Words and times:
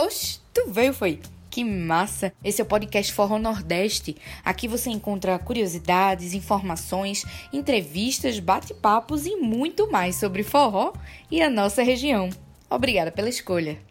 Oxe, 0.00 0.38
tu 0.54 0.70
veio, 0.70 0.94
foi? 0.94 1.18
Que 1.50 1.64
massa! 1.64 2.32
Esse 2.44 2.60
é 2.60 2.64
o 2.64 2.68
podcast 2.68 3.12
Forró 3.12 3.36
Nordeste. 3.36 4.16
Aqui 4.44 4.68
você 4.68 4.90
encontra 4.90 5.36
curiosidades, 5.40 6.34
informações, 6.34 7.24
entrevistas, 7.52 8.38
bate-papos 8.38 9.26
e 9.26 9.34
muito 9.34 9.90
mais 9.90 10.14
sobre 10.14 10.44
forró 10.44 10.92
e 11.28 11.42
a 11.42 11.50
nossa 11.50 11.82
região. 11.82 12.30
Obrigada 12.70 13.10
pela 13.10 13.28
escolha. 13.28 13.87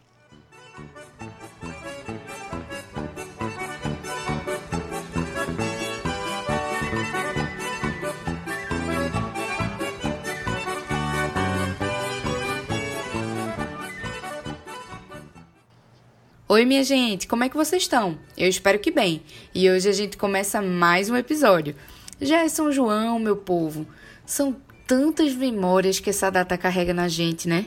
Oi, 16.50 16.64
minha 16.64 16.82
gente, 16.82 17.28
como 17.28 17.44
é 17.44 17.50
que 17.50 17.58
vocês 17.58 17.84
estão? 17.84 18.18
Eu 18.38 18.48
espero 18.48 18.80
que 18.80 18.90
bem. 18.90 19.22
E 19.54 19.70
hoje 19.70 19.90
a 19.90 19.92
gente 19.92 20.16
começa 20.16 20.62
mais 20.62 21.10
um 21.10 21.18
episódio. 21.18 21.76
Já 22.22 22.38
é 22.38 22.48
São 22.48 22.72
João, 22.72 23.20
meu 23.20 23.36
povo. 23.36 23.86
São 24.26 24.56
tantas 24.88 25.36
memórias 25.36 26.00
que 26.00 26.10
essa 26.10 26.30
data 26.30 26.58
carrega 26.58 26.94
na 26.94 27.10
gente, 27.10 27.50
né? 27.50 27.66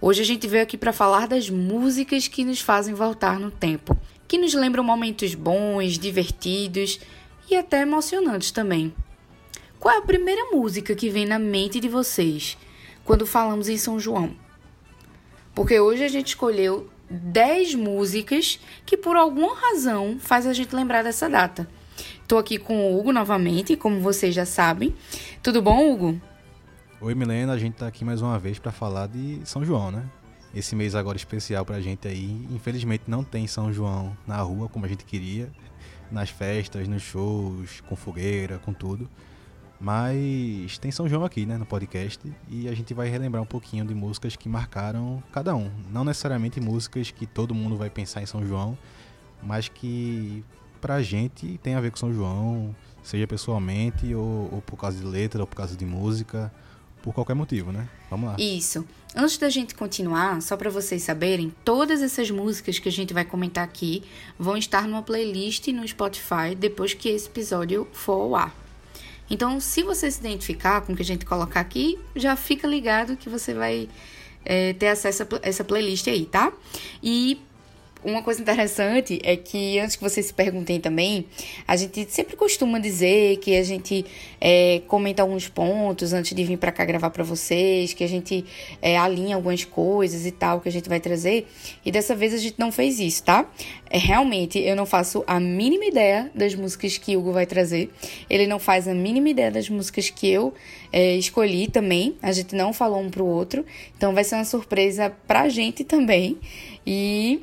Hoje 0.00 0.22
a 0.22 0.24
gente 0.24 0.48
veio 0.48 0.62
aqui 0.62 0.78
para 0.78 0.94
falar 0.94 1.28
das 1.28 1.50
músicas 1.50 2.26
que 2.26 2.42
nos 2.42 2.58
fazem 2.58 2.94
voltar 2.94 3.38
no 3.38 3.50
tempo, 3.50 3.94
que 4.26 4.38
nos 4.38 4.54
lembram 4.54 4.82
momentos 4.82 5.34
bons, 5.34 5.98
divertidos 5.98 6.98
e 7.50 7.54
até 7.54 7.82
emocionantes 7.82 8.50
também. 8.50 8.94
Qual 9.78 9.94
é 9.94 9.98
a 9.98 10.02
primeira 10.02 10.46
música 10.46 10.94
que 10.94 11.10
vem 11.10 11.26
na 11.26 11.38
mente 11.38 11.78
de 11.78 11.88
vocês 11.90 12.56
quando 13.04 13.26
falamos 13.26 13.68
em 13.68 13.76
São 13.76 14.00
João? 14.00 14.34
Porque 15.54 15.78
hoje 15.78 16.02
a 16.02 16.08
gente 16.08 16.28
escolheu 16.28 16.88
10 17.10 17.74
músicas 17.74 18.58
que 18.84 18.96
por 18.96 19.16
alguma 19.16 19.54
razão 19.54 20.18
faz 20.18 20.46
a 20.46 20.52
gente 20.52 20.74
lembrar 20.74 21.02
dessa 21.02 21.28
data. 21.28 21.68
Estou 22.22 22.38
aqui 22.38 22.58
com 22.58 22.92
o 22.92 22.98
Hugo 22.98 23.12
novamente, 23.12 23.76
como 23.76 24.00
vocês 24.00 24.34
já 24.34 24.44
sabem. 24.44 24.94
Tudo 25.42 25.62
bom, 25.62 25.92
Hugo? 25.92 26.20
Oi, 27.00 27.14
Milena. 27.14 27.52
A 27.52 27.58
gente 27.58 27.74
está 27.74 27.86
aqui 27.86 28.04
mais 28.04 28.20
uma 28.20 28.38
vez 28.38 28.58
para 28.58 28.72
falar 28.72 29.06
de 29.06 29.40
São 29.44 29.64
João, 29.64 29.90
né? 29.90 30.04
Esse 30.54 30.74
mês 30.74 30.94
agora 30.94 31.16
especial 31.16 31.64
para 31.64 31.76
a 31.76 31.80
gente 31.80 32.08
aí. 32.08 32.46
Infelizmente 32.50 33.04
não 33.06 33.22
tem 33.22 33.46
São 33.46 33.72
João 33.72 34.16
na 34.26 34.38
rua 34.38 34.68
como 34.68 34.86
a 34.86 34.88
gente 34.88 35.04
queria, 35.04 35.50
nas 36.10 36.30
festas, 36.30 36.88
nos 36.88 37.02
shows, 37.02 37.80
com 37.82 37.94
fogueira, 37.94 38.58
com 38.58 38.72
tudo. 38.72 39.08
Mas 39.80 40.78
tem 40.78 40.90
São 40.90 41.08
João 41.08 41.24
aqui, 41.24 41.44
né, 41.44 41.58
no 41.58 41.66
podcast, 41.66 42.20
e 42.48 42.68
a 42.68 42.74
gente 42.74 42.94
vai 42.94 43.08
relembrar 43.08 43.42
um 43.42 43.46
pouquinho 43.46 43.84
de 43.84 43.94
músicas 43.94 44.34
que 44.34 44.48
marcaram 44.48 45.22
cada 45.32 45.54
um. 45.54 45.70
Não 45.92 46.04
necessariamente 46.04 46.60
músicas 46.60 47.10
que 47.10 47.26
todo 47.26 47.54
mundo 47.54 47.76
vai 47.76 47.90
pensar 47.90 48.22
em 48.22 48.26
São 48.26 48.46
João, 48.46 48.76
mas 49.42 49.68
que 49.68 50.42
pra 50.80 51.02
gente 51.02 51.58
tem 51.62 51.74
a 51.74 51.80
ver 51.80 51.90
com 51.90 51.96
São 51.98 52.12
João, 52.12 52.74
seja 53.02 53.26
pessoalmente, 53.26 54.14
ou, 54.14 54.48
ou 54.52 54.62
por 54.64 54.76
causa 54.76 54.98
de 54.98 55.04
letra, 55.04 55.42
ou 55.42 55.46
por 55.46 55.56
causa 55.56 55.76
de 55.76 55.84
música, 55.84 56.52
por 57.02 57.12
qualquer 57.12 57.34
motivo, 57.34 57.70
né? 57.70 57.88
Vamos 58.10 58.30
lá. 58.30 58.36
Isso. 58.38 58.84
Antes 59.14 59.38
da 59.38 59.48
gente 59.48 59.74
continuar, 59.74 60.42
só 60.42 60.56
para 60.56 60.70
vocês 60.70 61.02
saberem, 61.02 61.54
todas 61.64 62.02
essas 62.02 62.30
músicas 62.30 62.78
que 62.78 62.88
a 62.88 62.92
gente 62.92 63.14
vai 63.14 63.24
comentar 63.24 63.64
aqui 63.64 64.02
vão 64.38 64.56
estar 64.56 64.88
numa 64.88 65.02
playlist 65.02 65.68
no 65.68 65.86
Spotify 65.86 66.54
depois 66.58 66.94
que 66.94 67.08
esse 67.08 67.28
episódio 67.28 67.86
for 67.92 68.12
ao 68.12 68.36
ar. 68.36 68.65
Então, 69.30 69.58
se 69.60 69.82
você 69.82 70.10
se 70.10 70.20
identificar 70.20 70.80
com 70.82 70.92
o 70.92 70.96
que 70.96 71.02
a 71.02 71.04
gente 71.04 71.24
colocar 71.24 71.60
aqui, 71.60 71.98
já 72.14 72.36
fica 72.36 72.66
ligado 72.66 73.16
que 73.16 73.28
você 73.28 73.52
vai 73.52 73.88
é, 74.44 74.72
ter 74.74 74.88
acesso 74.88 75.24
a 75.24 75.26
essa 75.42 75.64
playlist 75.64 76.06
aí, 76.08 76.26
tá? 76.26 76.52
E 77.02 77.40
uma 78.06 78.22
coisa 78.22 78.40
interessante 78.40 79.18
é 79.24 79.36
que, 79.36 79.80
antes 79.80 79.96
que 79.96 80.02
vocês 80.02 80.26
se 80.26 80.32
perguntem 80.32 80.80
também, 80.80 81.26
a 81.66 81.74
gente 81.74 82.06
sempre 82.08 82.36
costuma 82.36 82.78
dizer 82.78 83.38
que 83.38 83.56
a 83.56 83.64
gente 83.64 84.06
é, 84.40 84.80
comenta 84.86 85.22
alguns 85.22 85.48
pontos 85.48 86.12
antes 86.12 86.32
de 86.32 86.44
vir 86.44 86.56
para 86.56 86.70
cá 86.70 86.84
gravar 86.84 87.10
para 87.10 87.24
vocês, 87.24 87.92
que 87.92 88.04
a 88.04 88.08
gente 88.08 88.44
é, 88.80 88.96
alinha 88.96 89.34
algumas 89.34 89.64
coisas 89.64 90.24
e 90.24 90.30
tal 90.30 90.60
que 90.60 90.68
a 90.68 90.72
gente 90.72 90.88
vai 90.88 91.00
trazer. 91.00 91.48
E 91.84 91.90
dessa 91.90 92.14
vez 92.14 92.32
a 92.32 92.38
gente 92.38 92.54
não 92.58 92.70
fez 92.70 93.00
isso, 93.00 93.24
tá? 93.24 93.50
É, 93.90 93.98
realmente, 93.98 94.58
eu 94.60 94.76
não 94.76 94.86
faço 94.86 95.24
a 95.26 95.40
mínima 95.40 95.86
ideia 95.86 96.30
das 96.32 96.54
músicas 96.54 96.96
que 96.98 97.16
Hugo 97.16 97.32
vai 97.32 97.44
trazer. 97.44 97.90
Ele 98.30 98.46
não 98.46 98.60
faz 98.60 98.86
a 98.86 98.94
mínima 98.94 99.30
ideia 99.30 99.50
das 99.50 99.68
músicas 99.68 100.10
que 100.10 100.28
eu 100.28 100.54
é, 100.92 101.16
escolhi 101.16 101.68
também. 101.68 102.16
A 102.22 102.30
gente 102.30 102.54
não 102.54 102.72
falou 102.72 103.00
um 103.00 103.10
pro 103.10 103.26
outro. 103.26 103.64
Então 103.96 104.14
vai 104.14 104.22
ser 104.22 104.36
uma 104.36 104.44
surpresa 104.44 105.10
pra 105.26 105.48
gente 105.48 105.82
também. 105.82 106.38
E 106.86 107.42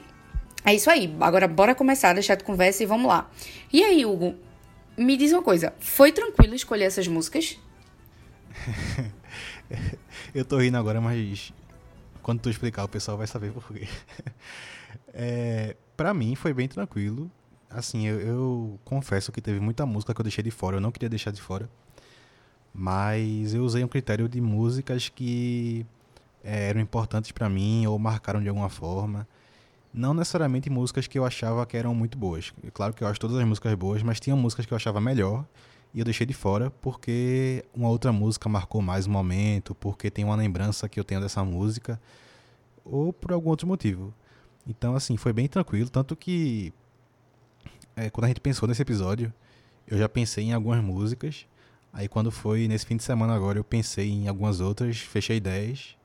é 0.66 0.74
isso 0.74 0.90
aí. 0.90 1.13
Agora 1.19 1.47
bora 1.47 1.75
começar, 1.75 2.13
deixar 2.13 2.35
de 2.35 2.44
conversa 2.44 2.84
e 2.84 2.85
vamos 2.85 3.07
lá. 3.07 3.29
E 3.72 3.84
aí, 3.84 4.06
Hugo, 4.06 4.35
me 4.97 5.18
diz 5.18 5.31
uma 5.34 5.41
coisa. 5.41 5.74
Foi 5.79 6.12
tranquilo 6.12 6.56
escolher 6.56 6.85
essas 6.85 7.07
músicas? 7.07 7.59
eu 10.34 10.46
tô 10.46 10.57
rindo 10.57 10.78
agora, 10.78 11.01
mas 11.01 11.53
quando 12.22 12.40
tu 12.40 12.50
explicar 12.50 12.84
o 12.84 12.88
pessoal 12.88 13.18
vai 13.18 13.28
saber 13.28 13.51
por 13.51 13.66
quê. 13.74 13.88
É, 15.16 15.75
pra 15.96 16.12
mim 16.12 16.34
foi 16.34 16.56
bem 16.56 16.68
tranquilo. 16.68 17.30
Assim, 17.69 18.07
eu, 18.07 18.19
eu, 18.19 18.80
confesso 18.84 19.31
que 19.31 19.40
teve 19.40 19.59
muita 19.59 19.85
música 19.85 20.12
que 20.12 20.19
eu 20.19 20.24
deixei 20.24 20.44
de 20.44 20.50
fora. 20.50 20.78
Eu 20.78 20.81
não 20.81 20.91
queria 20.91 21.07
deixar 21.07 21.30
de 21.30 21.40
fora. 21.40 21.69
Mas 22.74 23.53
eu 23.53 23.63
usei 23.63 23.84
um 23.84 23.88
critério 23.88 24.28
de 24.28 24.41
músicas 24.41 25.09
que 25.09 25.85
é, 26.44 26.69
eram 26.69 26.81
importantes 26.81 27.31
para 27.31 27.47
mim 27.47 27.85
ou 27.85 28.00
marcaram 28.00 28.41
de 28.41 28.50
alguma 28.50 28.69
forma 28.69 29.28
não 29.93 30.13
necessariamente 30.13 30.69
músicas 30.69 31.05
que 31.05 31.19
eu 31.19 31.25
achava 31.25 31.65
que 31.65 31.77
eram 31.77 31.93
muito 31.93 32.17
boas. 32.17 32.51
Claro 32.73 32.93
que 32.93 33.03
eu 33.03 33.07
acho 33.07 33.19
todas 33.19 33.37
as 33.37 33.45
músicas 33.45 33.73
boas, 33.75 34.01
mas 34.01 34.19
tinha 34.19 34.35
músicas 34.35 34.65
que 34.65 34.73
eu 34.73 34.75
achava 34.75 34.99
melhor 34.99 35.45
e 35.93 35.99
eu 35.99 36.05
deixei 36.05 36.25
de 36.25 36.33
fora 36.33 36.71
porque 36.71 37.63
uma 37.73 37.89
outra 37.89 38.11
música 38.11 38.49
marcou 38.49 38.81
mais 38.81 39.05
um 39.05 39.11
momento, 39.11 39.75
porque 39.75 40.09
tem 40.09 40.25
uma 40.25 40.35
lembrança 40.35 40.89
que 40.89 40.99
eu 40.99 41.03
tenho 41.03 41.21
dessa 41.21 41.43
música 41.43 42.01
ou 42.83 43.13
por 43.13 43.31
algum 43.31 43.49
outro 43.49 43.67
motivo. 43.67 44.13
Então, 44.67 44.95
assim, 44.95 45.15
foi 45.15 45.31
bem 45.31 45.47
tranquilo, 45.47 45.89
tanto 45.89 46.15
que 46.15 46.73
é, 47.95 48.09
quando 48.09 48.25
a 48.25 48.27
gente 48.29 48.41
pensou 48.41 48.67
nesse 48.67 48.81
episódio, 48.81 49.31
eu 49.87 49.97
já 49.97 50.09
pensei 50.09 50.45
em 50.45 50.53
algumas 50.53 50.83
músicas. 50.83 51.45
Aí 51.91 52.07
quando 52.07 52.31
foi 52.31 52.67
nesse 52.67 52.85
fim 52.87 52.97
de 52.97 53.03
semana 53.03 53.35
agora, 53.35 53.59
eu 53.59 53.63
pensei 53.63 54.09
em 54.09 54.27
algumas 54.27 54.59
outras, 54.59 54.97
fechei 54.97 55.39
10 55.39 55.95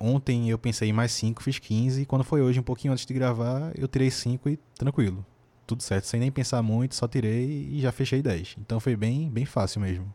Ontem 0.00 0.48
eu 0.48 0.58
pensei 0.58 0.88
em 0.88 0.92
mais 0.92 1.12
5, 1.12 1.42
fiz 1.42 1.58
15. 1.58 2.00
E 2.00 2.06
quando 2.06 2.24
foi 2.24 2.40
hoje, 2.40 2.58
um 2.58 2.62
pouquinho 2.62 2.92
antes 2.92 3.04
de 3.04 3.12
gravar, 3.12 3.70
eu 3.76 3.86
tirei 3.86 4.10
5 4.10 4.48
e 4.48 4.56
tranquilo. 4.78 5.24
Tudo 5.66 5.82
certo, 5.82 6.06
sem 6.06 6.18
nem 6.18 6.32
pensar 6.32 6.62
muito, 6.62 6.94
só 6.94 7.06
tirei 7.06 7.68
e 7.70 7.80
já 7.80 7.92
fechei 7.92 8.22
10. 8.22 8.56
Então 8.58 8.80
foi 8.80 8.96
bem, 8.96 9.28
bem 9.28 9.44
fácil 9.44 9.80
mesmo. 9.82 10.12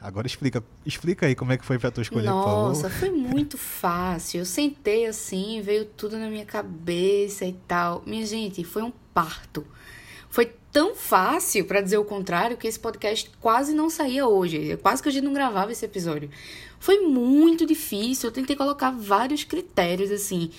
Agora 0.00 0.26
explica, 0.26 0.62
explica 0.84 1.26
aí 1.26 1.34
como 1.34 1.52
é 1.52 1.58
que 1.58 1.64
foi 1.64 1.78
pra 1.78 1.90
tu 1.90 2.00
escolher, 2.00 2.26
Nossa, 2.26 2.88
foi 2.88 3.10
muito 3.10 3.58
fácil. 3.58 4.40
Eu 4.40 4.46
sentei 4.46 5.06
assim, 5.06 5.60
veio 5.60 5.84
tudo 5.84 6.18
na 6.18 6.28
minha 6.30 6.46
cabeça 6.46 7.44
e 7.44 7.52
tal. 7.66 8.02
Minha 8.06 8.24
gente, 8.24 8.64
foi 8.64 8.82
um 8.82 8.92
parto. 9.12 9.66
Foi 10.30 10.52
tão 10.72 10.94
fácil, 10.94 11.64
para 11.64 11.80
dizer 11.80 11.98
o 11.98 12.04
contrário, 12.04 12.56
que 12.56 12.66
esse 12.66 12.78
podcast 12.78 13.30
quase 13.40 13.74
não 13.74 13.90
saía 13.90 14.26
hoje. 14.26 14.78
Quase 14.80 15.02
que 15.02 15.08
a 15.08 15.12
gente 15.12 15.24
não 15.24 15.32
gravava 15.32 15.72
esse 15.72 15.84
episódio. 15.84 16.30
Foi 16.78 17.00
muito 17.00 17.66
difícil, 17.66 18.28
eu 18.28 18.32
tentei 18.32 18.56
colocar 18.56 18.90
vários 18.92 19.44
critérios 19.44 20.10
assim. 20.10 20.50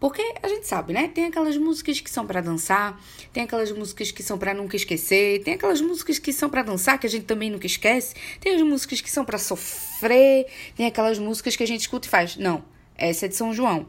Porque 0.00 0.22
a 0.42 0.48
gente 0.48 0.66
sabe, 0.66 0.94
né? 0.94 1.08
Tem 1.08 1.26
aquelas 1.26 1.56
músicas 1.58 2.00
que 2.00 2.10
são 2.10 2.26
para 2.26 2.40
dançar, 2.40 2.98
tem 3.32 3.42
aquelas 3.42 3.70
músicas 3.70 4.10
que 4.10 4.22
são 4.22 4.38
para 4.38 4.54
nunca 4.54 4.74
esquecer, 4.74 5.42
tem 5.44 5.54
aquelas 5.54 5.80
músicas 5.80 6.18
que 6.18 6.32
são 6.32 6.48
para 6.48 6.62
dançar 6.62 6.98
que 6.98 7.06
a 7.06 7.10
gente 7.10 7.26
também 7.26 7.50
nunca 7.50 7.66
esquece, 7.66 8.14
tem 8.40 8.54
as 8.54 8.62
músicas 8.62 9.02
que 9.02 9.10
são 9.10 9.26
para 9.26 9.38
sofrer, 9.38 10.46
tem 10.74 10.86
aquelas 10.86 11.18
músicas 11.18 11.54
que 11.54 11.62
a 11.62 11.66
gente 11.66 11.82
escuta 11.82 12.08
e 12.08 12.10
faz. 12.10 12.36
Não, 12.36 12.64
essa 12.96 13.26
é 13.26 13.28
de 13.28 13.36
São 13.36 13.52
João. 13.52 13.86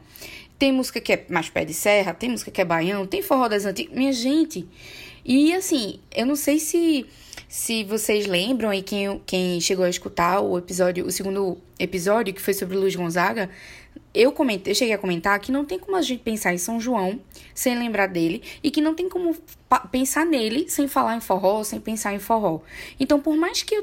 Tem 0.58 0.70
música 0.70 1.00
que 1.00 1.14
é 1.14 1.26
mais 1.30 1.48
pé 1.48 1.64
de 1.64 1.74
serra, 1.74 2.12
tem 2.12 2.30
música 2.30 2.50
que 2.50 2.60
é 2.60 2.64
baião, 2.64 3.06
tem 3.06 3.22
forró 3.22 3.48
das 3.48 3.64
antigas. 3.64 3.96
Minha 3.96 4.12
gente, 4.12 4.68
e 5.24 5.54
assim, 5.54 6.00
eu 6.14 6.26
não 6.26 6.36
sei 6.36 6.58
se 6.58 7.06
se 7.52 7.84
vocês 7.84 8.26
lembram 8.26 8.72
e 8.72 8.80
quem, 8.80 9.20
quem 9.26 9.60
chegou 9.60 9.84
a 9.84 9.90
escutar 9.90 10.40
o 10.40 10.56
episódio, 10.56 11.04
o 11.04 11.12
segundo 11.12 11.58
episódio 11.78 12.32
que 12.32 12.40
foi 12.40 12.54
sobre 12.54 12.78
Luiz 12.78 12.96
Gonzaga, 12.96 13.50
eu 14.14 14.32
comentei, 14.32 14.70
eu 14.70 14.74
cheguei 14.74 14.94
a 14.94 14.98
comentar 14.98 15.38
que 15.38 15.52
não 15.52 15.62
tem 15.62 15.78
como 15.78 15.94
a 15.94 16.00
gente 16.00 16.22
pensar 16.22 16.54
em 16.54 16.58
São 16.58 16.80
João 16.80 17.20
sem 17.54 17.78
lembrar 17.78 18.06
dele 18.06 18.42
e 18.62 18.70
que 18.70 18.80
não 18.80 18.94
tem 18.94 19.06
como 19.06 19.36
pensar 19.90 20.24
nele 20.24 20.66
sem 20.70 20.88
falar 20.88 21.14
em 21.14 21.20
forró, 21.20 21.62
sem 21.62 21.78
pensar 21.78 22.14
em 22.14 22.18
forró. 22.18 22.60
Então, 22.98 23.20
por 23.20 23.36
mais 23.36 23.62
que 23.62 23.74
eu 23.74 23.82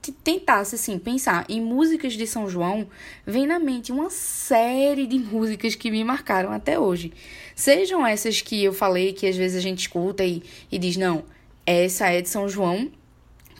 tentasse 0.00 0.74
assim 0.74 0.98
pensar 0.98 1.44
em 1.48 1.60
músicas 1.60 2.14
de 2.14 2.26
São 2.26 2.48
João, 2.48 2.86
vem 3.26 3.46
na 3.46 3.58
mente 3.58 3.92
uma 3.92 4.10
série 4.10 5.06
de 5.06 5.18
músicas 5.18 5.74
que 5.74 5.90
me 5.90 6.02
marcaram 6.04 6.52
até 6.52 6.78
hoje. 6.78 7.12
Sejam 7.54 8.06
essas 8.06 8.40
que 8.40 8.62
eu 8.62 8.72
falei 8.72 9.12
que 9.12 9.26
às 9.26 9.36
vezes 9.36 9.56
a 9.56 9.60
gente 9.60 9.80
escuta 9.80 10.24
e, 10.24 10.42
e 10.70 10.78
diz, 10.78 10.96
não, 10.96 11.24
essa 11.66 12.08
é 12.08 12.22
de 12.22 12.28
São 12.28 12.48
João. 12.48 12.90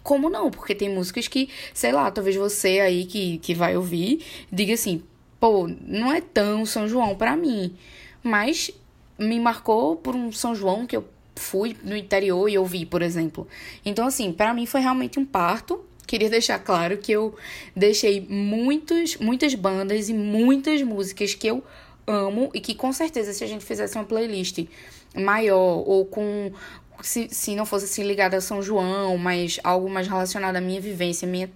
Como 0.02 0.31
não? 0.31 0.50
Porque 0.50 0.75
tem 0.75 0.88
músicas 0.88 1.29
que, 1.29 1.50
sei 1.75 1.93
lá, 1.93 2.11
talvez 2.11 2.37
você 2.37 2.81
aí 2.81 3.05
que, 3.05 3.38
que 3.38 3.55
vai 3.55 3.76
ouvir 3.76 4.25
diga 4.50 4.75
assim, 4.75 5.02
pô, 5.38 5.69
não 5.82 6.12
é 6.12 6.20
tão 6.20 6.64
São 6.64 6.88
João 6.88 7.14
para 7.14 7.37
mim. 7.37 7.76
Mas 8.23 8.70
me 9.19 9.38
marcou 9.41 9.96
por 9.96 10.14
um 10.14 10.32
São 10.32 10.55
João 10.55 10.87
que 10.87 10.96
eu 10.96 11.05
fui 11.34 11.76
no 11.82 11.96
interior 11.96 12.49
e 12.49 12.58
ouvi, 12.58 12.84
por 12.84 13.02
exemplo. 13.02 13.46
Então, 13.84 14.06
assim, 14.06 14.32
para 14.32 14.52
mim 14.52 14.67
foi 14.67 14.81
realmente 14.81 15.19
um 15.19 15.25
parto. 15.25 15.84
Queria 16.08 16.31
deixar 16.31 16.58
claro 16.58 16.96
que 16.96 17.12
eu 17.12 17.37
deixei 17.76 18.26
muitos, 18.31 19.19
muitas 19.19 19.55
bandas 19.55 20.08
e 20.08 20.14
muitas 20.14 20.82
músicas 20.82 21.34
que 21.34 21.46
eu 21.46 21.62
amo 22.06 22.50
e 22.55 22.60
que 22.60 22.75
com 22.75 22.90
certeza 22.94 23.34
se 23.34 23.44
a 23.44 23.46
gente 23.46 23.62
fizesse 23.62 23.94
uma 23.94 24.06
playlist 24.06 24.66
maior 25.14 25.84
ou 25.87 26.06
com 26.06 26.50
se, 27.02 27.28
se 27.31 27.55
não 27.55 27.66
fosse 27.66 27.84
assim 27.84 28.05
ligada 28.05 28.38
a 28.38 28.40
São 28.40 28.62
João, 28.62 29.19
mas 29.19 29.60
algo 29.62 29.90
mais 29.90 30.08
relacionado 30.08 30.56
à 30.56 30.62
minha 30.62 30.81
vivência, 30.81 31.28
minha, 31.28 31.50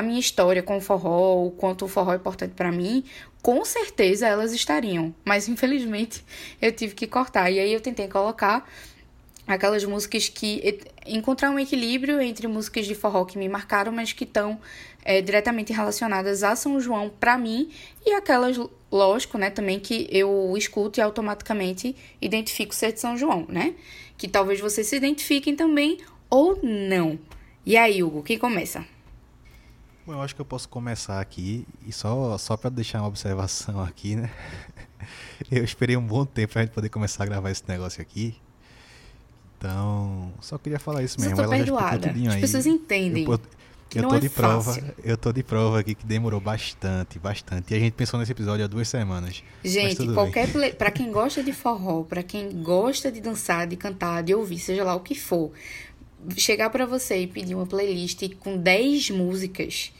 minha 0.00 0.20
história 0.20 0.62
com 0.62 0.76
o 0.76 0.80
forró, 0.80 1.44
o 1.44 1.50
quanto 1.50 1.84
o 1.84 1.88
forró 1.88 2.12
é 2.12 2.16
importante 2.16 2.54
para 2.54 2.70
mim, 2.70 3.02
com 3.42 3.64
certeza 3.64 4.28
elas 4.28 4.52
estariam. 4.52 5.12
Mas 5.24 5.48
infelizmente 5.48 6.24
eu 6.62 6.70
tive 6.70 6.94
que 6.94 7.08
cortar. 7.08 7.50
E 7.50 7.58
aí 7.58 7.72
eu 7.72 7.80
tentei 7.80 8.06
colocar 8.06 8.64
aquelas 9.48 9.84
músicas 9.84 10.28
que 10.28 10.78
encontrar 11.06 11.50
um 11.50 11.58
equilíbrio 11.58 12.20
entre 12.20 12.46
músicas 12.46 12.86
de 12.86 12.94
forró 12.94 13.24
que 13.24 13.38
me 13.38 13.48
marcaram, 13.48 13.90
mas 13.90 14.12
que 14.12 14.24
estão 14.24 14.60
é, 15.02 15.22
diretamente 15.22 15.72
relacionadas 15.72 16.42
a 16.42 16.54
São 16.54 16.78
João 16.78 17.08
para 17.08 17.38
mim 17.38 17.70
e 18.04 18.12
aquelas, 18.12 18.58
lógico, 18.92 19.38
né, 19.38 19.48
também 19.48 19.80
que 19.80 20.06
eu 20.12 20.54
escuto 20.56 21.00
e 21.00 21.02
automaticamente 21.02 21.96
identifico 22.20 22.74
ser 22.74 22.92
de 22.92 23.00
São 23.00 23.16
João, 23.16 23.46
né? 23.48 23.74
Que 24.18 24.28
talvez 24.28 24.60
vocês 24.60 24.86
se 24.86 24.96
identifiquem 24.96 25.56
também 25.56 25.98
ou 26.28 26.58
não. 26.62 27.18
E 27.64 27.76
aí, 27.76 28.02
Hugo, 28.02 28.22
quem 28.22 28.38
começa? 28.38 28.84
Bom, 30.06 30.14
eu 30.14 30.22
acho 30.22 30.34
que 30.34 30.40
eu 30.40 30.44
posso 30.44 30.68
começar 30.68 31.20
aqui 31.20 31.66
e 31.86 31.92
só 31.92 32.36
só 32.38 32.56
para 32.56 32.70
deixar 32.70 33.00
uma 33.00 33.08
observação 33.08 33.80
aqui, 33.82 34.16
né? 34.16 34.30
Eu 35.50 35.62
esperei 35.62 35.96
um 35.96 36.06
bom 36.06 36.24
tempo 36.24 36.54
pra 36.54 36.62
gente 36.62 36.72
poder 36.72 36.88
começar 36.88 37.22
a 37.22 37.26
gravar 37.26 37.50
esse 37.50 37.62
negócio 37.68 38.02
aqui. 38.02 38.34
Então, 39.58 40.32
só 40.40 40.56
queria 40.56 40.78
falar 40.78 41.02
isso 41.02 41.20
mesmo. 41.20 41.32
Eu 41.32 41.36
tô 41.36 41.42
Ela 41.42 41.56
perdoada. 41.56 42.10
As 42.10 42.34
aí. 42.34 42.40
pessoas 42.40 42.64
entendem. 42.64 43.24
Eu, 43.24 43.40
eu 43.94 44.08
tô 44.08 44.14
é 44.14 44.20
de 44.20 44.28
prova, 44.28 44.62
fácil. 44.62 44.94
eu 45.02 45.16
tô 45.16 45.32
de 45.32 45.42
prova 45.42 45.80
aqui 45.80 45.94
que 45.94 46.06
demorou 46.06 46.40
bastante, 46.40 47.18
bastante. 47.18 47.72
E 47.72 47.76
a 47.76 47.80
gente 47.80 47.94
pensou 47.94 48.20
nesse 48.20 48.30
episódio 48.30 48.64
há 48.64 48.68
duas 48.68 48.86
semanas. 48.88 49.42
Gente, 49.64 50.06
qualquer 50.12 50.52
play, 50.52 50.72
para 50.72 50.92
quem 50.92 51.10
gosta 51.10 51.42
de 51.42 51.52
forró, 51.52 52.04
para 52.04 52.22
quem 52.22 52.62
gosta 52.62 53.10
de 53.10 53.20
dançar, 53.20 53.66
de 53.66 53.76
cantar, 53.76 54.22
de 54.22 54.32
ouvir, 54.32 54.58
seja 54.58 54.84
lá 54.84 54.94
o 54.94 55.00
que 55.00 55.14
for, 55.14 55.50
chegar 56.36 56.70
para 56.70 56.86
você 56.86 57.22
e 57.22 57.26
pedir 57.26 57.54
uma 57.54 57.66
playlist 57.66 58.22
com 58.38 58.56
10 58.56 59.10
músicas, 59.10 59.92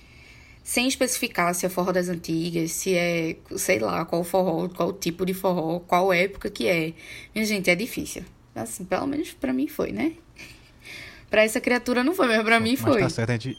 sem 0.63 0.87
especificar 0.87 1.53
se 1.55 1.67
é 1.67 1.69
forró 1.69 1.91
das 1.91 2.09
antigas, 2.09 2.71
se 2.73 2.95
é, 2.95 3.37
sei 3.57 3.79
lá, 3.81 4.05
qual 4.05 4.23
forró, 4.23 4.69
qual 4.69 4.93
tipo 4.93 5.25
de 5.27 5.35
forró, 5.35 5.81
qual 5.81 6.13
época 6.13 6.49
que 6.49 6.69
é. 6.69 6.93
Minha 7.35 7.47
gente, 7.47 7.71
é 7.71 7.75
difícil. 7.75 8.23
Assim, 8.63 8.85
pelo 8.85 9.07
menos 9.07 9.33
para 9.33 9.53
mim 9.53 9.69
foi, 9.69 9.93
né? 9.93 10.15
Pra 11.31 11.43
essa 11.45 11.61
criatura 11.61 12.03
não 12.03 12.15
foi, 12.15 12.27
mas 12.27 12.43
pra 12.43 12.59
mim 12.59 12.75
foi. 12.75 13.01
Tá 13.01 13.11
certo, 13.11 13.31
a 13.31 13.33
gente. 13.35 13.59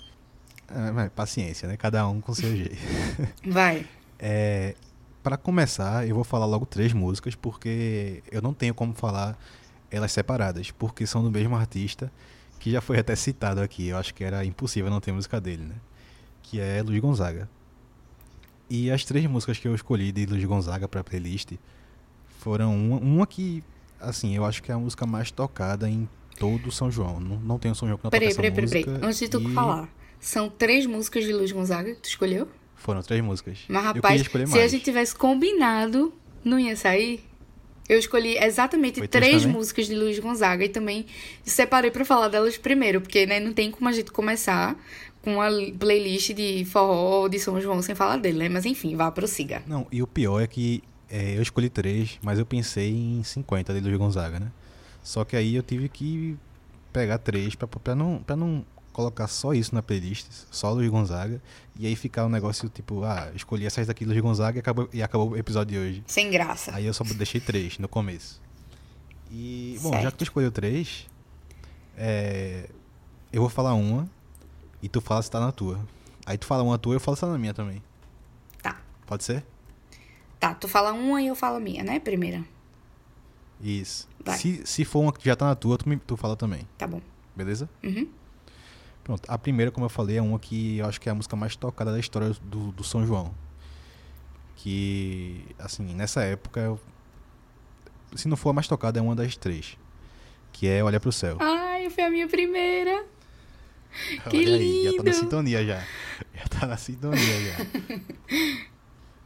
É, 0.70 1.10
paciência, 1.10 1.68
né? 1.68 1.78
Cada 1.78 2.08
um 2.08 2.20
com 2.20 2.34
seu 2.34 2.56
jeito. 2.56 2.76
Vai. 3.46 3.86
É, 4.18 4.76
para 5.22 5.38
começar, 5.38 6.08
eu 6.08 6.16
vou 6.16 6.24
falar 6.24 6.48
logo 6.48 6.66
três 6.66 6.94
músicas, 6.94 7.36
porque 7.36 8.24
eu 8.32 8.42
não 8.42 8.56
tenho 8.56 8.74
como 8.74 8.94
falar 8.94 9.38
elas 9.92 10.12
separadas, 10.12 10.72
porque 10.72 11.06
são 11.06 11.24
do 11.24 11.30
mesmo 11.30 11.56
artista, 11.56 12.12
que 12.60 12.72
já 12.72 12.82
foi 12.82 12.98
até 12.98 13.16
citado 13.16 13.62
aqui. 13.62 13.90
Eu 13.90 13.98
acho 13.98 14.14
que 14.14 14.24
era 14.24 14.44
impossível 14.44 14.90
não 14.90 15.00
ter 15.00 15.12
música 15.12 15.40
dele, 15.40 15.64
né? 15.64 15.76
Que 16.42 16.60
é 16.60 16.82
Luiz 16.82 17.00
Gonzaga. 17.00 17.50
E 18.70 18.92
as 18.92 19.04
três 19.04 19.26
músicas 19.26 19.58
que 19.58 19.68
eu 19.68 19.74
escolhi 19.74 20.12
de 20.12 20.26
Luiz 20.26 20.44
Gonzaga 20.46 20.88
pra 20.88 21.04
playlist 21.04 21.54
foram 22.40 22.76
uma, 22.76 22.98
uma 22.98 23.28
que 23.28 23.64
assim, 24.00 24.36
eu 24.36 24.46
acho 24.46 24.62
que 24.64 24.72
é 24.72 24.76
a 24.76 24.80
música 24.80 25.06
mais 25.06 25.32
tocada 25.32 25.90
em 25.90 26.08
todo 26.38 26.72
São 26.72 26.90
João. 26.90 27.20
Não, 27.20 27.40
não 27.40 27.60
tem 27.60 27.72
um 27.72 27.76
São 27.76 27.88
João 27.88 27.98
que 27.98 28.04
não 28.04 28.12
peraí, 28.12 28.30
toca 28.30 28.42
peraí, 28.42 28.52
essa 28.52 28.62
peraí, 28.62 28.84
música. 28.84 28.92
Peraí, 28.92 29.10
antes 29.10 29.20
de 29.20 29.30
tu 29.30 29.42
e... 29.42 29.54
falar, 29.54 29.90
são 30.20 30.50
três 30.50 30.86
músicas 30.86 31.24
de 31.24 31.34
Luiz 31.34 31.52
Gonzaga 31.52 31.94
que 31.96 32.02
tu 32.02 32.10
escolheu? 32.10 32.48
Foram 32.76 33.02
três 33.02 33.22
músicas. 33.22 33.60
Mas, 33.68 33.84
rapaz, 33.84 34.22
se 34.22 34.38
mais. 34.38 34.56
a 34.56 34.68
gente 34.68 34.84
tivesse 34.84 35.14
combinado, 35.14 36.14
não 36.44 36.58
ia 36.58 36.76
sair? 36.76 37.24
Eu 37.90 37.98
escolhi 37.98 38.38
exatamente 38.38 39.00
Foi 39.00 39.08
três 39.08 39.44
músicas 39.46 39.88
de 39.88 39.96
Luiz 39.96 40.20
Gonzaga 40.20 40.64
e 40.64 40.70
também 40.70 41.08
separei 41.44 41.90
para 41.90 42.06
falar 42.06 42.28
delas 42.28 42.56
primeiro, 42.56 43.02
porque 43.02 43.26
né, 43.26 43.40
não 43.40 43.52
tem 43.52 43.72
como 43.72 43.90
a 43.90 43.92
gente 43.92 44.12
começar 44.12 44.78
com 45.24 45.36
uma 45.36 45.48
playlist 45.78 46.34
de 46.34 46.64
forró 46.66 47.28
de 47.28 47.40
São 47.40 47.60
João 47.60 47.82
sem 47.82 47.96
falar 47.96 48.18
dele, 48.18 48.38
né? 48.38 48.50
Mas 48.50 48.66
enfim, 48.66 48.96
vá, 48.96 49.12
prossiga. 49.12 49.64
Não, 49.66 49.88
e 49.92 50.04
o 50.04 50.08
pior 50.08 50.40
é 50.40 50.48
que 50.48 50.84
é, 51.10 51.38
eu 51.38 51.42
escolhi 51.42 51.70
três, 51.70 52.20
mas 52.22 52.38
eu 52.40 52.46
pensei 52.46 52.92
em 52.94 53.24
50 53.24 53.74
de 53.74 53.80
Luiz 53.80 53.98
Gonzaga, 53.98 54.40
né? 54.40 54.52
Só 55.04 55.26
que 55.26 55.36
aí 55.36 55.56
eu 55.56 55.64
tive 55.64 55.90
que 55.90 56.38
pegar 56.94 57.18
três 57.18 57.56
para 57.56 57.96
não, 57.96 58.22
pra 58.22 58.36
não 58.36 58.66
colocar 58.92 59.28
só 59.28 59.54
isso 59.54 59.74
na 59.74 59.82
playlist, 59.82 60.28
só 60.52 60.72
Luiz 60.72 60.90
Gonzaga, 60.90 61.42
e 61.78 61.88
aí 61.88 61.96
ficar 61.96 62.26
um 62.26 62.30
negócio 62.30 62.68
tipo, 62.70 63.04
ah, 63.04 63.32
escolhi 63.34 63.66
essas 63.66 63.88
daqui 63.88 64.06
Luiz 64.06 64.20
Gonzaga 64.20 64.58
e 64.58 64.60
acabou, 64.60 64.90
e 64.92 65.02
acabou 65.02 65.32
o 65.32 65.38
episódio 65.38 65.74
de 65.74 65.80
hoje. 65.80 66.04
Sem 66.06 66.30
graça. 66.30 66.76
Aí 66.76 66.86
eu 66.86 66.94
só 66.94 67.04
deixei 67.04 67.40
três 67.40 67.78
no 67.80 67.88
começo. 67.88 68.42
E, 69.32 69.78
bom, 69.82 69.92
certo. 69.92 70.04
já 70.04 70.12
que 70.12 70.18
tu 70.18 70.24
escolheu 70.24 70.52
três, 70.52 71.08
é, 71.96 72.70
eu 73.32 73.42
vou 73.42 73.50
falar 73.50 73.74
uma 73.74 74.10
e 74.82 74.90
tu 74.90 75.00
fala 75.00 75.22
se 75.22 75.32
tá 75.32 75.40
na 75.40 75.52
tua. 75.52 75.80
Aí 76.26 76.38
tu 76.38 76.46
fala 76.46 76.64
uma 76.64 76.78
tua 76.78 76.94
e 76.94 76.98
eu 76.98 77.00
falo 77.00 77.16
se 77.16 77.22
tá 77.22 77.28
na 77.28 77.38
minha 77.38 77.54
também. 77.54 77.82
Tá. 78.62 78.82
Pode 79.06 79.24
ser? 79.24 79.46
Tá, 80.40 80.54
tu 80.54 80.68
fala 80.68 80.94
uma 80.94 81.22
e 81.22 81.28
eu 81.28 81.36
falo 81.36 81.58
a 81.58 81.60
minha, 81.60 81.84
né? 81.84 82.00
Primeira. 82.00 82.44
Isso. 83.62 84.08
Se, 84.38 84.62
se 84.66 84.86
for 84.86 85.02
uma 85.02 85.12
que 85.12 85.26
já 85.26 85.36
tá 85.36 85.46
na 85.48 85.56
tua, 85.56 85.78
tu, 85.78 85.88
me, 85.88 85.98
tu 85.98 86.16
fala 86.16 86.36
também. 86.36 86.68
Tá 86.78 86.88
bom. 86.88 87.02
Beleza? 87.36 87.70
Uhum. 87.84 88.08
Pronto. 89.04 89.24
A 89.28 89.38
primeira, 89.38 89.72
como 89.72 89.86
eu 89.86 89.90
falei, 89.90 90.18
é 90.18 90.22
uma 90.22 90.40
que 90.40 90.78
eu 90.78 90.86
acho 90.86 91.02
que 91.02 91.10
é 91.10 91.12
a 91.12 91.16
música 91.16 91.36
mais 91.36 91.56
tocada 91.56 91.92
da 91.92 92.00
história 92.00 92.30
do, 92.44 92.72
do 92.72 92.84
São 92.84 93.06
João. 93.06 93.34
Que, 94.56 95.44
assim, 95.58 95.94
nessa 95.94 96.22
época, 96.22 96.60
eu, 96.60 96.80
se 98.16 98.28
não 98.28 98.38
for 98.38 98.52
a 98.52 98.54
mais 98.54 98.68
tocada, 98.68 99.00
é 99.00 99.02
uma 99.02 99.16
das 99.16 99.36
três. 99.36 99.78
Que 100.54 100.68
é 100.68 100.84
Olha 100.84 101.00
pro 101.00 101.12
Céu. 101.12 101.38
Ai, 101.40 101.90
foi 101.90 102.04
a 102.04 102.10
minha 102.10 102.28
primeira. 102.28 103.06
Que 104.30 104.38
Olha 104.38 104.58
lindo. 104.58 104.88
Aí, 104.88 104.92
já 104.92 104.98
tá 104.98 105.04
na 105.04 105.14
sintonia 105.14 105.66
já. 105.66 105.84
Já 106.34 106.46
tá 106.48 106.68
na 106.68 106.78
sintonia 106.78 107.42
já. 107.42 107.58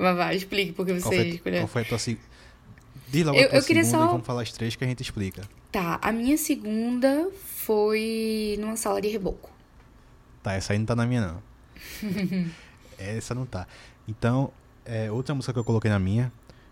Vai, 0.03 0.35
explique 0.35 0.73
porque 0.73 0.93
você 0.93 1.01
qual 1.01 1.13
foi, 1.13 1.27
escolheu. 1.29 1.59
Qual 1.61 1.67
foi 1.67 1.81
a 1.81 1.85
tua? 1.85 1.97
Diz 1.97 3.25
logo 3.25 3.37
eu, 3.37 3.45
a 3.45 3.49
tua 3.49 3.57
eu 3.57 3.61
segunda 3.61 3.85
só... 3.85 4.03
e 4.03 4.07
vamos 4.07 4.25
falar 4.25 4.41
as 4.41 4.51
três 4.51 4.75
que 4.75 4.83
a 4.83 4.87
gente 4.87 5.01
explica. 5.01 5.43
Tá, 5.71 5.99
a 6.01 6.11
minha 6.11 6.37
segunda 6.37 7.29
foi 7.33 8.57
numa 8.59 8.75
sala 8.75 9.01
de 9.01 9.07
reboco. 9.07 9.51
Tá, 10.41 10.53
essa 10.53 10.73
aí 10.73 10.79
não 10.79 10.85
tá 10.85 10.95
na 10.95 11.05
minha, 11.05 11.21
não. 11.21 11.43
essa 12.97 13.33
não 13.33 13.45
tá. 13.45 13.65
Então, 14.07 14.51
é, 14.85 15.11
outra 15.11 15.33
música 15.33 15.53
que 15.53 15.59
eu 15.59 15.63
coloquei 15.63 15.89
na 15.89 15.99
minha 15.99 16.31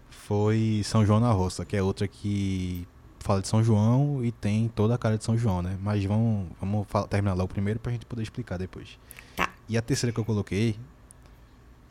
foi 0.10 0.82
São 0.84 1.06
João 1.06 1.20
na 1.20 1.32
Roça, 1.32 1.66
que 1.66 1.76
é 1.76 1.82
outra 1.82 2.08
que 2.08 2.86
fala 3.20 3.42
de 3.42 3.48
São 3.48 3.64
João 3.64 4.24
e 4.24 4.32
tem 4.32 4.68
toda 4.68 4.96
a 4.96 4.98
cara 4.98 5.18
de 5.18 5.24
São 5.24 5.38
João, 5.38 5.62
né? 5.62 5.78
Mas 5.82 6.04
vamos, 6.04 6.48
vamos 6.60 6.88
falar, 6.88 7.08
terminar 7.08 7.34
lá 7.34 7.44
o 7.44 7.48
primeiro 7.48 7.80
pra 7.80 7.92
gente 7.92 8.06
poder 8.06 8.24
explicar 8.24 8.58
depois. 8.58 9.00
Tá. 9.36 9.50
E 9.70 9.78
a 9.78 9.82
terceira 9.82 10.14
que 10.14 10.20
eu 10.20 10.26
coloquei 10.26 10.76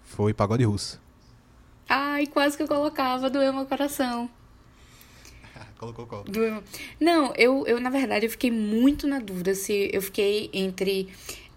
foi 0.04 0.34
Pagode 0.34 0.64
Russo. 0.64 1.00
Ai, 1.92 2.24
quase 2.28 2.56
que 2.56 2.62
eu 2.62 2.68
colocava, 2.68 3.28
doeu 3.28 3.52
meu 3.52 3.66
coração. 3.66 4.30
Colocou 5.76 6.06
qual? 6.06 6.22
Doeu. 6.22 6.62
Não, 7.00 7.34
eu, 7.34 7.66
eu, 7.66 7.80
na 7.80 7.90
verdade, 7.90 8.26
eu 8.26 8.30
fiquei 8.30 8.48
muito 8.48 9.08
na 9.08 9.18
dúvida 9.18 9.56
se 9.56 9.90
eu 9.92 10.00
fiquei 10.00 10.48
entre. 10.52 11.08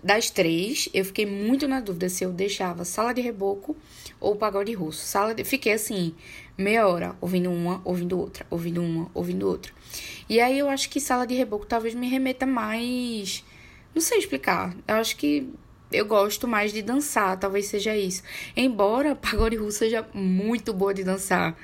Das 0.02 0.32
três, 0.32 0.90
eu 0.92 1.06
fiquei 1.06 1.26
muito 1.26 1.66
na 1.66 1.80
dúvida 1.80 2.10
se 2.10 2.26
eu 2.26 2.34
deixava 2.34 2.84
sala 2.84 3.14
de 3.14 3.22
reboco 3.22 3.78
ou 4.20 4.36
pagode 4.36 4.74
russo. 4.74 5.06
Sala 5.06 5.34
de... 5.34 5.46
Fiquei 5.46 5.72
assim, 5.72 6.14
meia 6.58 6.88
hora, 6.88 7.16
ouvindo 7.22 7.50
uma, 7.50 7.80
ouvindo 7.86 8.20
outra, 8.20 8.46
ouvindo 8.50 8.82
uma, 8.82 9.10
ouvindo 9.14 9.48
outra. 9.48 9.72
E 10.28 10.42
aí 10.42 10.58
eu 10.60 10.68
acho 10.68 10.90
que 10.90 11.00
sala 11.00 11.26
de 11.26 11.36
reboco 11.36 11.66
talvez 11.66 11.94
me 11.94 12.10
remeta 12.10 12.46
mais. 12.46 13.46
Não 13.94 14.02
sei 14.02 14.18
explicar. 14.18 14.76
Eu 14.88 14.96
acho 14.96 15.16
que 15.16 15.48
eu 15.94 16.06
gosto 16.06 16.48
mais 16.48 16.74
de 16.74 16.82
dançar, 16.82 17.38
talvez 17.38 17.68
seja 17.68 17.96
isso. 17.96 18.24
Embora 18.56 19.16
pagode 19.16 19.56
russo 19.56 19.80
seja 19.80 20.08
muito 20.14 20.74
boa 20.74 20.94
de 20.94 21.04
dançar 21.04 21.56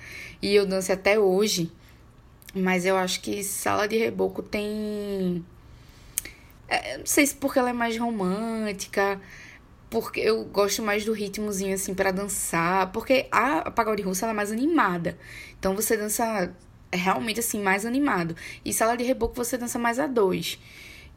e 0.42 0.56
eu 0.56 0.66
dance 0.66 0.92
até 0.92 1.20
hoje, 1.20 1.72
mas 2.54 2.86
eu 2.86 2.96
acho 2.96 3.22
que 3.22 3.44
sala 3.44 3.88
de 3.88 3.98
reboco 3.98 4.42
tem. 4.42 5.44
É, 6.68 6.98
não 6.98 7.06
sei 7.06 7.26
se 7.26 7.36
porque 7.36 7.60
ela 7.60 7.72
é 7.72 7.74
mais 7.74 7.98
romântica, 7.98 9.20
porque 9.90 10.20
eu 10.20 10.46
gosto 10.46 10.84
mais 10.84 11.04
do 11.04 11.14
ritmozinho 11.14 11.74
assim 11.74 11.94
para 11.94 12.12
dançar, 12.12 12.92
porque 12.92 13.28
a 13.32 13.72
pagode 13.72 14.04
russo 14.04 14.24
ela 14.24 14.34
é 14.34 14.36
mais 14.36 14.52
animada. 14.52 15.18
Então 15.60 15.76
você 15.76 15.98
dança 15.98 16.54
realmente 16.92 17.40
assim 17.40 17.62
mais 17.62 17.86
animado. 17.86 18.36
E 18.64 18.74
sala 18.74 18.96
de 18.96 19.04
reboco 19.04 19.36
você 19.36 19.58
dança 19.58 19.80
mais 19.80 20.00
a 20.00 20.08
dois. 20.08 20.60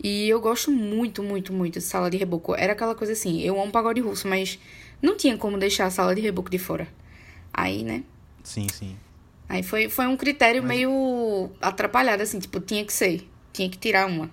E 0.02 0.28
eu 0.28 0.40
gosto 0.40 0.70
muito, 0.70 1.22
muito, 1.22 1.52
muito 1.52 1.78
de 1.78 1.84
sala 1.84 2.10
de 2.10 2.16
reboco. 2.16 2.54
Era 2.54 2.72
aquela 2.72 2.94
coisa 2.94 3.12
assim, 3.12 3.40
eu 3.40 3.60
amo 3.60 3.72
pagode 3.72 4.00
russo, 4.00 4.28
mas 4.28 4.58
não 5.00 5.16
tinha 5.16 5.36
como 5.36 5.58
deixar 5.58 5.86
a 5.86 5.90
sala 5.90 6.14
de 6.14 6.20
reboco 6.20 6.50
de 6.50 6.58
fora. 6.58 6.88
Aí, 7.52 7.82
né? 7.82 8.04
Sim, 8.42 8.66
sim. 8.72 8.96
Aí 9.48 9.62
foi, 9.62 9.88
foi 9.88 10.06
um 10.06 10.16
critério 10.16 10.62
Mas... 10.62 10.70
meio 10.70 11.50
atrapalhado, 11.60 12.22
assim, 12.22 12.38
tipo, 12.38 12.60
tinha 12.60 12.84
que 12.84 12.92
ser. 12.92 13.28
Tinha 13.52 13.68
que 13.68 13.76
tirar 13.76 14.06
uma. 14.06 14.30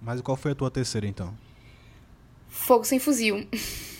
Mas 0.00 0.20
qual 0.20 0.36
foi 0.36 0.52
a 0.52 0.54
tua 0.54 0.70
terceira, 0.70 1.06
então? 1.06 1.34
Fogo 2.48 2.84
Sem 2.84 2.98
Fuzil. 2.98 3.46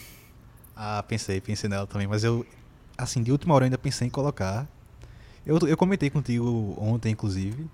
Ah, 0.78 1.02
pensei, 1.02 1.40
pensei 1.40 1.70
nela 1.70 1.86
também. 1.86 2.06
Mas 2.06 2.22
eu, 2.22 2.44
assim, 2.98 3.22
de 3.22 3.32
última 3.32 3.54
hora 3.54 3.64
eu 3.64 3.66
ainda 3.66 3.78
pensei 3.78 4.06
em 4.06 4.10
colocar. 4.10 4.68
Eu, 5.46 5.58
eu 5.66 5.74
comentei 5.74 6.10
contigo 6.10 6.76
ontem, 6.78 7.12
inclusive, 7.12 7.66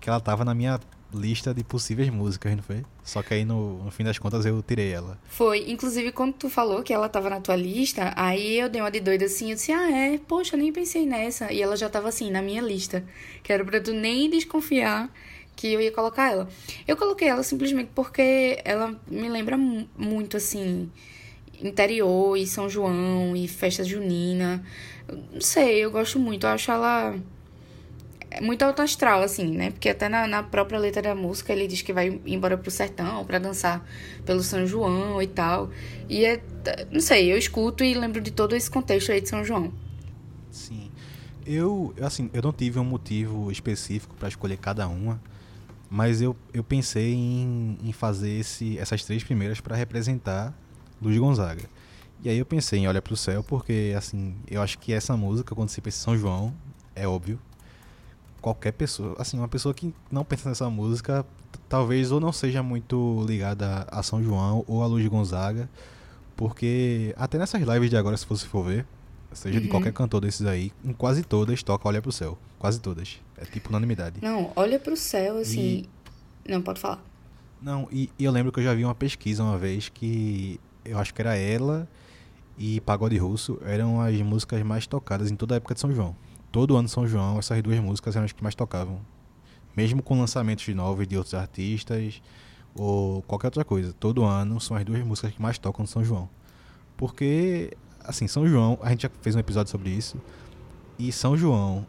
que 0.00 0.10
ela 0.10 0.18
tava 0.18 0.44
na 0.44 0.52
minha 0.52 0.80
lista 1.14 1.52
de 1.52 1.62
possíveis 1.62 2.08
músicas, 2.10 2.54
não 2.54 2.62
foi? 2.62 2.84
Só 3.04 3.22
que 3.22 3.34
aí 3.34 3.44
no, 3.44 3.84
no 3.84 3.90
fim 3.90 4.04
das 4.04 4.18
contas 4.18 4.44
eu 4.44 4.62
tirei 4.62 4.92
ela. 4.92 5.18
Foi. 5.28 5.70
Inclusive, 5.70 6.12
quando 6.12 6.34
tu 6.34 6.48
falou 6.48 6.82
que 6.82 6.92
ela 6.92 7.08
tava 7.08 7.30
na 7.30 7.40
tua 7.40 7.56
lista, 7.56 8.12
aí 8.16 8.58
eu 8.58 8.68
dei 8.68 8.80
uma 8.80 8.90
de 8.90 9.00
doida 9.00 9.24
assim, 9.24 9.50
eu 9.50 9.56
disse, 9.56 9.72
ah, 9.72 9.90
é, 9.90 10.18
poxa, 10.18 10.56
nem 10.56 10.72
pensei 10.72 11.06
nessa. 11.06 11.52
E 11.52 11.60
ela 11.62 11.76
já 11.76 11.88
tava 11.88 12.08
assim, 12.08 12.30
na 12.30 12.42
minha 12.42 12.62
lista. 12.62 13.04
Que 13.42 13.52
era 13.52 13.64
pra 13.64 13.80
tu 13.80 13.92
nem 13.92 14.30
desconfiar 14.30 15.10
que 15.54 15.72
eu 15.72 15.80
ia 15.80 15.92
colocar 15.92 16.30
ela. 16.30 16.48
Eu 16.86 16.96
coloquei 16.96 17.28
ela 17.28 17.42
simplesmente 17.42 17.90
porque 17.94 18.60
ela 18.64 18.98
me 19.06 19.28
lembra 19.28 19.56
muito, 19.56 20.36
assim, 20.36 20.90
interior 21.60 22.36
e 22.36 22.46
São 22.46 22.68
João 22.68 23.36
e 23.36 23.46
festa 23.46 23.84
junina. 23.84 24.64
Não 25.32 25.40
sei, 25.40 25.84
eu 25.84 25.90
gosto 25.90 26.18
muito. 26.18 26.46
Eu 26.46 26.50
acho 26.50 26.70
ela 26.70 27.14
muito 28.40 28.62
alto 28.62 28.82
astral, 28.82 29.22
assim, 29.22 29.56
né? 29.56 29.70
Porque 29.70 29.88
até 29.88 30.08
na, 30.08 30.26
na 30.26 30.42
própria 30.42 30.78
letra 30.78 31.02
da 31.02 31.14
música 31.14 31.52
ele 31.52 31.66
diz 31.66 31.82
que 31.82 31.92
vai 31.92 32.20
embora 32.24 32.56
pro 32.56 32.70
sertão 32.70 33.24
para 33.24 33.38
dançar 33.38 33.84
pelo 34.24 34.42
São 34.42 34.66
João 34.66 35.20
e 35.20 35.26
tal. 35.26 35.70
E 36.08 36.24
é. 36.24 36.42
Não 36.90 37.00
sei, 37.00 37.32
eu 37.32 37.36
escuto 37.36 37.82
e 37.82 37.94
lembro 37.94 38.20
de 38.20 38.30
todo 38.30 38.54
esse 38.54 38.70
contexto 38.70 39.12
aí 39.12 39.20
de 39.20 39.28
São 39.28 39.44
João. 39.44 39.72
Sim. 40.50 40.90
Eu, 41.44 41.92
assim, 42.00 42.30
eu 42.32 42.40
não 42.42 42.52
tive 42.52 42.78
um 42.78 42.84
motivo 42.84 43.50
específico 43.50 44.14
para 44.14 44.28
escolher 44.28 44.56
cada 44.58 44.86
uma, 44.86 45.20
mas 45.90 46.22
eu, 46.22 46.36
eu 46.54 46.62
pensei 46.62 47.14
em, 47.14 47.78
em 47.82 47.92
fazer 47.92 48.30
esse, 48.30 48.78
essas 48.78 49.04
três 49.04 49.24
primeiras 49.24 49.60
para 49.60 49.74
representar 49.74 50.54
Luiz 51.00 51.18
Gonzaga. 51.18 51.64
E 52.22 52.28
aí 52.28 52.38
eu 52.38 52.46
pensei 52.46 52.78
em 52.78 52.86
Olha 52.86 53.02
pro 53.02 53.16
Céu, 53.16 53.42
porque, 53.42 53.92
assim, 53.98 54.36
eu 54.48 54.62
acho 54.62 54.78
que 54.78 54.92
essa 54.92 55.16
música, 55.16 55.56
quando 55.56 55.70
se 55.70 55.80
pensa 55.80 55.98
em 55.98 56.04
São 56.04 56.16
João, 56.16 56.54
é 56.94 57.08
óbvio, 57.08 57.40
qualquer 58.42 58.72
pessoa, 58.72 59.14
assim, 59.18 59.38
uma 59.38 59.46
pessoa 59.46 59.72
que 59.72 59.94
não 60.10 60.24
pensa 60.24 60.48
nessa 60.48 60.68
música, 60.68 61.24
talvez 61.68 62.10
ou 62.10 62.20
não 62.20 62.32
seja 62.32 62.60
muito 62.62 63.24
ligada 63.26 63.86
a 63.88 64.02
São 64.02 64.22
João 64.22 64.64
ou 64.66 64.82
a 64.82 64.86
Luiz 64.86 65.06
Gonzaga, 65.06 65.70
porque 66.36 67.14
até 67.16 67.38
nessas 67.38 67.62
lives 67.62 67.88
de 67.88 67.96
agora, 67.96 68.16
se 68.16 68.26
você 68.26 68.44
for 68.44 68.64
ver, 68.64 68.84
seja 69.32 69.58
uhum. 69.58 69.62
de 69.62 69.68
qualquer 69.68 69.92
cantor 69.92 70.20
desses 70.20 70.44
aí, 70.44 70.72
em 70.84 70.92
quase 70.92 71.22
todas 71.22 71.62
toca 71.62 71.88
Olha 71.88 72.02
pro 72.02 72.10
Céu. 72.10 72.36
Quase 72.58 72.80
todas. 72.80 73.20
É 73.38 73.44
tipo 73.44 73.68
unanimidade. 73.70 74.18
Não, 74.20 74.52
Olha 74.56 74.78
pro 74.78 74.96
Céu, 74.96 75.38
assim. 75.38 75.88
E... 76.44 76.50
Não, 76.50 76.60
pode 76.60 76.80
falar. 76.80 77.02
Não, 77.60 77.88
e, 77.92 78.10
e, 78.18 78.24
eu 78.24 78.32
lembro 78.32 78.50
que 78.50 78.58
eu 78.58 78.64
já 78.64 78.74
vi 78.74 78.84
uma 78.84 78.94
pesquisa 78.94 79.42
uma 79.42 79.56
vez 79.56 79.88
que 79.88 80.60
eu 80.84 80.98
acho 80.98 81.14
que 81.14 81.22
era 81.22 81.36
ela 81.36 81.88
e 82.58 82.80
Pagode 82.80 83.16
Russo 83.16 83.60
eram 83.64 84.00
as 84.00 84.20
músicas 84.20 84.60
mais 84.64 84.84
tocadas 84.84 85.30
em 85.30 85.36
toda 85.36 85.54
a 85.54 85.56
época 85.56 85.74
de 85.74 85.80
São 85.80 85.92
João 85.94 86.16
todo 86.52 86.76
ano 86.76 86.86
São 86.86 87.06
João, 87.08 87.38
essas 87.38 87.60
duas 87.62 87.80
músicas 87.80 88.14
eram 88.14 88.26
as 88.26 88.32
que 88.32 88.42
mais 88.42 88.54
tocavam. 88.54 89.00
Mesmo 89.74 90.02
com 90.02 90.20
lançamentos 90.20 90.64
de 90.64 90.74
novos 90.74 91.08
de 91.08 91.16
outros 91.16 91.34
artistas 91.34 92.22
ou 92.74 93.22
qualquer 93.22 93.46
outra 93.46 93.64
coisa. 93.64 93.92
Todo 93.94 94.22
ano 94.22 94.60
são 94.60 94.76
as 94.76 94.84
duas 94.84 95.02
músicas 95.02 95.32
que 95.32 95.40
mais 95.40 95.58
tocam 95.58 95.82
no 95.82 95.88
São 95.88 96.04
João. 96.04 96.28
Porque, 96.96 97.74
assim, 98.04 98.28
São 98.28 98.46
João, 98.46 98.78
a 98.82 98.90
gente 98.90 99.02
já 99.02 99.10
fez 99.22 99.34
um 99.34 99.38
episódio 99.38 99.70
sobre 99.70 99.88
isso. 99.88 100.20
E 100.98 101.10
São 101.10 101.36
João 101.36 101.86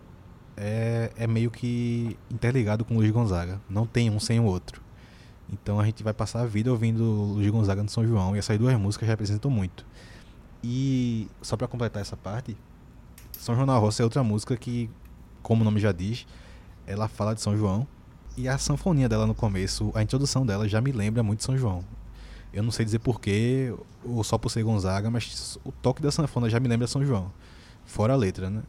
é, 0.55 1.11
é 1.17 1.27
meio 1.27 1.51
que 1.51 2.17
interligado 2.31 2.85
com 2.85 2.95
Luiz 2.95 3.11
Gonzaga. 3.11 3.61
Não 3.69 3.85
tem 3.85 4.09
um 4.09 4.19
sem 4.19 4.39
o 4.39 4.45
outro. 4.45 4.81
Então 5.51 5.77
a 5.77 5.85
gente 5.85 6.01
vai 6.01 6.13
passar 6.13 6.41
a 6.41 6.45
vida 6.45 6.71
ouvindo 6.71 7.03
Luiz 7.03 7.49
Gonzaga 7.49 7.83
no 7.83 7.89
São 7.89 8.07
João. 8.07 8.33
E 8.33 8.39
essas 8.39 8.57
duas 8.57 8.75
músicas 8.79 9.09
representam 9.09 9.51
muito. 9.51 9.85
E 10.63 11.27
só 11.41 11.57
para 11.57 11.67
completar 11.67 12.01
essa 12.01 12.15
parte, 12.15 12.55
são 13.43 13.55
João 13.55 13.65
na 13.65 13.77
Roça 13.77 14.01
é 14.01 14.05
outra 14.05 14.23
música 14.23 14.55
que, 14.55 14.89
como 15.41 15.63
o 15.63 15.65
nome 15.65 15.77
já 15.77 15.91
diz, 15.91 16.25
ela 16.87 17.09
fala 17.09 17.35
de 17.35 17.41
São 17.41 17.57
João. 17.57 17.85
E 18.37 18.47
a 18.47 18.57
sanfoninha 18.57 19.09
dela 19.09 19.27
no 19.27 19.35
começo, 19.35 19.91
a 19.93 20.01
introdução 20.01 20.45
dela 20.45 20.67
já 20.67 20.79
me 20.79 20.93
lembra 20.93 21.21
muito 21.21 21.39
de 21.39 21.45
São 21.45 21.57
João. 21.57 21.83
Eu 22.53 22.63
não 22.63 22.71
sei 22.71 22.85
dizer 22.85 22.99
porquê, 22.99 23.73
ou 24.05 24.23
só 24.23 24.37
por 24.37 24.49
ser 24.49 24.63
Gonzaga, 24.63 25.11
mas 25.11 25.59
o 25.65 25.73
toque 25.73 26.01
da 26.01 26.09
sanfona 26.09 26.49
já 26.49 26.57
me 26.57 26.69
lembra 26.69 26.87
São 26.87 27.05
João. 27.05 27.33
Fora 27.85 28.13
a 28.13 28.15
letra, 28.15 28.49
né? 28.49 28.63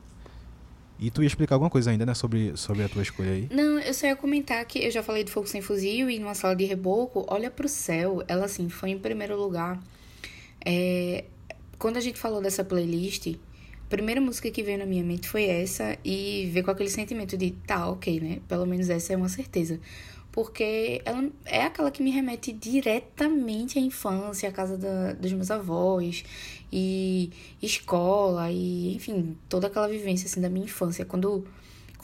E 0.99 1.09
tu 1.09 1.23
ia 1.23 1.27
explicar 1.29 1.55
alguma 1.55 1.71
coisa 1.71 1.93
ainda, 1.93 2.05
né, 2.05 2.15
sobre, 2.15 2.57
sobre 2.57 2.83
a 2.83 2.89
tua 2.89 3.03
escolha 3.03 3.31
aí? 3.31 3.49
Não, 3.53 3.79
eu 3.79 3.95
só 3.95 4.09
ia 4.09 4.17
comentar 4.17 4.65
que 4.65 4.85
eu 4.85 4.91
já 4.91 5.05
falei 5.05 5.23
de 5.23 5.31
Fogo 5.31 5.47
Sem 5.47 5.61
Fuzil 5.63 6.11
e 6.11 6.19
numa 6.19 6.35
sala 6.35 6.57
de 6.57 6.65
reboco, 6.65 7.25
Olha 7.29 7.51
pro 7.51 7.69
Céu, 7.69 8.25
ela 8.27 8.47
assim, 8.47 8.69
foi 8.69 8.91
em 8.91 8.99
primeiro 8.99 9.37
lugar. 9.37 9.81
É, 10.65 11.25
quando 11.79 11.97
a 11.97 12.01
gente 12.01 12.19
falou 12.19 12.43
dessa 12.43 12.65
playlist, 12.65 13.37
a 13.87 13.91
primeira 13.91 14.21
música 14.21 14.51
que 14.51 14.63
veio 14.63 14.79
na 14.79 14.87
minha 14.87 15.05
mente 15.05 15.29
foi 15.29 15.45
essa 15.45 15.97
e 16.05 16.49
veio 16.53 16.65
com 16.65 16.71
aquele 16.71 16.89
sentimento 16.89 17.37
de 17.37 17.51
tá, 17.51 17.89
ok, 17.89 18.19
né? 18.19 18.41
Pelo 18.49 18.67
menos 18.67 18.89
essa 18.89 19.13
é 19.13 19.17
uma 19.17 19.29
certeza. 19.29 19.79
Porque 20.33 21.01
ela 21.05 21.31
é 21.45 21.63
aquela 21.63 21.91
que 21.91 22.03
me 22.03 22.11
remete 22.11 22.51
diretamente 22.51 23.79
à 23.79 23.83
infância, 23.83 24.49
à 24.49 24.53
casa 24.53 24.77
da, 24.77 25.13
dos 25.13 25.33
meus 25.33 25.51
avós, 25.51 26.25
e 26.73 27.31
escola, 27.63 28.51
e 28.51 28.97
enfim, 28.97 29.37
toda 29.49 29.69
aquela 29.69 29.87
vivência 29.87 30.27
assim 30.27 30.41
da 30.41 30.49
minha 30.49 30.65
infância. 30.65 31.05
Quando 31.05 31.47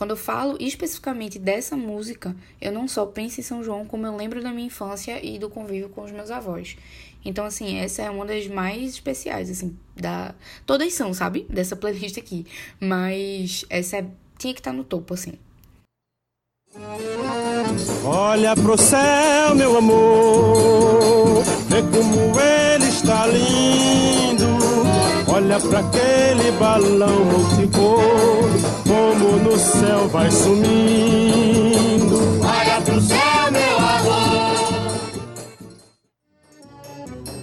quando 0.01 0.13
eu 0.13 0.17
falo 0.17 0.57
especificamente 0.59 1.39
dessa 1.39 1.77
música, 1.77 2.35
eu 2.59 2.73
não 2.73 2.89
só 2.89 3.05
penso 3.05 3.39
em 3.39 3.43
São 3.43 3.63
João, 3.63 3.85
como 3.85 4.07
eu 4.07 4.17
lembro 4.17 4.43
da 4.43 4.51
minha 4.51 4.67
infância 4.67 5.23
e 5.23 5.39
do 5.39 5.51
convívio 5.51 5.91
com 5.91 6.03
os 6.03 6.11
meus 6.11 6.31
avós. 6.31 6.75
Então, 7.25 7.45
assim, 7.45 7.77
essa 7.79 8.03
é 8.03 8.11
uma 8.11 8.25
das 8.25 8.47
mais 8.47 8.95
especiais, 8.95 9.51
assim, 9.51 9.77
da. 9.95 10.35
Todas 10.65 10.93
são, 10.95 11.13
sabe? 11.13 11.47
Dessa 11.49 11.77
playlist 11.77 12.19
aqui. 12.19 12.47
Mas 12.81 13.65
essa 13.69 13.99
é... 13.99 14.07
tinha 14.39 14.55
que 14.55 14.61
estar 14.61 14.71
tá 14.71 14.77
no 14.77 14.85
topo, 14.85 15.15
assim. 15.15 15.35
Olha 18.05 18.55
pro 18.55 18.79
céu, 18.79 19.57
meu 19.57 19.77
amor, 19.77 21.43
vê 21.69 21.83
como 21.83 22.39
ele 22.41 22.89
está 22.89 23.27
lindo. 23.27 24.47
Olha 25.27 25.59
para 25.59 25.81
aquele 25.81 26.53
balão 26.53 27.25
multicor, 27.25 28.49
como 28.87 29.37
no 29.39 29.59
céu 29.59 30.07
vai 30.09 30.31
sumindo. 30.31 32.21
Olha 32.41 32.70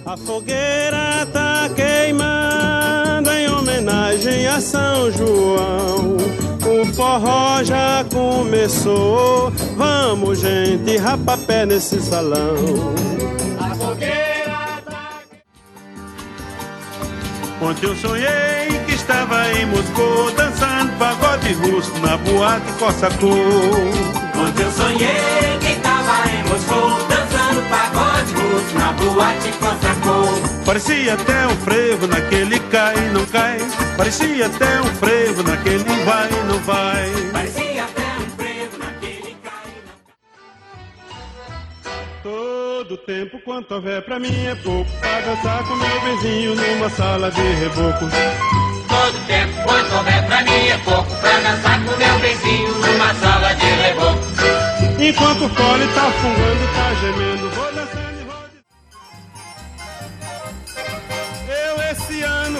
A 0.08 0.16
fogueira 0.16 1.26
tá 1.34 1.68
queimando 1.76 3.30
em 3.30 3.46
homenagem 3.50 4.46
a 4.46 4.58
São 4.58 5.12
João. 5.12 6.16
O 6.64 6.86
forró 6.94 7.62
já 7.62 8.02
começou. 8.10 9.52
Vamos, 9.76 10.40
gente, 10.40 10.96
rapapé 10.96 11.66
nesse 11.66 12.00
salão. 12.00 12.54
Ontem 17.60 17.86
eu 17.86 17.96
sonhei 17.96 18.80
que 18.86 18.94
estava 18.94 19.52
em 19.52 19.66
Moscou 19.66 20.30
dançando 20.30 20.90
pagode 20.98 21.52
russo 21.52 21.92
na 21.98 22.16
boate 22.16 22.72
Cossacô. 22.78 23.26
Ontem 23.28 24.62
eu 24.62 24.72
sonhei 24.72 25.58
que 25.60 25.72
estava 25.72 26.30
em 26.30 26.48
Moscou 26.48 26.98
dançando 27.08 27.17
na 28.74 28.92
boate 28.92 29.50
Cossacô. 29.58 30.64
Parecia 30.64 31.14
até 31.14 31.46
um 31.46 31.56
frevo 31.56 32.06
naquele 32.06 32.58
cai 32.70 32.96
não 33.12 33.24
cai. 33.26 33.58
Parecia 33.96 34.46
até 34.46 34.80
um 34.80 34.94
frevo 34.96 35.42
naquele 35.42 35.84
vai 36.04 36.28
e 36.28 36.44
não 36.46 36.58
vai. 36.60 37.10
Parecia 37.32 37.84
até 37.84 38.02
um 38.02 38.30
frevo 38.36 38.78
naquele 38.78 39.36
cai 39.42 39.72
não 39.86 39.92
cai. 39.94 40.18
Todo 42.22 42.96
tempo 42.98 43.38
quanto 43.44 43.74
houver 43.74 44.02
pra 44.04 44.18
mim 44.18 44.46
é 44.46 44.54
pouco 44.56 44.90
Pra 45.00 45.20
dançar 45.20 45.64
com 45.66 45.74
meu 45.76 46.00
vizinho 46.00 46.54
numa 46.54 46.90
sala 46.90 47.30
de 47.30 47.40
reboco 47.40 48.06
Todo 48.88 49.26
tempo 49.26 49.62
quanto 49.62 49.94
houver 49.94 50.26
pra 50.26 50.42
mim 50.42 50.68
é 50.68 50.78
pouco 50.84 51.14
Pra 51.20 51.38
dançar 51.40 51.84
com 51.84 51.96
meu 51.96 52.18
vizinho 52.20 52.74
numa 52.74 53.14
sala 53.14 53.54
de 53.54 53.66
reboco 53.66 54.26
Enquanto 54.98 55.44
o 55.44 55.48
fole 55.48 55.86
tá 55.88 56.10
fungando, 56.20 56.68
tá 56.74 56.94
gemendo 57.00 57.50
Vou 57.50 57.72
dançando 57.72 58.07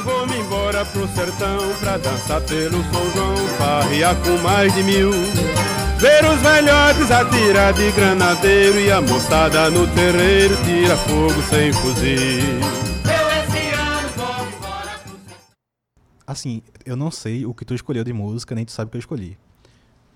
esse 0.09 0.15
ano 0.15 0.19
vou 0.19 0.27
me 0.27 0.39
embora 0.39 0.85
pro 0.87 1.07
sertão 1.09 1.59
Pra 1.81 1.99
dançar 1.99 2.41
pelo 2.43 2.83
São 2.85 3.11
João 3.13 3.49
Farrear 3.59 4.17
com 4.17 4.39
mais 4.43 4.75
de 4.75 4.83
mil 4.83 5.11
Ver 5.99 6.25
os 6.25 6.41
velhotes 6.41 7.11
atirar 7.11 7.73
de 7.73 7.91
granadeiro 7.93 8.81
e 8.81 8.91
a 8.91 9.01
moçada 9.01 9.69
no 9.71 9.87
terreiro 9.95 10.57
tira 10.65 10.97
fogo 10.97 11.43
sem 11.43 11.73
fuzil. 11.73 12.89
assim, 16.25 16.63
eu 16.85 16.95
não 16.95 17.11
sei 17.11 17.47
o 17.47 17.55
que 17.55 17.65
tu 17.65 17.75
escolheu 17.75 18.05
de 18.05 18.13
música, 18.13 18.55
nem 18.55 18.65
tu 18.65 18.71
sabe 18.71 18.89
o 18.89 18.91
que 18.91 18.97
eu 18.99 19.01
escolhi. 19.01 19.39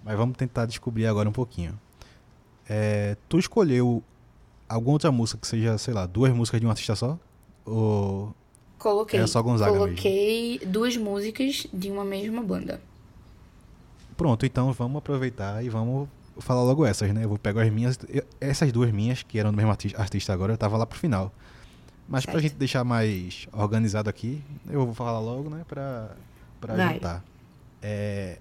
Mas 0.04 0.14
vamos 0.16 0.36
tentar 0.36 0.66
descobrir 0.66 1.06
agora 1.06 1.26
um 1.26 1.32
pouquinho. 1.32 1.76
É, 2.68 3.16
tu 3.30 3.38
escolheu 3.38 4.02
alguma 4.68 4.92
outra 4.92 5.10
música 5.10 5.40
que 5.40 5.46
seja, 5.46 5.78
sei 5.78 5.94
lá, 5.94 6.04
duas 6.04 6.30
músicas 6.32 6.60
de 6.60 6.66
um 6.66 6.70
artista 6.70 6.94
só? 6.94 7.18
Ou 7.64 8.34
Coloquei. 8.82 9.18
Era 9.20 9.28
só 9.28 9.40
Gonzaga 9.40 9.70
mesmo? 9.70 9.86
Coloquei 9.86 10.58
duas 10.66 10.96
músicas 10.96 11.66
de 11.72 11.88
uma 11.90 12.04
mesma 12.04 12.42
banda. 12.42 12.80
Pronto, 14.16 14.44
então 14.44 14.72
vamos 14.72 14.98
aproveitar 14.98 15.64
e 15.64 15.68
vamos 15.68 16.08
falar 16.38 16.62
logo 16.64 16.84
essas, 16.84 17.12
né? 17.12 17.24
Eu 17.24 17.28
vou 17.28 17.38
pegar 17.38 17.62
as 17.62 17.70
minhas. 17.72 17.98
eu- 18.08 18.24
essas 18.40 18.72
duas 18.72 18.90
minhas, 18.90 19.22
que 19.22 19.38
eram 19.38 19.50
do 19.52 19.56
mesmo 19.56 19.70
arti- 19.70 19.94
artista 19.96 20.32
agora, 20.32 20.52
eu 20.52 20.58
tava 20.58 20.76
lá 20.76 20.84
pro 20.84 20.98
final. 20.98 21.32
Mas 22.08 22.24
pra 22.24 22.32
Certo. 22.32 22.42
gente 22.42 22.54
deixar 22.56 22.82
mais 22.84 23.46
organizado 23.52 24.10
aqui, 24.10 24.42
eu 24.68 24.84
vou 24.84 24.94
falar 24.94 25.20
logo, 25.20 25.48
né? 25.48 25.64
Pra, 25.68 26.10
pra 26.60 26.74
Vai. 26.74 26.94
juntar. 26.94 27.24
É, 27.80 28.38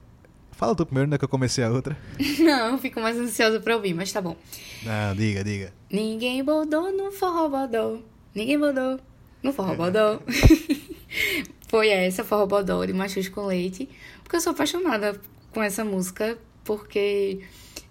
Fala 0.53 0.75
tu 0.75 0.85
primeiro, 0.85 1.09
né? 1.09 1.17
Que 1.17 1.25
eu 1.25 1.29
comecei 1.29 1.63
a 1.63 1.69
outra. 1.71 1.97
Não, 2.39 2.71
eu 2.73 2.77
fico 2.77 2.99
mais 2.99 3.17
ansiosa 3.17 3.59
pra 3.59 3.75
ouvir, 3.75 3.93
mas 3.95 4.11
tá 4.11 4.21
bom. 4.21 4.35
Não, 4.83 5.15
diga, 5.15 5.43
diga. 5.43 5.73
Ninguém 5.89 6.43
bodou 6.43 6.91
no 6.91 7.11
forró 7.11 7.47
bodó. 7.49 7.97
Ninguém 8.35 8.59
bodou 8.59 8.99
no 9.43 9.53
forró 9.53 9.75
bodó. 9.75 10.21
Foi 11.67 11.89
essa, 11.89 12.23
forró 12.23 12.45
bodó 12.45 12.85
de 12.85 12.93
Machos 12.93 13.29
com 13.29 13.45
Leite. 13.45 13.89
Porque 14.23 14.35
eu 14.35 14.41
sou 14.41 14.51
apaixonada 14.51 15.19
com 15.53 15.61
essa 15.61 15.83
música. 15.83 16.37
Porque... 16.63 17.41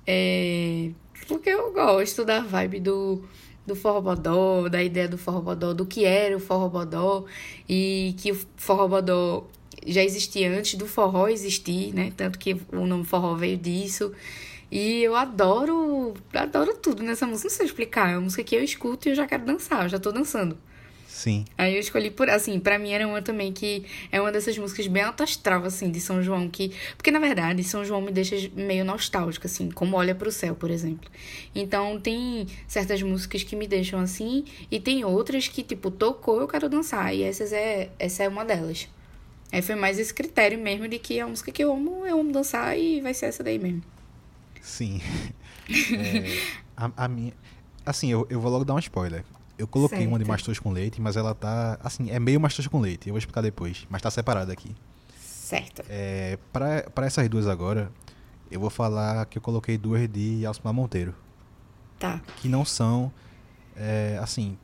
É, 0.07 0.91
porque 1.27 1.51
eu 1.51 1.73
gosto 1.73 2.25
da 2.25 2.41
vibe 2.41 2.81
do, 2.81 3.23
do 3.67 3.77
forró 3.77 4.01
bodó, 4.01 4.69
da 4.69 4.83
ideia 4.83 5.09
do 5.09 5.17
forró 5.17 5.41
bodó, 5.41 5.73
do 5.73 5.87
que 5.87 6.05
era 6.05 6.37
o 6.37 6.41
forró 6.41 6.69
bodó. 6.69 7.25
E 7.69 8.15
que 8.19 8.33
o 8.33 8.41
forró 8.57 8.89
bodó 8.89 9.47
já 9.87 10.03
existia 10.03 10.51
antes 10.51 10.75
do 10.75 10.87
forró 10.87 11.29
existir, 11.29 11.95
né? 11.95 12.13
Tanto 12.17 12.39
que 12.39 12.61
o 12.73 12.87
nome 12.87 13.05
forró 13.05 13.35
veio 13.35 13.57
disso. 13.57 14.13
E 14.71 15.03
eu 15.03 15.17
adoro, 15.17 16.15
adoro 16.33 16.75
tudo 16.77 17.03
nessa 17.03 17.27
música. 17.27 17.49
Não 17.49 17.57
sei 17.57 17.67
explicar, 17.67 18.11
é 18.11 18.15
uma 18.15 18.23
música 18.23 18.45
que 18.45 18.55
eu 18.55 18.63
escuto 18.63 19.09
e 19.09 19.13
eu 19.13 19.15
já 19.15 19.27
quero 19.27 19.45
dançar, 19.45 19.85
eu 19.85 19.89
já 19.89 19.99
tô 19.99 20.13
dançando. 20.13 20.57
Sim. 21.21 21.45
Aí 21.59 21.75
eu 21.75 21.81
escolhi 21.81 22.11
por, 22.11 22.31
assim, 22.31 22.59
pra 22.59 22.79
mim 22.79 22.93
era 22.93 23.07
uma 23.07 23.21
também 23.21 23.53
que 23.53 23.85
é 24.11 24.19
uma 24.19 24.33
dessas 24.33 24.57
músicas 24.57 24.87
bem 24.87 25.03
autoastral, 25.03 25.63
assim, 25.67 25.91
de 25.91 26.01
São 26.01 26.23
João, 26.23 26.49
que... 26.49 26.73
Porque, 26.97 27.11
na 27.11 27.19
verdade, 27.19 27.63
São 27.63 27.85
João 27.85 28.01
me 28.01 28.11
deixa 28.11 28.37
meio 28.57 28.87
nostálgica, 28.87 29.47
assim, 29.47 29.71
como 29.71 29.99
Olha 29.99 30.15
pro 30.15 30.33
Céu, 30.33 30.55
por 30.55 30.71
exemplo. 30.71 31.11
Então, 31.55 32.01
tem 32.01 32.47
certas 32.67 33.03
músicas 33.03 33.43
que 33.43 33.55
me 33.55 33.67
deixam 33.67 34.01
assim, 34.01 34.47
e 34.71 34.81
tem 34.81 35.05
outras 35.05 35.47
que, 35.47 35.63
tipo, 35.63 35.91
tocou, 35.91 36.41
eu 36.41 36.49
quero 36.49 36.71
dançar, 36.71 37.15
e 37.15 37.23
essas 37.23 37.53
é, 37.53 37.91
essa 37.99 38.23
é 38.23 38.29
uma 38.29 38.43
delas. 38.43 38.89
Aí 39.53 39.61
foi 39.61 39.75
mais 39.75 39.99
esse 39.99 40.15
critério 40.15 40.59
mesmo 40.59 40.89
de 40.89 40.99
que 40.99 41.19
é 41.19 41.25
uma 41.25 41.33
música 41.33 41.53
que 41.53 41.63
eu 41.63 41.71
amo, 41.71 42.07
eu 42.07 42.19
amo 42.19 42.33
dançar, 42.33 42.79
e 42.79 43.03
vai 43.03 43.13
ser 43.13 43.27
essa 43.27 43.45
daí 43.45 43.59
mesmo. 43.59 43.83
Sim. 44.63 45.03
É, 45.71 46.25
a, 46.77 47.05
a 47.05 47.09
minha. 47.09 47.33
Assim, 47.87 48.11
eu, 48.11 48.27
eu 48.29 48.41
vou 48.41 48.51
logo 48.51 48.65
dar 48.65 48.75
um 48.75 48.79
spoiler. 48.81 49.23
Eu 49.61 49.67
coloquei 49.67 50.07
uma 50.07 50.19
de 50.19 50.25
Certo. 50.25 50.29
Mastos 50.29 50.59
com 50.59 50.71
leite, 50.73 51.01
mas 51.03 51.17
ela 51.17 51.35
tá. 51.35 51.79
Assim, 51.85 52.11
é 52.11 52.19
meio 52.19 52.41
Mastos 52.41 52.67
com 52.67 52.81
leite. 52.81 53.09
Eu 53.09 53.13
vou 53.13 53.19
explicar 53.19 53.43
depois. 53.43 53.87
Mas 53.91 54.01
tá 54.01 54.11
separada 54.11 54.51
aqui. 54.53 54.75
Certo. 55.19 55.83
É, 55.89 56.39
pra, 56.51 56.85
pra 56.95 57.05
essas 57.07 57.29
duas 57.29 57.47
agora, 57.47 57.93
eu 58.51 58.59
vou 58.59 58.71
falar 58.71 59.27
que 59.27 59.37
eu 59.37 59.43
coloquei 59.43 59.77
duas 59.77 60.09
de 60.09 60.47
Alcimar 60.47 60.73
Monteiro. 60.73 61.15
Tá. 61.99 62.23
Que 62.39 62.49
não 62.49 62.65
são. 62.65 63.13
é, 63.77 64.19
assim. 64.23 64.57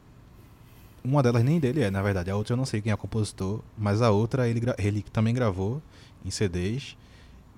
Uma 1.05 1.23
delas 1.23 1.45
nem 1.45 1.61
dele 1.61 1.83
é, 1.83 1.91
na 1.91 2.01
verdade. 2.03 2.31
A 2.31 2.37
outra 2.37 2.55
eu 2.55 2.57
não 2.57 2.65
sei 2.65 2.81
quem 2.81 2.91
é 2.91 2.95
o 2.95 2.99
compositor. 2.99 3.61
Mas 3.77 4.01
a 4.01 4.11
outra 4.11 4.49
ele, 4.49 4.63
ele 4.79 5.03
também 5.03 5.35
gravou 5.35 5.83
em 6.25 6.31
CDs. 6.31 6.97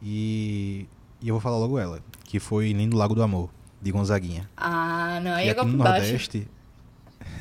E, 0.03 0.87
e 1.21 1.29
eu 1.29 1.35
vou 1.35 1.41
falar 1.41 1.57
logo 1.59 1.79
ela. 1.79 2.01
Que 2.25 2.41
foi 2.41 2.73
Lindo 2.73 2.97
Lago 2.97 3.15
do 3.15 3.23
Amor, 3.23 3.49
de 3.81 3.93
Gonzaguinha. 3.93 4.51
Ah, 4.57 5.21
não, 5.23 5.33
aí 5.33 5.45
Que 5.45 5.49
é 5.51 5.53
aqui 5.53 5.71
no 5.71 5.79
baixo. 5.79 6.01
Nordeste. 6.03 6.49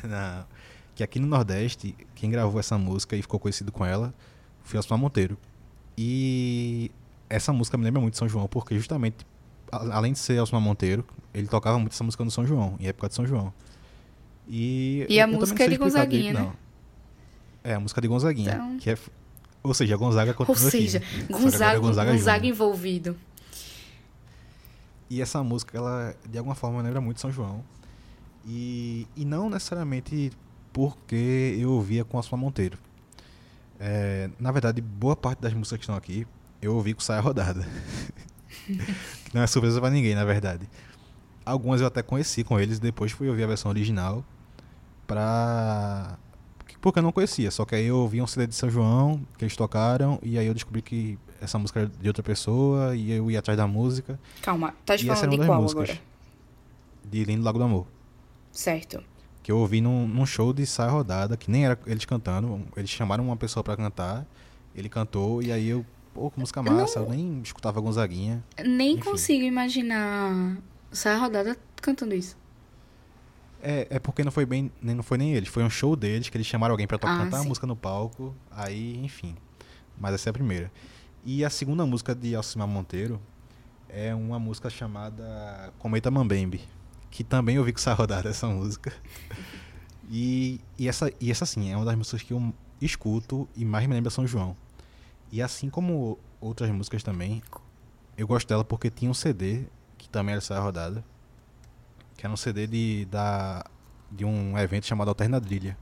Que 0.94 1.04
aqui 1.04 1.20
no 1.20 1.28
Nordeste, 1.28 1.94
quem 2.16 2.28
gravou 2.28 2.58
essa 2.58 2.76
música 2.76 3.14
e 3.16 3.22
ficou 3.22 3.38
conhecido 3.38 3.70
com 3.70 3.86
ela 3.86 4.12
foi 4.64 4.80
Osmar 4.80 4.98
Monteiro. 4.98 5.38
E 5.96 6.90
essa 7.30 7.52
música 7.52 7.78
me 7.78 7.84
lembra 7.84 8.00
muito 8.00 8.14
de 8.14 8.18
São 8.18 8.28
João, 8.28 8.48
porque 8.48 8.76
justamente, 8.76 9.16
além 9.70 10.12
de 10.12 10.18
ser 10.18 10.40
Osmar 10.40 10.60
Monteiro, 10.60 11.04
ele 11.32 11.46
tocava 11.46 11.78
muito 11.78 11.92
essa 11.92 12.02
música 12.02 12.24
no 12.24 12.30
São 12.32 12.44
João, 12.44 12.76
em 12.80 12.86
época 12.88 13.08
de 13.08 13.14
São 13.14 13.24
João. 13.24 13.52
E, 14.48 15.06
E 15.08 15.20
a 15.20 15.26
música 15.28 15.62
é 15.64 15.68
de 15.68 15.76
Gonzaguinha, 15.76 16.32
direito, 16.32 16.48
né? 16.48 16.52
É, 17.62 17.74
a 17.74 17.80
música 17.80 18.00
de 18.00 18.08
Gonzaguinha. 18.08 18.54
Então- 18.54 18.78
Que 18.78 18.90
é, 18.90 18.98
ou 19.62 19.74
seja, 19.74 19.96
Gonzaga 19.96 20.30
Ou 20.32 20.46
continua 20.46 20.70
seja, 20.70 20.98
aqui. 20.98 21.20
É 21.20 21.32
Gonzaga, 21.32 21.78
Gonzaga 21.78 22.12
Gonzaga 22.12 22.46
envolvido. 22.46 23.16
E 25.10 25.22
essa 25.22 25.42
música, 25.42 25.76
ela 25.78 26.14
de 26.28 26.38
alguma 26.38 26.54
forma 26.54 26.82
lembra 26.82 27.00
muito 27.00 27.20
São 27.20 27.30
João. 27.30 27.62
E, 28.46 29.06
e 29.16 29.24
não 29.24 29.50
necessariamente 29.50 30.30
porque 30.72 31.56
eu 31.58 31.72
ouvia 31.72 32.04
com 32.04 32.18
Osmar 32.18 32.40
Monteiro. 32.40 32.78
É, 33.80 34.30
na 34.38 34.50
verdade, 34.50 34.80
boa 34.80 35.14
parte 35.14 35.40
das 35.40 35.52
músicas 35.52 35.78
que 35.78 35.84
estão 35.84 35.96
aqui 35.96 36.26
eu 36.60 36.74
ouvi 36.74 36.94
com 36.94 37.00
Saia 37.00 37.20
Rodada. 37.20 37.66
que 38.66 39.34
não 39.34 39.42
é 39.42 39.46
surpresa 39.46 39.80
pra 39.80 39.90
ninguém, 39.90 40.14
na 40.14 40.24
verdade. 40.24 40.68
Algumas 41.44 41.80
eu 41.80 41.86
até 41.86 42.02
conheci 42.02 42.44
com 42.44 42.58
eles, 42.60 42.78
depois 42.78 43.12
fui 43.12 43.28
ouvir 43.28 43.44
a 43.44 43.46
versão 43.46 43.70
original 43.70 44.24
pra. 45.06 46.18
Porque 46.80 46.98
eu 47.00 47.02
não 47.02 47.10
conhecia, 47.10 47.50
só 47.50 47.64
que 47.64 47.74
aí 47.74 47.86
eu 47.86 47.96
ouvi 47.96 48.22
um 48.22 48.26
CD 48.26 48.46
de 48.46 48.54
São 48.54 48.70
João 48.70 49.20
que 49.36 49.44
eles 49.44 49.56
tocaram, 49.56 50.18
e 50.22 50.38
aí 50.38 50.46
eu 50.46 50.54
descobri 50.54 50.80
que 50.80 51.18
essa 51.40 51.58
música 51.58 51.80
era 51.80 51.88
de 51.88 52.06
outra 52.06 52.22
pessoa, 52.22 52.94
e 52.94 53.10
eu 53.10 53.28
ia 53.30 53.40
atrás 53.40 53.56
da 53.56 53.66
música. 53.66 54.18
Calma, 54.42 54.74
tá 54.86 54.96
falando 54.96 55.30
de 55.30 55.46
qual 55.46 55.62
músicas 55.62 55.90
agora? 55.90 56.02
de 57.04 57.24
Lindo 57.24 57.42
Lago 57.42 57.58
do 57.58 57.64
Amor. 57.64 57.86
Certo. 58.58 59.04
Que 59.40 59.52
eu 59.52 59.58
ouvi 59.58 59.80
num, 59.80 60.04
num 60.08 60.26
show 60.26 60.52
de 60.52 60.66
Saia 60.66 60.90
Rodada, 60.90 61.36
que 61.36 61.48
nem 61.48 61.64
era 61.64 61.78
eles 61.86 62.04
cantando. 62.04 62.60
Eles 62.76 62.90
chamaram 62.90 63.22
uma 63.24 63.36
pessoa 63.36 63.62
pra 63.62 63.76
cantar, 63.76 64.26
ele 64.74 64.88
cantou, 64.88 65.40
e 65.40 65.52
aí 65.52 65.68
eu, 65.68 65.86
pô, 66.12 66.28
que 66.28 66.40
música 66.40 66.60
massa, 66.60 66.98
eu 66.98 67.08
nem 67.08 67.40
escutava 67.40 67.80
Gonzaguinha. 67.80 68.42
Nem 68.66 68.94
Enfim. 68.94 69.02
consigo 69.10 69.44
imaginar 69.44 70.56
Saia 70.90 71.18
Rodada 71.18 71.56
cantando 71.80 72.16
isso. 72.16 72.36
É, 73.62 73.86
é 73.90 73.98
porque 74.00 74.24
não 74.24 74.32
foi 74.32 74.44
bem, 74.44 74.72
nem 74.82 74.96
não 74.96 75.04
foi 75.04 75.18
nem 75.18 75.34
eles, 75.34 75.48
foi 75.48 75.62
um 75.62 75.70
show 75.70 75.94
deles 75.94 76.28
que 76.28 76.36
eles 76.36 76.46
chamaram 76.46 76.72
alguém 76.72 76.88
pra 76.88 76.98
to- 76.98 77.06
Ah, 77.06 77.18
cantar 77.18 77.38
a 77.38 77.44
música 77.44 77.64
no 77.64 77.76
palco, 77.76 78.34
aí, 78.50 78.98
enfim. 79.04 79.36
Mas 79.96 80.14
essa 80.14 80.28
é 80.28 80.30
a 80.30 80.34
primeira. 80.34 80.68
E 81.24 81.44
a 81.44 81.50
segunda 81.50 81.86
música 81.86 82.12
de 82.12 82.34
Alcimar 82.34 82.66
Monteiro 82.66 83.20
é 83.88 84.12
uma 84.12 84.40
música 84.40 84.68
chamada 84.68 85.72
Cometa 85.78 86.10
Mambembe, 86.10 86.60
que 87.10 87.24
também 87.24 87.56
eu 87.56 87.64
vi 87.64 87.72
com 87.72 87.90
rodada 87.94 88.28
essa 88.28 88.46
música. 88.46 88.92
E, 90.10 90.60
e 90.78 90.88
essa 90.88 91.12
e 91.20 91.30
essa 91.30 91.44
sim, 91.44 91.70
é 91.70 91.76
uma 91.76 91.84
das 91.84 91.96
músicas 91.96 92.22
que 92.22 92.32
eu 92.32 92.52
escuto 92.80 93.48
e 93.56 93.64
mais 93.64 93.86
me 93.86 93.94
lembra 93.94 94.10
São 94.10 94.26
João. 94.26 94.56
E 95.30 95.42
assim 95.42 95.68
como 95.68 96.18
outras 96.40 96.70
músicas 96.70 97.02
também, 97.02 97.42
eu 98.16 98.26
gosto 98.26 98.48
dela 98.48 98.64
porque 98.64 98.90
tinha 98.90 99.10
um 99.10 99.14
CD 99.14 99.64
que 99.98 100.08
também 100.08 100.32
era 100.32 100.38
essa 100.38 100.58
rodada, 100.58 101.04
que 102.16 102.24
era 102.24 102.32
um 102.32 102.36
CD 102.36 102.66
de, 102.66 103.04
da, 103.06 103.64
de 104.10 104.24
um 104.24 104.56
evento 104.58 104.86
chamado 104.86 105.08
Alternadrilha, 105.08 105.76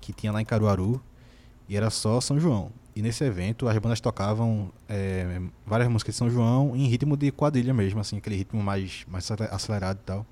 que 0.00 0.12
tinha 0.12 0.30
lá 0.30 0.40
em 0.40 0.44
Caruaru, 0.44 1.02
e 1.68 1.76
era 1.76 1.90
só 1.90 2.20
São 2.20 2.38
João. 2.38 2.70
E 2.94 3.02
nesse 3.02 3.24
evento 3.24 3.68
as 3.68 3.76
bandas 3.78 4.00
tocavam 4.00 4.72
é, 4.88 5.40
várias 5.66 5.88
músicas 5.88 6.14
de 6.14 6.18
São 6.18 6.30
João 6.30 6.74
em 6.76 6.86
ritmo 6.86 7.16
de 7.16 7.30
quadrilha 7.30 7.74
mesmo, 7.74 8.00
assim, 8.00 8.16
aquele 8.18 8.36
ritmo 8.36 8.62
mais, 8.62 9.04
mais 9.08 9.30
acele- 9.30 9.50
acelerado 9.52 9.98
e 10.00 10.04
tal. 10.04 10.26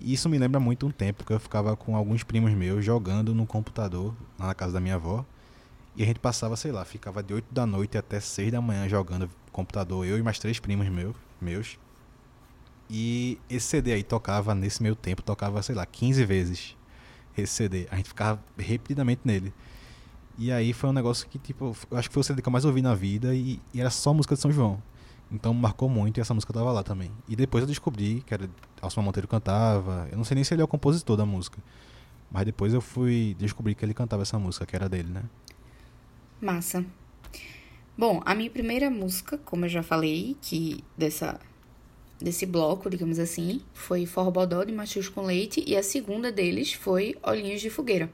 E 0.00 0.12
isso 0.12 0.28
me 0.28 0.38
lembra 0.38 0.58
muito 0.58 0.86
um 0.86 0.90
tempo 0.90 1.24
que 1.24 1.32
eu 1.32 1.40
ficava 1.40 1.76
com 1.76 1.96
alguns 1.96 2.22
primos 2.22 2.52
meus 2.52 2.84
jogando 2.84 3.34
no 3.34 3.46
computador, 3.46 4.14
lá 4.38 4.48
na 4.48 4.54
casa 4.54 4.72
da 4.72 4.80
minha 4.80 4.94
avó. 4.94 5.24
E 5.96 6.02
a 6.02 6.06
gente 6.06 6.18
passava, 6.18 6.56
sei 6.56 6.72
lá, 6.72 6.84
ficava 6.84 7.22
de 7.22 7.34
8 7.34 7.52
da 7.52 7.66
noite 7.66 7.96
até 7.96 8.18
6 8.18 8.50
da 8.50 8.60
manhã 8.60 8.88
jogando 8.88 9.30
computador, 9.52 10.04
eu 10.04 10.18
e 10.18 10.22
mais 10.22 10.38
três 10.38 10.58
primos 10.58 10.88
meus, 10.88 11.14
meus. 11.40 11.78
E 12.90 13.38
esse 13.48 13.66
CD 13.66 13.92
aí 13.92 14.02
tocava, 14.02 14.54
nesse 14.54 14.82
meio 14.82 14.96
tempo, 14.96 15.22
tocava, 15.22 15.62
sei 15.62 15.74
lá, 15.74 15.86
15 15.86 16.24
vezes 16.24 16.76
esse 17.36 17.52
CD. 17.52 17.86
A 17.90 17.96
gente 17.96 18.08
ficava 18.08 18.42
repetidamente 18.58 19.22
nele. 19.24 19.52
E 20.36 20.50
aí 20.50 20.72
foi 20.72 20.90
um 20.90 20.92
negócio 20.92 21.28
que, 21.28 21.38
tipo, 21.38 21.76
eu 21.90 21.96
acho 21.96 22.08
que 22.08 22.14
foi 22.14 22.20
o 22.20 22.24
CD 22.24 22.42
que 22.42 22.48
eu 22.48 22.52
mais 22.52 22.64
ouvi 22.64 22.82
na 22.82 22.94
vida 22.94 23.34
e, 23.34 23.60
e 23.72 23.80
era 23.80 23.90
só 23.90 24.12
música 24.12 24.34
de 24.34 24.40
São 24.40 24.50
João. 24.50 24.82
Então 25.30 25.52
marcou 25.52 25.88
muito 25.88 26.18
e 26.18 26.20
essa 26.20 26.32
música 26.34 26.52
tava 26.52 26.70
lá 26.70 26.82
também. 26.82 27.10
E 27.28 27.34
depois 27.34 27.62
eu 27.62 27.68
descobri 27.68 28.22
que 28.26 28.32
era 28.34 28.48
Alcimar 28.80 29.04
Monteiro 29.04 29.26
cantava. 29.26 30.06
Eu 30.10 30.16
não 30.16 30.24
sei 30.24 30.34
nem 30.36 30.44
se 30.44 30.54
ele 30.54 30.62
é 30.62 30.64
o 30.64 30.68
compositor 30.68 31.16
da 31.16 31.26
música. 31.26 31.58
Mas 32.30 32.44
depois 32.44 32.72
eu 32.74 32.80
fui 32.80 33.34
descobrir 33.38 33.74
que 33.74 33.84
ele 33.84 33.94
cantava 33.94 34.22
essa 34.22 34.38
música, 34.38 34.64
que 34.66 34.74
era 34.76 34.88
dele, 34.88 35.08
né? 35.08 35.22
Massa. 36.40 36.84
Bom, 37.96 38.20
a 38.24 38.34
minha 38.34 38.50
primeira 38.50 38.90
música, 38.90 39.38
como 39.38 39.64
eu 39.64 39.68
já 39.68 39.82
falei, 39.82 40.36
que 40.42 40.82
dessa 40.96 41.38
desse 42.20 42.46
bloco, 42.46 42.88
digamos 42.88 43.18
assim, 43.18 43.60
foi 43.72 44.06
Forró 44.06 44.30
Bodó 44.30 44.64
de 44.64 44.72
Machos 44.72 45.08
com 45.08 45.22
Leite 45.22 45.62
e 45.66 45.76
a 45.76 45.82
segunda 45.82 46.30
deles 46.32 46.72
foi 46.72 47.16
Olhinhos 47.22 47.60
de 47.60 47.68
Fogueira. 47.70 48.10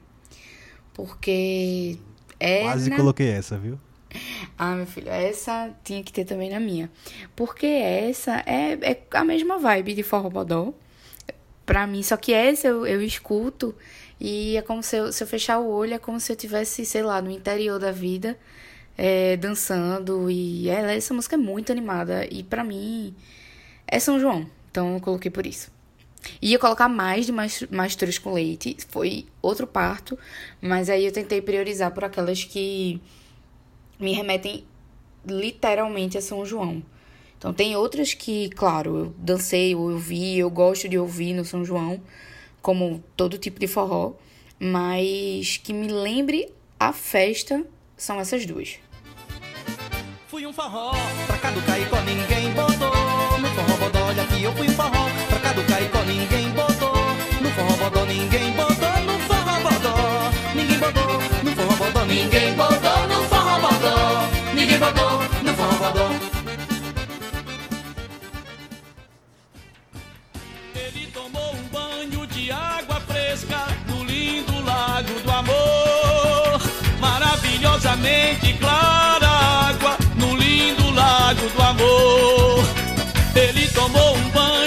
Porque 0.93 1.97
é 2.39 2.61
Quase 2.63 2.89
na- 2.89 2.95
coloquei 2.97 3.27
essa, 3.29 3.57
viu? 3.57 3.79
Ah, 4.57 4.75
meu 4.75 4.85
filho, 4.85 5.09
essa 5.09 5.71
tinha 5.83 6.03
que 6.03 6.11
ter 6.11 6.25
também 6.25 6.49
na 6.49 6.59
minha. 6.59 6.89
Porque 7.35 7.65
essa 7.65 8.43
é, 8.45 8.73
é 8.81 9.03
a 9.13 9.23
mesma 9.23 9.57
vibe 9.57 9.93
de 9.93 10.03
forró 10.03 10.29
bodó. 10.29 10.73
Pra 11.65 11.87
mim, 11.87 12.03
só 12.03 12.17
que 12.17 12.33
essa 12.33 12.67
eu, 12.67 12.85
eu 12.85 13.01
escuto 13.01 13.73
e 14.19 14.57
é 14.57 14.61
como 14.61 14.83
se 14.83 14.97
eu, 14.97 15.11
se 15.11 15.23
eu 15.23 15.27
fechar 15.27 15.59
o 15.59 15.67
olho, 15.67 15.93
é 15.93 15.99
como 15.99 16.19
se 16.19 16.31
eu 16.31 16.35
tivesse, 16.35 16.85
sei 16.85 17.01
lá, 17.01 17.21
no 17.21 17.31
interior 17.31 17.79
da 17.79 17.91
vida, 17.91 18.37
é, 18.97 19.37
dançando. 19.37 20.29
E 20.29 20.69
ela, 20.69 20.91
essa 20.91 21.13
música 21.13 21.35
é 21.35 21.37
muito 21.37 21.71
animada. 21.71 22.25
E 22.29 22.43
pra 22.43 22.63
mim, 22.63 23.15
é 23.87 23.99
São 23.99 24.19
João. 24.19 24.47
Então 24.69 24.95
eu 24.95 25.01
coloquei 25.01 25.31
por 25.31 25.45
isso. 25.45 25.71
Ia 26.41 26.59
colocar 26.59 26.87
mais 26.87 27.25
de 27.25 27.31
Masturas 27.31 28.19
com 28.19 28.31
Leite, 28.33 28.77
foi 28.89 29.25
outro 29.41 29.65
parto, 29.65 30.17
mas 30.61 30.87
aí 30.87 31.05
eu 31.05 31.11
tentei 31.11 31.41
priorizar 31.41 31.91
por 31.91 32.03
aquelas 32.03 32.43
que 32.43 33.01
me 34.01 34.13
remetem 34.13 34.65
literalmente 35.25 36.17
a 36.17 36.21
São 36.21 36.45
João. 36.45 36.83
Então 37.37 37.53
tem 37.53 37.75
outras 37.75 38.13
que, 38.13 38.49
claro, 38.49 38.97
eu 38.97 39.15
dancei 39.17 39.73
eu 39.73 39.97
vi, 39.97 40.37
eu 40.37 40.49
gosto 40.49 40.89
de 40.89 40.97
ouvir 40.97 41.33
no 41.33 41.45
São 41.45 41.63
João, 41.63 42.01
como 42.61 43.03
todo 43.15 43.37
tipo 43.37 43.59
de 43.59 43.67
forró, 43.67 44.13
mas 44.59 45.57
que 45.57 45.73
me 45.73 45.87
lembre 45.87 46.51
a 46.79 46.93
festa 46.93 47.65
são 47.97 48.19
essas 48.19 48.45
duas. 48.45 48.79
Fui 50.27 50.45
um 50.45 50.53
forró, 50.53 50.91
pra 51.27 51.37
cá 51.37 51.51
do 51.51 51.61
Caicó 51.63 51.97
ninguém 52.01 52.51
botou. 52.53 53.39
No 53.39 53.47
forró 53.49 53.77
bodó, 53.77 54.05
olha 54.07 54.25
que 54.25 54.43
eu 54.43 54.53
fui 54.53 54.67
um 54.67 54.71
forró, 54.71 55.09
pra 55.29 55.39
cá 55.39 55.53
do 55.53 55.63
Caicó 55.63 56.03
ninguém 56.03 56.49
botou. 56.51 56.93
No 57.41 57.49
forró 57.49 57.89
bodó 57.89 58.05
ninguém 58.05 58.51
botou, 58.53 59.01
no 59.05 59.19
forró 59.27 59.59
bodó 59.61 60.31
ninguém 60.55 60.79
botou. 60.79 61.43
No 61.43 61.51
forró 61.55 61.75
bodó 61.75 62.05
ninguém 62.05 62.53
botou, 62.53 63.10
botou, 64.81 65.19
no 65.43 65.53
bodó. 65.53 66.09
Ele 70.75 71.07
tomou 71.13 71.53
um 71.53 71.63
banho 71.71 72.27
de 72.27 72.51
água 72.51 72.99
fresca 73.01 73.67
no 73.87 74.03
lindo 74.03 74.59
lago 74.65 75.13
do 75.23 75.31
amor. 75.31 76.61
Maravilhosamente 76.99 78.53
clara 78.53 79.27
água 79.69 79.97
no 80.15 80.35
lindo 80.35 80.89
lago 80.91 81.47
do 81.55 81.61
amor. 81.61 82.65
Ele 83.35 83.67
tomou 83.69 84.15
um 84.15 84.29
banho 84.29 84.60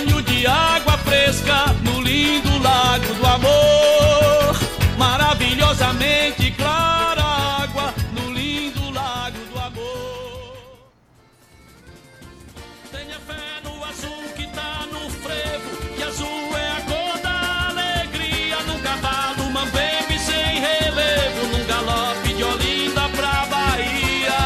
Tenha 13.04 13.20
fé 13.20 13.60
no 13.62 13.84
azul 13.84 14.24
que 14.34 14.46
tá 14.48 14.86
no 14.90 15.10
frevo, 15.10 15.76
que 15.94 16.02
azul 16.02 16.56
é 16.56 16.68
a 16.70 16.80
cor 16.88 17.18
da 17.20 17.68
alegria. 17.68 18.56
Num 18.66 18.80
cavalo 18.80 19.50
mambembe 19.50 20.18
sem 20.18 20.58
relevo, 20.58 21.46
num 21.52 21.66
galope 21.66 22.32
de 22.32 22.42
Olinda 22.42 23.06
pra 23.10 23.44
Bahia. 23.44 24.40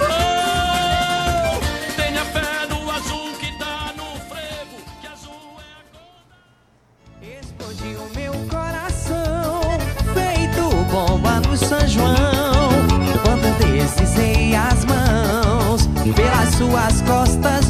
Oh, 0.00 1.60
tenha 1.94 2.24
fé 2.24 2.66
no 2.68 2.90
azul 2.90 3.32
que 3.38 3.56
tá 3.58 3.92
no 3.96 4.06
frevo, 4.28 4.76
que 5.00 5.06
azul 5.06 5.54
é 5.60 5.70
a 5.78 5.82
cor 5.92 6.18
da 6.28 6.36
Explodiu 7.38 8.00
meu 8.16 8.32
coração, 8.50 9.60
feito 10.14 10.84
bomba 10.90 11.38
no 11.46 11.56
São 11.56 11.86
João. 11.86 12.70
Quando 13.22 13.56
deslizei 13.58 14.56
as 14.56 14.84
mãos 14.84 15.88
pelas 16.16 16.54
suas 16.54 17.02
costas 17.02 17.67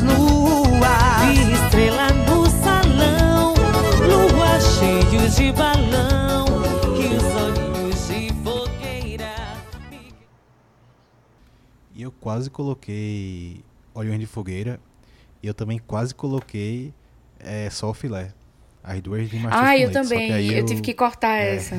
quase 12.28 12.50
coloquei 12.50 13.64
Olhões 13.94 14.20
de 14.20 14.26
Fogueira. 14.26 14.78
E 15.42 15.46
eu 15.46 15.54
também 15.54 15.78
quase 15.78 16.14
coloquei 16.14 16.92
é, 17.40 17.70
Só 17.70 17.88
o 17.88 17.94
Filé. 17.94 18.34
As 18.84 19.00
duas 19.00 19.30
de 19.30 19.36
Mastros 19.38 19.62
Ah, 19.66 19.74
eu 19.78 19.88
Leite, 19.88 19.92
que 19.92 19.92
também. 20.02 20.32
aí 20.32 20.52
Eu 20.58 20.66
tive 20.66 20.82
que 20.82 20.92
cortar 20.92 21.36
é. 21.38 21.56
essa. 21.56 21.74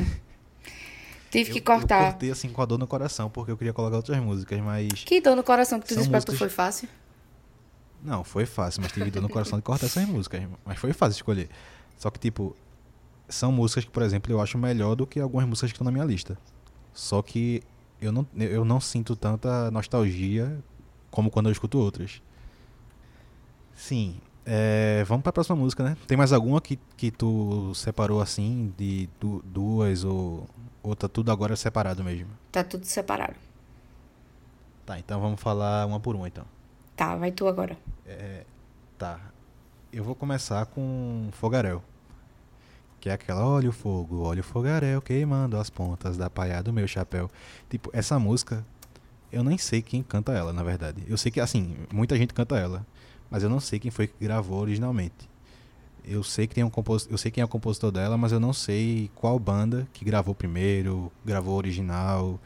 Tive 1.30 1.50
eu- 1.52 1.54
que 1.54 1.60
Eu 1.60 1.64
cortar. 1.64 2.12
cortei 2.14 2.32
assim 2.32 2.50
com 2.50 2.62
a 2.64 2.66
dor 2.66 2.80
no 2.80 2.88
coração, 2.88 3.30
porque 3.30 3.52
eu 3.52 3.58
queria 3.58 3.72
colocar 3.74 3.98
outras 3.98 4.18
músicas, 4.20 4.60
mas. 4.60 4.90
Que 5.06 5.22
dor 5.22 5.36
no 5.36 5.44
coração 5.44 5.80
que 5.80 5.86
tu 5.88 5.96
disse 5.96 6.10
pra 6.10 6.20
tu 6.20 6.32
músicas- 6.32 6.40
foi 6.40 6.50
fácil? 6.50 6.90
Não, 8.04 8.24
foi 8.24 8.48
fácil, 8.48 8.82
mas 8.82 8.92
tive 8.92 9.12
dor 9.12 9.22
no 9.22 9.30
coração 9.30 9.60
de 9.60 9.64
cortar 9.64 9.86
essas 9.86 10.08
músicas. 10.08 10.42
Mas 10.66 10.80
foi 10.80 10.94
fácil 10.94 11.18
escolher. 11.18 11.48
Só 11.96 12.10
que, 12.10 12.18
tipo, 12.18 12.56
são 13.28 13.52
músicas 13.52 13.86
que, 13.86 13.92
por 13.92 14.02
exemplo, 14.02 14.32
eu 14.32 14.42
acho 14.42 14.58
melhor 14.58 14.96
do 14.96 15.06
que 15.06 15.20
algumas 15.20 15.48
músicas 15.48 15.72
que 15.72 15.76
estão 15.76 15.86
na 15.86 15.92
minha 15.92 16.06
lista. 16.06 16.36
Só 16.92 17.22
que 17.22 17.62
eu 18.02 18.12
não, 18.12 18.26
eu 18.36 18.64
não 18.66 18.80
sinto 18.80 19.16
tanta 19.16 19.70
nostalgia 19.72 20.58
como 21.12 21.30
quando 21.32 21.48
eu 21.48 21.52
escuto 21.52 21.78
outras. 21.80 22.22
Sim. 23.76 24.20
é, 24.46 25.04
vamos 25.08 25.24
pra 25.24 25.32
próxima 25.32 25.56
música, 25.56 25.84
né? 25.84 25.98
Tem 26.08 26.18
mais 26.18 26.34
alguma 26.34 26.60
que, 26.60 26.78
que 26.98 27.12
tu 27.12 27.74
separou 27.76 28.22
assim, 28.22 28.74
de 28.78 29.08
du- 29.20 29.42
duas 29.46 30.04
ou, 30.04 30.48
ou 30.84 30.96
tá 30.96 31.08
tudo 31.08 31.32
agora 31.32 31.56
separado 31.56 32.04
mesmo? 32.04 32.30
Tá 32.52 32.64
tudo 32.64 32.86
separado. 32.86 33.36
Tá, 34.86 34.98
então 35.00 35.22
vamos 35.22 35.40
falar 35.40 35.86
uma 35.86 36.00
por 36.00 36.16
uma 36.16 36.28
então. 36.28 36.46
Tá, 36.96 37.16
vai 37.16 37.32
tu 37.32 37.48
agora. 37.48 37.78
Tá. 38.98 39.20
Eu 39.94 40.04
vou 40.04 40.14
começar 40.16 40.66
com 40.68 41.30
Fogaréu. 41.32 41.82
Que 43.00 43.10
é 43.10 43.14
aquela, 43.14 43.46
olha 43.46 43.70
o 43.70 43.72
fogo, 43.72 44.22
olha 44.22 44.42
o 44.42 44.44
fogaréu 44.44 45.02
queimando 45.02 45.58
as 45.58 45.70
pontas 45.70 46.18
da 46.18 46.30
palha 46.30 46.62
do 46.62 46.74
meu 46.74 46.88
chapéu. 46.88 47.30
Tipo, 47.70 47.90
essa 47.94 48.20
música, 48.20 48.66
eu 49.32 49.44
nem 49.44 49.58
sei 49.58 49.82
quem 49.82 50.04
canta 50.04 50.34
ela, 50.34 50.52
na 50.52 50.64
verdade. 50.64 51.04
Eu 51.08 51.18
sei 51.18 51.32
que, 51.32 51.40
assim, 51.40 51.76
muita 51.94 52.18
gente 52.18 52.34
canta 52.34 52.58
ela, 52.58 52.86
mas 53.30 53.44
eu 53.44 53.50
não 53.50 53.60
sei 53.60 53.80
quem 53.80 53.92
foi 53.92 54.08
que 54.08 54.16
gravou 54.20 54.60
originalmente. 54.60 55.30
Eu 56.04 56.24
sei 56.24 56.48
que 56.48 56.56
tem 56.56 56.64
um 56.64 56.70
compos... 56.70 57.08
eu 57.10 57.18
sei 57.18 57.32
quem 57.32 57.42
é 57.42 57.46
o 57.46 57.48
compositor 57.48 57.92
dela, 57.92 58.18
mas 58.18 58.32
eu 58.32 58.40
não 58.40 58.54
sei 58.54 59.12
qual 59.16 59.38
banda 59.40 59.88
que 59.94 60.04
gravou 60.04 60.34
primeiro, 60.36 61.12
gravou 61.26 61.56
original. 61.56 62.40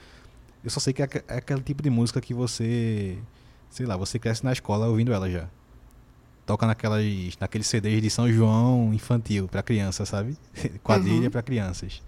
Eu 0.64 0.70
só 0.70 0.80
sei 0.80 0.94
que 0.94 1.02
é 1.02 1.10
é 1.28 1.38
aquele 1.38 1.62
tipo 1.62 1.82
de 1.82 1.90
música 1.90 2.22
que 2.22 2.34
você, 2.34 3.18
sei 3.70 3.86
lá, 3.86 3.98
você 3.98 4.20
cresce 4.20 4.44
na 4.44 4.52
escola 4.54 4.88
ouvindo 4.88 5.14
ela 5.14 5.30
já 5.30 5.48
toca 6.46 6.66
naquelas 6.68 7.06
naqueles 7.40 7.68
CDs 7.68 8.02
de 8.02 8.10
São 8.10 8.32
João 8.32 8.94
infantil 8.94 9.48
pra 9.48 9.64
criança, 9.64 10.06
sabe? 10.06 10.38
Quadrilha 10.84 11.26
Uhum. 11.26 11.32
pra 11.32 11.42
crianças. 11.42 12.02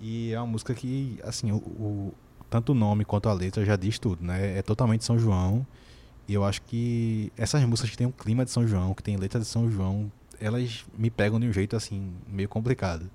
E 0.00 0.32
é 0.32 0.38
uma 0.40 0.46
música 0.46 0.74
que, 0.74 1.18
assim, 1.24 1.52
o, 1.52 1.56
o- 1.56 2.14
tanto 2.50 2.72
o 2.72 2.74
nome 2.74 3.04
quanto 3.04 3.28
a 3.28 3.32
letra 3.32 3.64
já 3.64 3.76
diz 3.76 3.98
tudo, 3.98 4.24
né? 4.24 4.58
É 4.58 4.62
totalmente 4.62 5.04
São 5.04 5.18
João. 5.18 5.66
E 6.28 6.34
eu 6.34 6.44
acho 6.44 6.60
que 6.62 7.32
essas 7.36 7.62
músicas 7.64 7.90
que 7.90 7.96
tem 7.96 8.06
um 8.06 8.12
clima 8.12 8.44
de 8.44 8.50
São 8.50 8.66
João, 8.66 8.94
que 8.94 9.02
tem 9.02 9.16
letra 9.16 9.40
de 9.40 9.46
São 9.46 9.70
João, 9.70 10.10
elas 10.40 10.84
me 10.98 11.08
pegam 11.08 11.38
de 11.40 11.46
um 11.46 11.52
jeito 11.52 11.76
assim 11.76 12.12
meio 12.28 12.48
complicado. 12.48 13.08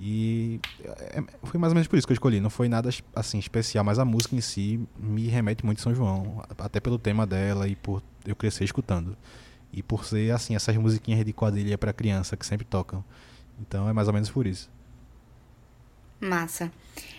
E 0.00 0.58
é- 0.82 1.22
foi 1.42 1.60
mais 1.60 1.72
ou 1.72 1.74
menos 1.74 1.86
por 1.86 1.98
isso 1.98 2.06
que 2.06 2.12
eu 2.12 2.14
escolhi. 2.14 2.40
Não 2.40 2.48
foi 2.50 2.68
nada 2.68 2.88
assim 3.14 3.38
especial, 3.38 3.84
mas 3.84 3.98
a 3.98 4.04
música 4.04 4.34
em 4.34 4.40
si 4.40 4.80
me 4.98 5.28
remete 5.28 5.64
muito 5.64 5.78
a 5.78 5.82
São 5.82 5.94
João, 5.94 6.42
até 6.58 6.80
pelo 6.80 6.98
tema 6.98 7.26
dela 7.26 7.68
e 7.68 7.76
por 7.76 8.02
eu 8.26 8.34
crescer 8.34 8.64
escutando. 8.64 9.16
E 9.72 9.82
por 9.82 10.04
ser 10.06 10.32
assim 10.32 10.54
essas 10.56 10.74
musiquinhas 10.76 11.24
de 11.24 11.32
quadrilha 11.32 11.76
pra 11.76 11.92
criança 11.92 12.36
que 12.36 12.46
sempre 12.46 12.66
tocam. 12.66 13.04
Então 13.60 13.88
é 13.88 13.92
mais 13.92 14.08
ou 14.08 14.14
menos 14.14 14.30
por 14.30 14.46
isso. 14.46 14.70
Massa. 16.20 16.70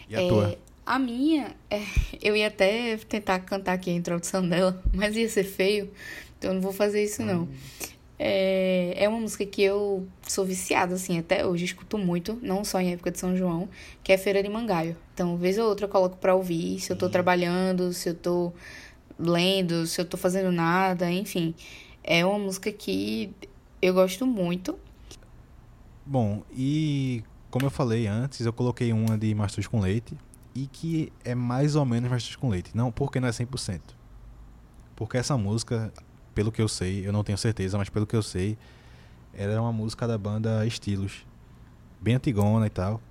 E 0.10 0.16
a 0.16 0.22
É, 0.22 0.28
tua? 0.28 0.58
A 0.86 0.98
minha, 1.00 1.56
é, 1.70 1.84
eu 2.22 2.36
ia 2.36 2.48
até 2.48 2.98
tentar 2.98 3.40
cantar 3.40 3.74
aqui 3.74 3.90
a 3.92 3.94
introdução 3.94 4.48
dela, 4.48 4.82
mas 4.94 5.16
ia 5.16 5.30
ser 5.30 5.44
feio, 5.44 5.90
então 6.38 6.50
eu 6.50 6.56
não 6.56 6.62
vou 6.62 6.74
fazer 6.74 7.04
isso 7.04 7.24
não. 7.24 7.48
É, 8.24 8.94
é 9.04 9.10
uma 9.10 9.20
música 9.20 9.44
que 9.48 9.64
eu 9.64 10.08
sou 10.22 10.46
viciada, 10.46 10.94
assim, 10.94 11.18
até 11.18 11.44
hoje, 11.44 11.66
escuto 11.66 11.98
muito, 11.98 12.38
não 12.44 12.64
só 12.64 12.80
em 12.80 12.94
época 12.94 13.10
de 13.10 13.18
São 13.18 13.36
João, 13.36 13.68
que 14.04 14.12
é 14.12 14.18
Feira 14.18 14.44
de 14.44 14.48
Mangaio. 14.48 14.96
Então, 15.12 15.36
vez 15.38 15.58
ou 15.58 15.68
outra 15.68 15.88
eu 15.88 15.90
coloco 15.90 16.18
pra 16.18 16.36
ouvir, 16.36 16.80
se 16.80 16.92
eu 16.92 16.96
tô 16.96 17.10
trabalhando, 17.10 17.92
se 17.92 18.10
eu 18.10 18.14
tô 18.14 18.54
lendo, 19.18 19.88
se 19.88 20.00
eu 20.00 20.06
tô 20.06 20.18
fazendo 20.18 20.52
nada, 20.52 21.12
enfim. 21.12 21.56
É 22.04 22.24
uma 22.24 22.38
música 22.38 22.72
que 22.72 23.34
eu 23.82 23.92
gosto 23.96 24.28
muito. 24.28 24.78
Bom, 26.06 26.44
e 26.56 27.24
como 27.50 27.66
eu 27.66 27.72
falei 27.72 28.06
antes, 28.06 28.46
eu 28.46 28.54
coloquei 28.54 28.94
uma 28.94 29.18
de 29.18 29.34
Mastruz 29.34 29.66
com 29.66 29.80
Leite 29.80 30.16
e 30.54 30.68
que 30.68 31.12
é 31.26 31.34
mais 31.34 31.76
ou 31.76 31.86
menos 31.86 32.08
Mastruz 32.08 32.36
com 32.36 32.50
Leite. 32.50 32.70
Não, 32.76 32.92
porque 32.92 33.20
não 33.20 33.28
é 33.28 33.32
100%. 33.32 33.82
Porque 34.96 35.18
essa 35.18 35.36
música, 35.36 35.92
pelo 36.34 36.52
que 36.52 36.62
eu 36.62 36.68
sei, 36.68 37.06
eu 37.08 37.12
não 37.14 37.24
tenho 37.24 37.38
certeza, 37.38 37.78
mas 37.78 37.90
pelo 37.90 38.06
que 38.08 38.16
eu 38.16 38.24
sei, 38.24 38.58
ela 39.34 39.54
é 39.54 39.60
uma 39.60 39.72
música 39.74 40.08
da 40.08 40.18
banda 40.18 40.66
Estilos. 40.66 41.26
Bem 42.00 42.16
antigona 42.16 42.68
e 42.68 42.70
tal. 42.70 43.02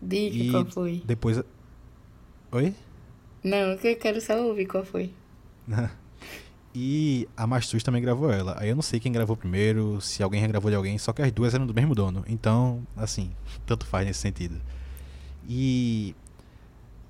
Dica 0.00 0.36
E 0.36 0.50
qual 0.50 0.64
foi? 0.66 1.02
depois. 1.04 1.40
Oi? 2.50 2.74
Não, 3.44 3.56
eu 3.72 3.96
quero 3.96 4.20
só 4.20 4.40
ouvir 4.40 4.66
qual 4.66 4.84
foi. 4.84 5.12
E 6.74 7.28
a 7.36 7.46
Mastruz 7.46 7.82
também 7.82 8.00
gravou 8.00 8.32
ela. 8.32 8.56
Aí 8.58 8.70
eu 8.70 8.74
não 8.74 8.80
sei 8.82 8.98
quem 8.98 9.12
gravou 9.12 9.36
primeiro, 9.36 10.00
se 10.00 10.22
alguém 10.22 10.40
regravou 10.40 10.70
de 10.70 10.74
alguém, 10.76 10.96
só 10.96 11.12
que 11.12 11.20
as 11.20 11.30
duas 11.30 11.52
eram 11.52 11.66
do 11.66 11.74
mesmo 11.74 11.94
dono. 11.94 12.24
Então, 12.26 12.82
assim, 12.96 13.30
tanto 13.66 13.84
faz 13.84 14.06
nesse 14.06 14.20
sentido. 14.20 14.58
E 15.46 16.14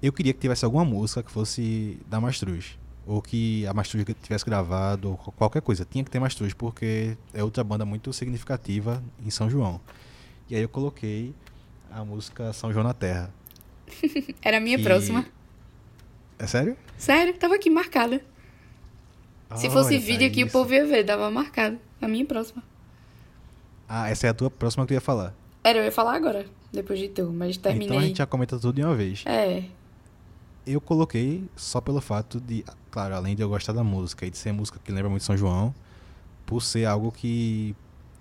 eu 0.03 0.13
queria 0.13 0.33
que 0.33 0.41
tivesse 0.41 0.65
alguma 0.65 0.85
música 0.85 1.23
que 1.23 1.31
fosse 1.31 1.97
da 2.09 2.21
Mastruz. 2.21 2.77
Ou 3.07 3.21
que 3.21 3.67
a 3.67 3.75
Mastruz 3.75 4.05
tivesse 4.23 4.45
gravado, 4.45 5.11
ou 5.11 5.17
qualquer 5.17 5.61
coisa. 5.61 5.85
Tinha 5.85 6.05
que 6.05 6.11
ter 6.11 6.21
Mastruz, 6.21 6.55
porque 6.55 7.17
é 7.35 7.43
outra 7.43 7.65
banda 7.65 7.85
muito 7.85 8.13
significativa 8.13 9.03
em 9.25 9.29
São 9.31 9.51
João. 9.51 9.81
E 10.49 10.55
aí 10.55 10.63
eu 10.63 10.69
coloquei 10.69 11.35
a 11.91 12.05
música 12.05 12.53
São 12.53 12.73
João 12.73 12.85
na 12.85 12.95
Terra. 12.95 13.31
Era 14.41 14.59
a 14.59 14.61
minha 14.61 14.77
que- 14.79 14.85
próxima. 14.85 15.25
É 16.39 16.47
sério? 16.47 16.77
Sério, 16.97 17.35
tava 17.35 17.55
aqui 17.57 17.69
marcada. 17.71 18.21
Se 19.57 19.69
fosse 19.69 19.99
vídeo 19.99 20.19
pra 20.21 20.27
aqui, 20.29 20.43
o 20.45 20.47
isso. 20.47 20.53
povo 20.53 20.73
ia 20.73 20.87
ver, 20.87 21.05
dava 21.05 21.31
marcado. 21.31 21.79
A 22.01 22.09
minha 22.09 22.25
próxima. 22.25 22.63
Ah, 23.89 24.09
essa 24.09 24.27
é 24.27 24.31
a 24.31 24.35
tua 24.35 24.51
próxima 24.51 24.87
que 24.87 24.93
eu 24.93 24.97
ia 24.97 25.01
falar. 25.01 25.35
Era, 25.63 25.79
eu 25.81 25.85
ia 25.85 25.93
falar 25.93 26.15
agora, 26.15 26.47
depois 26.73 26.99
de 26.99 27.09
tu, 27.09 27.31
mas 27.33 27.57
terminei. 27.57 27.87
Então 27.89 27.99
a 27.99 28.03
gente 28.03 28.17
já 28.19 28.27
comenta 28.27 28.59
tudo 28.59 28.75
de 28.77 28.83
uma 28.83 28.95
vez. 28.95 29.23
É, 29.27 29.65
Eu 30.67 30.81
coloquei 30.81 31.45
só 31.55 31.81
pelo 31.81 32.01
fato 32.01 32.41
de, 32.41 32.65
claro, 32.93 33.15
além 33.17 33.35
de 33.35 33.43
eu 33.43 33.49
gostar 33.49 33.73
da 33.73 33.83
música 33.83 34.25
e 34.25 34.31
de 34.31 34.37
ser 34.39 34.53
música 34.53 34.79
que 34.85 34.93
lembra 34.93 35.11
muito 35.11 35.25
São 35.25 35.37
João, 35.37 35.75
por 36.47 36.63
ser 36.63 36.85
algo 36.85 37.11
que 37.11 37.75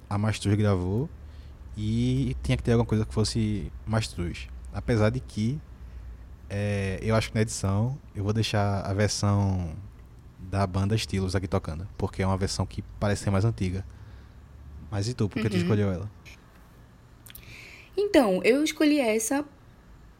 a 0.10 0.18
Mastruz 0.18 0.58
gravou 0.58 1.08
e 1.78 2.36
tinha 2.42 2.58
que 2.58 2.64
ter 2.64 2.72
alguma 2.72 2.88
coisa 2.88 3.06
que 3.06 3.14
fosse 3.14 3.72
Mastruz. 3.86 4.48
Apesar 4.74 5.10
de 5.12 5.20
que 5.20 5.60
é, 6.50 7.00
eu 7.04 7.16
acho 7.16 7.30
que 7.30 7.36
na 7.36 7.42
edição 7.42 7.98
eu 8.16 8.24
vou 8.24 8.34
deixar 8.34 8.82
a 8.82 8.94
versão 8.94 9.74
da 10.40 10.66
banda 10.66 10.96
Estilos 10.96 11.36
aqui 11.36 11.48
tocando, 11.48 11.88
porque 11.98 12.24
é 12.24 12.26
uma 12.28 12.38
versão 12.38 12.66
que 12.66 12.82
parece 13.00 13.24
ser 13.24 13.30
mais 13.30 13.46
antiga. 13.46 13.86
Mas 14.90 15.08
e 15.08 15.14
tu, 15.14 15.30
por 15.30 15.42
que 15.42 15.50
tu 15.50 15.54
Uhum. 15.56 15.62
escolheu 15.62 15.92
ela? 15.92 16.10
Então, 17.98 18.42
eu 18.44 18.64
escolhi 18.64 19.00
essa 19.00 19.46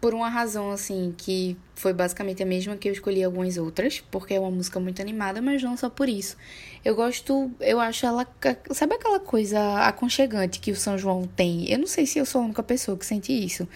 por 0.02 0.16
uma 0.16 0.28
razão, 0.28 0.72
assim, 0.72 1.14
que 1.16 1.56
foi 1.76 1.94
basicamente 1.94 2.42
a 2.42 2.46
mesma 2.46 2.76
que 2.76 2.90
eu 2.90 2.92
escolhi 2.92 3.24
algumas 3.24 3.56
outras, 3.56 4.00
porque 4.10 4.34
é 4.34 4.40
uma 4.40 4.50
música 4.50 4.80
muito 4.80 5.00
animada, 5.00 5.44
mas 5.44 5.62
não 5.62 5.78
só 5.78 5.92
por 5.92 6.10
isso. 6.10 6.36
Eu 6.84 6.96
gosto, 6.96 7.52
eu 7.60 7.80
acho 7.80 8.08
ela. 8.08 8.28
Sabe 8.72 8.96
aquela 8.96 9.20
coisa 9.20 9.86
aconchegante 9.86 10.60
que 10.60 10.72
o 10.72 10.76
São 10.76 10.98
João 10.98 11.28
tem? 11.28 11.72
Eu 11.72 11.78
não 11.78 11.86
sei 11.86 12.08
se 12.08 12.18
eu 12.18 12.26
sou 12.26 12.42
a 12.42 12.46
única 12.46 12.64
pessoa 12.64 12.98
que 12.98 13.06
sente 13.06 13.32
isso. 13.32 13.68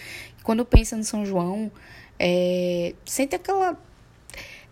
Quando 0.42 0.66
pensa 0.66 0.98
no 0.98 1.04
São 1.04 1.24
João, 1.24 1.72
é, 2.18 2.96
sente 3.06 3.36
aquela. 3.36 3.80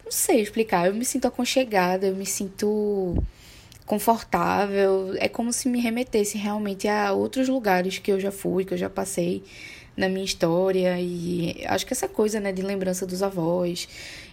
Não 0.03 0.11
sei 0.11 0.41
explicar, 0.41 0.87
eu 0.87 0.95
me 0.95 1.05
sinto 1.05 1.27
aconchegada, 1.27 2.07
eu 2.07 2.15
me 2.15 2.25
sinto 2.25 3.15
confortável. 3.85 5.13
É 5.17 5.29
como 5.29 5.53
se 5.53 5.69
me 5.69 5.79
remetesse 5.79 6.35
realmente 6.35 6.87
a 6.87 7.13
outros 7.13 7.47
lugares 7.47 7.99
que 7.99 8.11
eu 8.11 8.19
já 8.19 8.31
fui, 8.31 8.65
que 8.65 8.73
eu 8.73 8.77
já 8.77 8.89
passei 8.89 9.43
na 9.95 10.09
minha 10.09 10.25
história. 10.25 10.99
E 10.99 11.63
acho 11.67 11.85
que 11.85 11.93
essa 11.93 12.07
coisa, 12.07 12.39
né, 12.39 12.51
de 12.51 12.61
lembrança 12.61 13.05
dos 13.05 13.23
avós. 13.23 13.87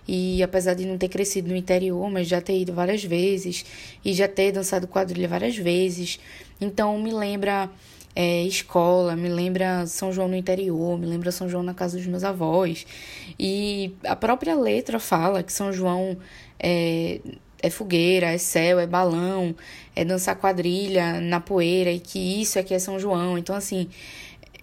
E 0.06 0.42
apesar 0.42 0.74
de 0.74 0.84
não 0.84 0.98
ter 0.98 1.08
crescido 1.08 1.48
no 1.48 1.56
interior, 1.56 2.10
mas 2.10 2.26
já 2.26 2.40
ter 2.40 2.58
ido 2.58 2.72
várias 2.72 3.04
vezes 3.04 3.64
e 4.04 4.12
já 4.12 4.26
ter 4.26 4.52
dançado 4.52 4.88
quadrilha 4.88 5.28
várias 5.28 5.56
vezes. 5.56 6.18
Então 6.60 6.98
me 6.98 7.12
lembra 7.12 7.70
é, 8.14 8.42
escola, 8.42 9.14
me 9.14 9.28
lembra 9.28 9.86
São 9.86 10.12
João 10.12 10.28
no 10.28 10.36
interior, 10.36 10.98
me 10.98 11.06
lembra 11.06 11.30
São 11.30 11.48
João 11.48 11.62
na 11.62 11.74
casa 11.74 11.96
dos 11.96 12.06
meus 12.06 12.24
avós. 12.24 12.86
E 13.38 13.94
a 14.04 14.16
própria 14.16 14.54
letra 14.54 14.98
fala 14.98 15.42
que 15.42 15.52
São 15.52 15.72
João 15.72 16.16
é, 16.58 17.20
é 17.62 17.70
fogueira, 17.70 18.32
é 18.32 18.38
céu, 18.38 18.78
é 18.78 18.86
balão, 18.86 19.54
é 19.94 20.04
dançar 20.04 20.36
quadrilha 20.36 21.20
na 21.20 21.40
poeira 21.40 21.90
e 21.90 22.00
que 22.00 22.40
isso 22.40 22.58
aqui 22.58 22.74
é 22.74 22.78
São 22.78 22.98
João. 22.98 23.38
Então, 23.38 23.54
assim, 23.54 23.88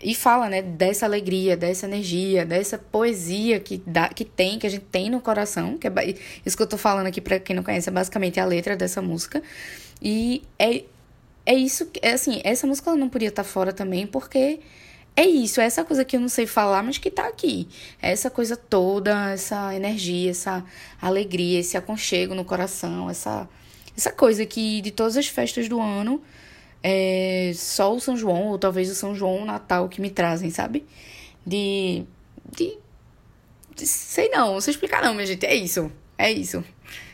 e 0.01 0.13
fala, 0.13 0.49
né, 0.49 0.61
dessa 0.61 1.05
alegria, 1.05 1.57
dessa 1.57 1.87
energia, 1.87 2.45
dessa 2.45 2.77
poesia 2.77 3.59
que, 3.59 3.81
dá, 3.85 4.09
que 4.09 4.23
tem, 4.23 4.59
que 4.59 4.67
a 4.67 4.69
gente 4.69 4.85
tem 4.85 5.09
no 5.09 5.19
coração, 5.19 5.77
que 5.77 5.87
é 5.87 5.91
isso 6.45 6.55
que 6.55 6.63
eu 6.63 6.67
tô 6.67 6.77
falando 6.77 7.07
aqui 7.07 7.19
pra 7.19 7.39
quem 7.39 7.55
não 7.55 7.63
conhece, 7.63 7.89
é 7.89 7.91
basicamente 7.91 8.39
a 8.39 8.45
letra 8.45 8.75
dessa 8.75 9.01
música. 9.01 9.41
E 10.01 10.43
é, 10.59 10.83
é 11.45 11.55
isso, 11.55 11.89
é 12.01 12.11
assim, 12.11 12.41
essa 12.43 12.67
música 12.67 12.91
ela 12.91 12.99
não 12.99 13.09
podia 13.09 13.29
estar 13.29 13.43
fora 13.43 13.73
também, 13.73 14.05
porque 14.05 14.59
é 15.15 15.25
isso, 15.25 15.59
é 15.59 15.65
essa 15.65 15.83
coisa 15.83 16.05
que 16.05 16.15
eu 16.15 16.19
não 16.19 16.29
sei 16.29 16.45
falar, 16.45 16.83
mas 16.83 16.99
que 16.99 17.09
tá 17.09 17.27
aqui. 17.27 17.67
É 17.99 18.11
essa 18.11 18.29
coisa 18.29 18.55
toda, 18.55 19.31
essa 19.31 19.73
energia, 19.73 20.29
essa 20.29 20.63
alegria, 21.01 21.59
esse 21.59 21.75
aconchego 21.75 22.35
no 22.35 22.45
coração, 22.45 23.09
essa, 23.09 23.49
essa 23.97 24.11
coisa 24.11 24.45
que 24.45 24.79
de 24.79 24.91
todas 24.91 25.17
as 25.17 25.27
festas 25.27 25.67
do 25.67 25.81
ano, 25.81 26.21
é 26.83 27.51
só 27.55 27.93
o 27.95 27.99
São 27.99 28.15
João, 28.15 28.47
ou 28.47 28.57
talvez 28.57 28.89
o 28.89 28.95
São 28.95 29.15
João, 29.15 29.41
o 29.41 29.45
Natal 29.45 29.89
que 29.89 30.01
me 30.01 30.09
trazem, 30.09 30.49
sabe? 30.49 30.85
De. 31.45 32.03
de, 32.55 32.77
de 33.75 33.87
sei 33.87 34.29
não, 34.29 34.53
não 34.53 34.61
sei 34.61 34.71
explicar 34.71 35.01
não, 35.01 35.13
minha 35.13 35.25
gente. 35.25 35.45
É 35.45 35.55
isso. 35.55 35.91
É 36.17 36.31
isso. 36.31 36.63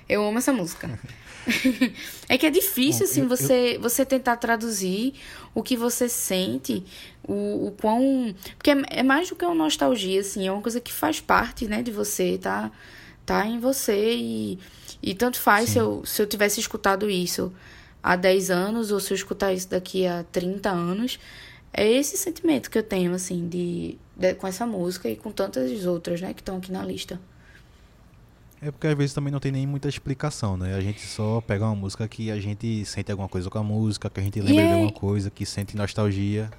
Eu 0.07 0.23
amo 0.25 0.37
essa 0.37 0.53
música. 0.53 0.99
é 2.29 2.37
que 2.37 2.45
é 2.45 2.49
difícil, 2.49 3.05
Bom, 3.05 3.11
assim, 3.11 3.19
eu- 3.21 3.25
eu- 3.25 3.29
você, 3.29 3.77
você 3.81 4.05
tentar 4.05 4.37
traduzir 4.37 5.13
o 5.53 5.61
que 5.61 5.75
você 5.75 6.07
sente, 6.07 6.83
o, 7.27 7.67
o 7.67 7.71
quão. 7.79 8.33
Porque 8.57 8.71
é, 8.71 8.81
é 8.89 9.03
mais 9.03 9.29
do 9.29 9.35
que 9.35 9.45
uma 9.45 9.55
nostalgia, 9.55 10.21
assim, 10.21 10.47
é 10.47 10.51
uma 10.51 10.61
coisa 10.61 10.79
que 10.79 10.91
faz 10.91 11.19
parte, 11.19 11.67
né, 11.67 11.81
de 11.81 11.91
você, 11.91 12.37
tá, 12.37 12.71
tá 13.25 13.45
em 13.45 13.59
você 13.59 14.15
e, 14.15 14.59
e 15.01 15.13
tanto 15.13 15.39
faz 15.39 15.69
se 15.71 15.77
eu, 15.79 16.03
se 16.05 16.21
eu 16.21 16.27
tivesse 16.27 16.59
escutado 16.59 17.09
isso 17.09 17.51
há 18.03 18.15
10 18.17 18.51
anos 18.51 18.91
ou 18.91 18.99
se 18.99 19.11
eu 19.11 19.15
escutar 19.15 19.53
isso 19.53 19.69
daqui 19.69 20.05
a 20.05 20.25
30 20.31 20.69
anos. 20.69 21.17
É 21.73 21.89
esse 21.89 22.17
sentimento 22.17 22.69
que 22.69 22.77
eu 22.77 22.83
tenho, 22.83 23.13
assim, 23.13 23.47
de, 23.47 23.97
de 24.15 24.35
com 24.35 24.45
essa 24.45 24.67
música 24.67 25.09
e 25.09 25.15
com 25.15 25.31
tantas 25.31 25.85
outras, 25.85 26.21
né, 26.21 26.33
que 26.33 26.41
estão 26.41 26.57
aqui 26.57 26.71
na 26.71 26.83
lista. 26.83 27.19
É 28.61 28.71
porque 28.71 28.87
às 28.87 28.95
vezes 28.95 29.13
também 29.13 29.31
não 29.31 29.41
tem 29.41 29.51
nem 29.51 29.67
muita 29.67 29.89
explicação, 29.89 30.55
né? 30.55 30.73
A 30.75 30.79
gente 30.79 31.01
só 31.01 31.41
pega 31.41 31.65
uma 31.65 31.75
música 31.75 32.07
que 32.07 32.31
a 32.31 32.39
gente 32.39 32.85
sente 32.85 33.11
alguma 33.11 33.27
coisa 33.27 33.49
com 33.49 33.57
a 33.57 33.63
música, 33.63 34.09
que 34.09 34.19
a 34.19 34.23
gente 34.23 34.39
lembra 34.39 34.63
de 34.63 34.69
é- 34.69 34.73
alguma 34.73 34.91
coisa, 34.91 35.29
que 35.29 35.45
sente 35.45 35.75
nostalgia. 35.75 36.49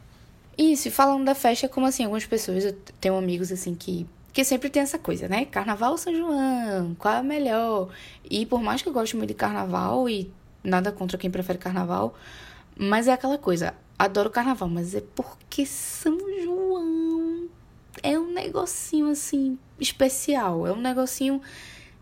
Isso, 0.57 0.89
e 0.89 0.91
falando 0.91 1.25
da 1.25 1.35
festa, 1.35 1.67
como 1.69 1.87
assim, 1.87 2.05
algumas 2.05 2.27
pessoas, 2.27 2.65
eu 2.65 2.73
tenho 3.01 3.17
amigos 3.17 3.51
assim 3.51 3.75
que. 3.75 4.07
Que 4.33 4.45
sempre 4.45 4.69
tem 4.69 4.83
essa 4.83 4.99
coisa, 4.99 5.29
né? 5.29 5.45
Carnaval 5.47 5.93
ou 5.93 5.99
São 5.99 6.15
João? 6.15 6.95
Qual 6.99 7.15
é 7.15 7.21
o 7.21 7.25
melhor? 7.25 7.89
E 8.29 8.45
por 8.45 8.61
mais 8.61 8.83
que 8.83 8.89
eu 8.89 8.93
goste 8.93 9.17
muito 9.17 9.29
de 9.29 9.35
carnaval 9.35 10.09
e 10.09 10.31
nada 10.65 10.91
contra 10.91 11.19
quem 11.19 11.31
prefere 11.31 11.59
carnaval, 11.59 12.15
mas 12.77 13.07
é 13.07 13.13
aquela 13.13 13.39
coisa, 13.39 13.75
adoro 13.99 14.31
carnaval, 14.31 14.69
mas 14.69 14.95
é 14.95 15.03
porque 15.15 15.65
São 15.65 16.19
João 16.43 17.49
é 18.03 18.19
um 18.19 18.33
negocinho 18.33 19.11
assim 19.11 19.59
especial, 19.79 20.67
é 20.67 20.73
um 20.73 20.81
negocinho 20.81 21.41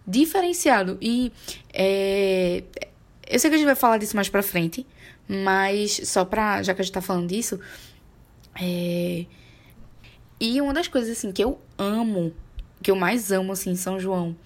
diferenciado. 0.06 0.98
E 1.00 1.32
é, 1.72 2.62
eu 3.28 3.38
sei 3.38 3.50
que 3.50 3.54
a 3.54 3.58
gente 3.58 3.66
vai 3.66 3.74
falar 3.74 3.98
disso 3.98 4.16
mais 4.16 4.28
pra 4.28 4.42
frente, 4.42 4.86
mas 5.28 6.00
só 6.04 6.24
pra. 6.24 6.62
Já 6.62 6.74
que 6.74 6.80
a 6.80 6.84
gente 6.84 6.92
tá 6.92 7.00
falando 7.00 7.28
disso. 7.28 7.58
É... 8.60 9.24
E 10.38 10.60
uma 10.60 10.74
das 10.74 10.88
coisas 10.88 11.16
assim 11.16 11.30
que 11.30 11.42
eu 11.42 11.60
amo, 11.78 12.34
que 12.82 12.90
eu 12.90 12.96
mais 12.96 13.30
amo 13.30 13.52
assim 13.52 13.70
em 13.70 13.76
São 13.76 13.98
João, 13.98 14.36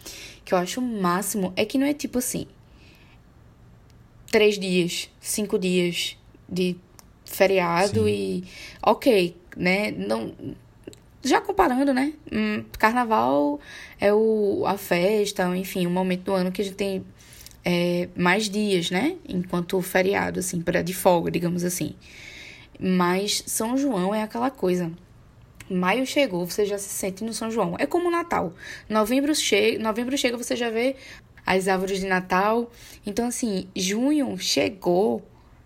que 0.44 0.52
eu 0.52 0.58
acho 0.58 0.80
o 0.80 0.82
máximo, 0.82 1.52
é 1.56 1.64
que 1.64 1.78
não 1.78 1.86
é 1.86 1.94
tipo 1.94 2.18
assim. 2.18 2.46
Três 4.30 4.58
dias, 4.58 5.10
cinco 5.20 5.58
dias 5.58 6.16
de 6.48 6.76
feriado 7.24 8.04
Sim. 8.04 8.08
e. 8.08 8.44
Ok, 8.82 9.36
né? 9.56 9.90
Não. 9.90 10.34
Já 11.22 11.40
comparando, 11.40 11.92
né? 11.92 12.12
Hum, 12.32 12.64
Carnaval 12.78 13.58
é 14.00 14.12
o, 14.12 14.64
a 14.66 14.78
festa, 14.78 15.56
enfim, 15.56 15.86
o 15.86 15.90
momento 15.90 16.24
do 16.24 16.32
ano 16.32 16.52
que 16.52 16.62
a 16.62 16.64
gente 16.64 16.76
tem 16.76 17.04
é, 17.64 18.08
mais 18.16 18.48
dias, 18.48 18.92
né? 18.92 19.16
Enquanto 19.28 19.80
feriado, 19.82 20.38
assim, 20.38 20.60
para 20.60 20.82
de 20.82 20.94
folga, 20.94 21.30
digamos 21.30 21.64
assim. 21.64 21.96
Mas 22.78 23.42
São 23.46 23.76
João 23.76 24.14
é 24.14 24.22
aquela 24.22 24.50
coisa. 24.50 24.92
Maio 25.68 26.06
chegou, 26.06 26.46
você 26.46 26.64
já 26.64 26.78
se 26.78 26.88
sente 26.88 27.24
no 27.24 27.32
São 27.32 27.50
João. 27.50 27.74
É 27.78 27.86
como 27.86 28.06
o 28.06 28.10
Natal. 28.10 28.54
Novembro, 28.88 29.34
che 29.34 29.78
Novembro 29.78 30.16
chega, 30.16 30.36
você 30.36 30.54
já 30.54 30.70
vê 30.70 30.94
as 31.46 31.68
árvores 31.68 32.00
de 32.00 32.06
Natal. 32.06 32.70
Então, 33.06 33.28
assim, 33.28 33.68
junho 33.74 34.36
chegou, 34.36 35.24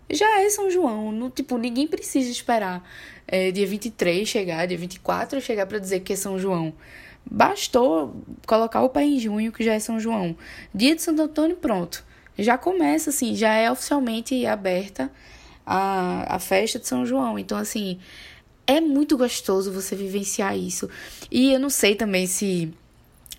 já 0.09 0.41
é 0.41 0.49
São 0.49 0.69
João. 0.69 1.29
Tipo, 1.31 1.57
ninguém 1.57 1.87
precisa 1.87 2.29
esperar 2.29 2.87
é, 3.27 3.51
dia 3.51 3.65
23 3.65 4.27
chegar, 4.27 4.67
dia 4.67 4.77
24 4.77 5.41
chegar 5.41 5.65
para 5.65 5.79
dizer 5.79 6.01
que 6.01 6.13
é 6.13 6.15
São 6.15 6.37
João. 6.37 6.73
Bastou 7.25 8.15
colocar 8.45 8.81
o 8.81 8.89
pé 8.89 9.03
em 9.03 9.19
junho, 9.19 9.51
que 9.51 9.63
já 9.63 9.73
é 9.73 9.79
São 9.79 9.99
João. 9.99 10.35
Dia 10.73 10.95
de 10.95 11.01
Santo 11.01 11.21
Antônio, 11.21 11.55
pronto. 11.55 12.03
Já 12.37 12.57
começa, 12.57 13.09
assim, 13.09 13.35
já 13.35 13.53
é 13.53 13.71
oficialmente 13.71 14.45
aberta 14.45 15.11
a, 15.65 16.35
a 16.35 16.39
festa 16.39 16.79
de 16.79 16.87
São 16.87 17.05
João. 17.05 17.37
Então, 17.37 17.57
assim, 17.57 17.99
é 18.65 18.81
muito 18.81 19.17
gostoso 19.17 19.71
você 19.71 19.95
vivenciar 19.95 20.57
isso. 20.57 20.89
E 21.29 21.53
eu 21.53 21.59
não 21.59 21.69
sei 21.69 21.95
também 21.95 22.25
se 22.27 22.73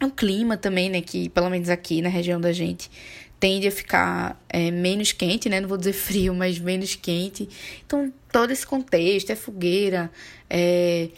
É 0.03 0.07
um 0.07 0.11
clima 0.11 0.57
também, 0.57 0.91
né? 0.91 1.01
Que 1.01 1.29
pelo 1.29 1.49
menos 1.49 1.69
aqui 1.69 2.03
na 2.03 2.09
região 2.09 2.41
da 2.41 2.53
gente 2.53 2.91
tende 3.39 3.67
a 3.67 3.73
ficar 3.73 4.41
é, 4.49 4.71
menos 4.71 5.13
quente, 5.13 5.49
né? 5.49 5.61
Não 5.61 5.69
vou 5.69 5.79
dizer 5.79 5.93
frio, 5.95 6.35
mas 6.35 6.59
menos 6.59 6.95
quente. 6.97 7.49
Então, 7.87 8.13
todo 8.33 8.51
esse 8.51 8.67
contexto 8.67 9.31
é 9.31 9.37
fogueira, 9.37 10.11
é, 10.51 11.09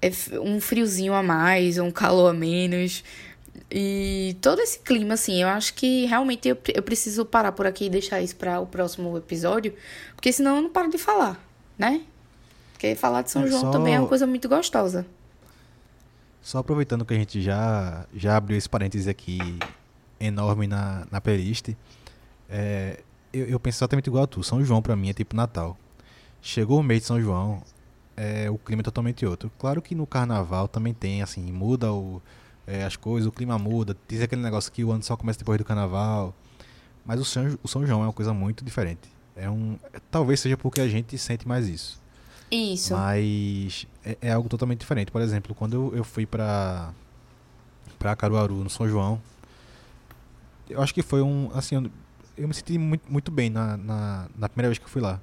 é 0.00 0.10
um 0.40 0.60
friozinho 0.60 1.12
a 1.14 1.22
mais, 1.22 1.76
um 1.78 1.90
calor 1.90 2.30
a 2.30 2.32
menos. 2.34 3.04
E 3.70 4.36
todo 4.40 4.60
esse 4.60 4.78
clima, 4.78 5.14
assim, 5.14 5.42
eu 5.42 5.48
acho 5.48 5.74
que 5.74 6.06
realmente 6.06 6.48
eu, 6.48 6.56
eu 6.74 6.82
preciso 6.82 7.24
parar 7.24 7.52
por 7.52 7.66
aqui 7.66 7.84
e 7.84 7.90
deixar 7.90 8.20
isso 8.22 8.36
para 8.36 8.60
o 8.60 8.66
próximo 8.66 9.16
episódio, 9.16 9.74
porque 10.16 10.32
senão 10.32 10.56
eu 10.56 10.62
não 10.62 10.70
paro 10.70 10.90
de 10.90 10.98
falar, 10.98 11.38
né? 11.78 12.00
Porque 12.72 12.94
falar 12.94 13.22
de 13.22 13.30
São 13.30 13.44
É, 13.44 13.46
João 13.46 13.60
só- 13.60 13.70
também 13.70 13.94
é 13.94 13.98
uma 13.98 14.08
coisa 14.08 14.26
muito 14.26 14.48
gostosa. 14.48 15.06
Só 16.42 16.58
aproveitando 16.58 17.04
que 17.04 17.14
a 17.14 17.16
gente 17.16 17.40
já, 17.40 18.06
já 18.14 18.36
abriu 18.36 18.56
esse 18.56 18.68
parêntese 18.68 19.08
aqui 19.10 19.38
enorme 20.18 20.66
na, 20.66 21.06
na 21.10 21.20
playlist, 21.20 21.70
é, 22.48 23.00
eu, 23.32 23.46
eu 23.46 23.60
penso 23.60 23.78
exatamente 23.78 24.06
igual 24.06 24.24
a 24.24 24.26
tu. 24.26 24.42
São 24.42 24.64
João 24.64 24.82
pra 24.82 24.96
mim 24.96 25.10
é 25.10 25.12
tipo 25.12 25.36
Natal. 25.36 25.76
Chegou 26.42 26.80
o 26.80 26.82
mês 26.82 27.02
de 27.02 27.06
São 27.06 27.20
João, 27.20 27.62
é, 28.16 28.50
o 28.50 28.58
clima 28.58 28.80
é 28.80 28.84
totalmente 28.84 29.24
outro. 29.26 29.50
Claro 29.58 29.80
que 29.80 29.94
no 29.94 30.06
carnaval 30.06 30.66
também 30.66 30.94
tem, 30.94 31.22
assim, 31.22 31.52
muda 31.52 31.92
o, 31.92 32.20
é, 32.66 32.84
as 32.84 32.96
coisas, 32.96 33.26
o 33.26 33.32
clima 33.32 33.58
muda. 33.58 33.96
Diz 34.08 34.22
aquele 34.22 34.42
negócio 34.42 34.72
que 34.72 34.82
o 34.82 34.90
ano 34.90 35.02
só 35.02 35.16
começa 35.16 35.38
depois 35.38 35.58
do 35.58 35.64
carnaval. 35.64 36.34
Mas 37.04 37.20
o 37.20 37.24
São, 37.24 37.58
o 37.62 37.68
São 37.68 37.86
João 37.86 38.02
é 38.02 38.06
uma 38.06 38.12
coisa 38.12 38.32
muito 38.32 38.64
diferente. 38.64 39.08
É 39.36 39.48
um, 39.48 39.78
talvez 40.10 40.40
seja 40.40 40.56
porque 40.56 40.80
a 40.80 40.88
gente 40.88 41.16
sente 41.18 41.46
mais 41.46 41.68
isso. 41.68 41.99
Isso. 42.50 42.94
Mas 42.94 43.86
é, 44.04 44.18
é 44.20 44.32
algo 44.32 44.48
totalmente 44.48 44.80
diferente. 44.80 45.12
Por 45.12 45.20
exemplo, 45.20 45.54
quando 45.54 45.74
eu, 45.74 45.96
eu 45.98 46.04
fui 46.04 46.26
pra, 46.26 46.92
pra 47.98 48.16
Caruaru, 48.16 48.56
no 48.56 48.70
São 48.70 48.88
João, 48.88 49.20
eu 50.68 50.82
acho 50.82 50.92
que 50.92 51.02
foi 51.02 51.22
um. 51.22 51.50
Assim, 51.54 51.76
eu, 51.76 51.90
eu 52.36 52.48
me 52.48 52.54
senti 52.54 52.76
muito, 52.78 53.10
muito 53.10 53.30
bem 53.30 53.50
na, 53.50 53.76
na, 53.76 54.28
na 54.36 54.48
primeira 54.48 54.68
vez 54.68 54.78
que 54.78 54.84
eu 54.84 54.88
fui 54.88 55.00
lá. 55.00 55.20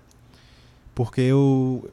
Porque 0.95 1.21
eu. 1.21 1.89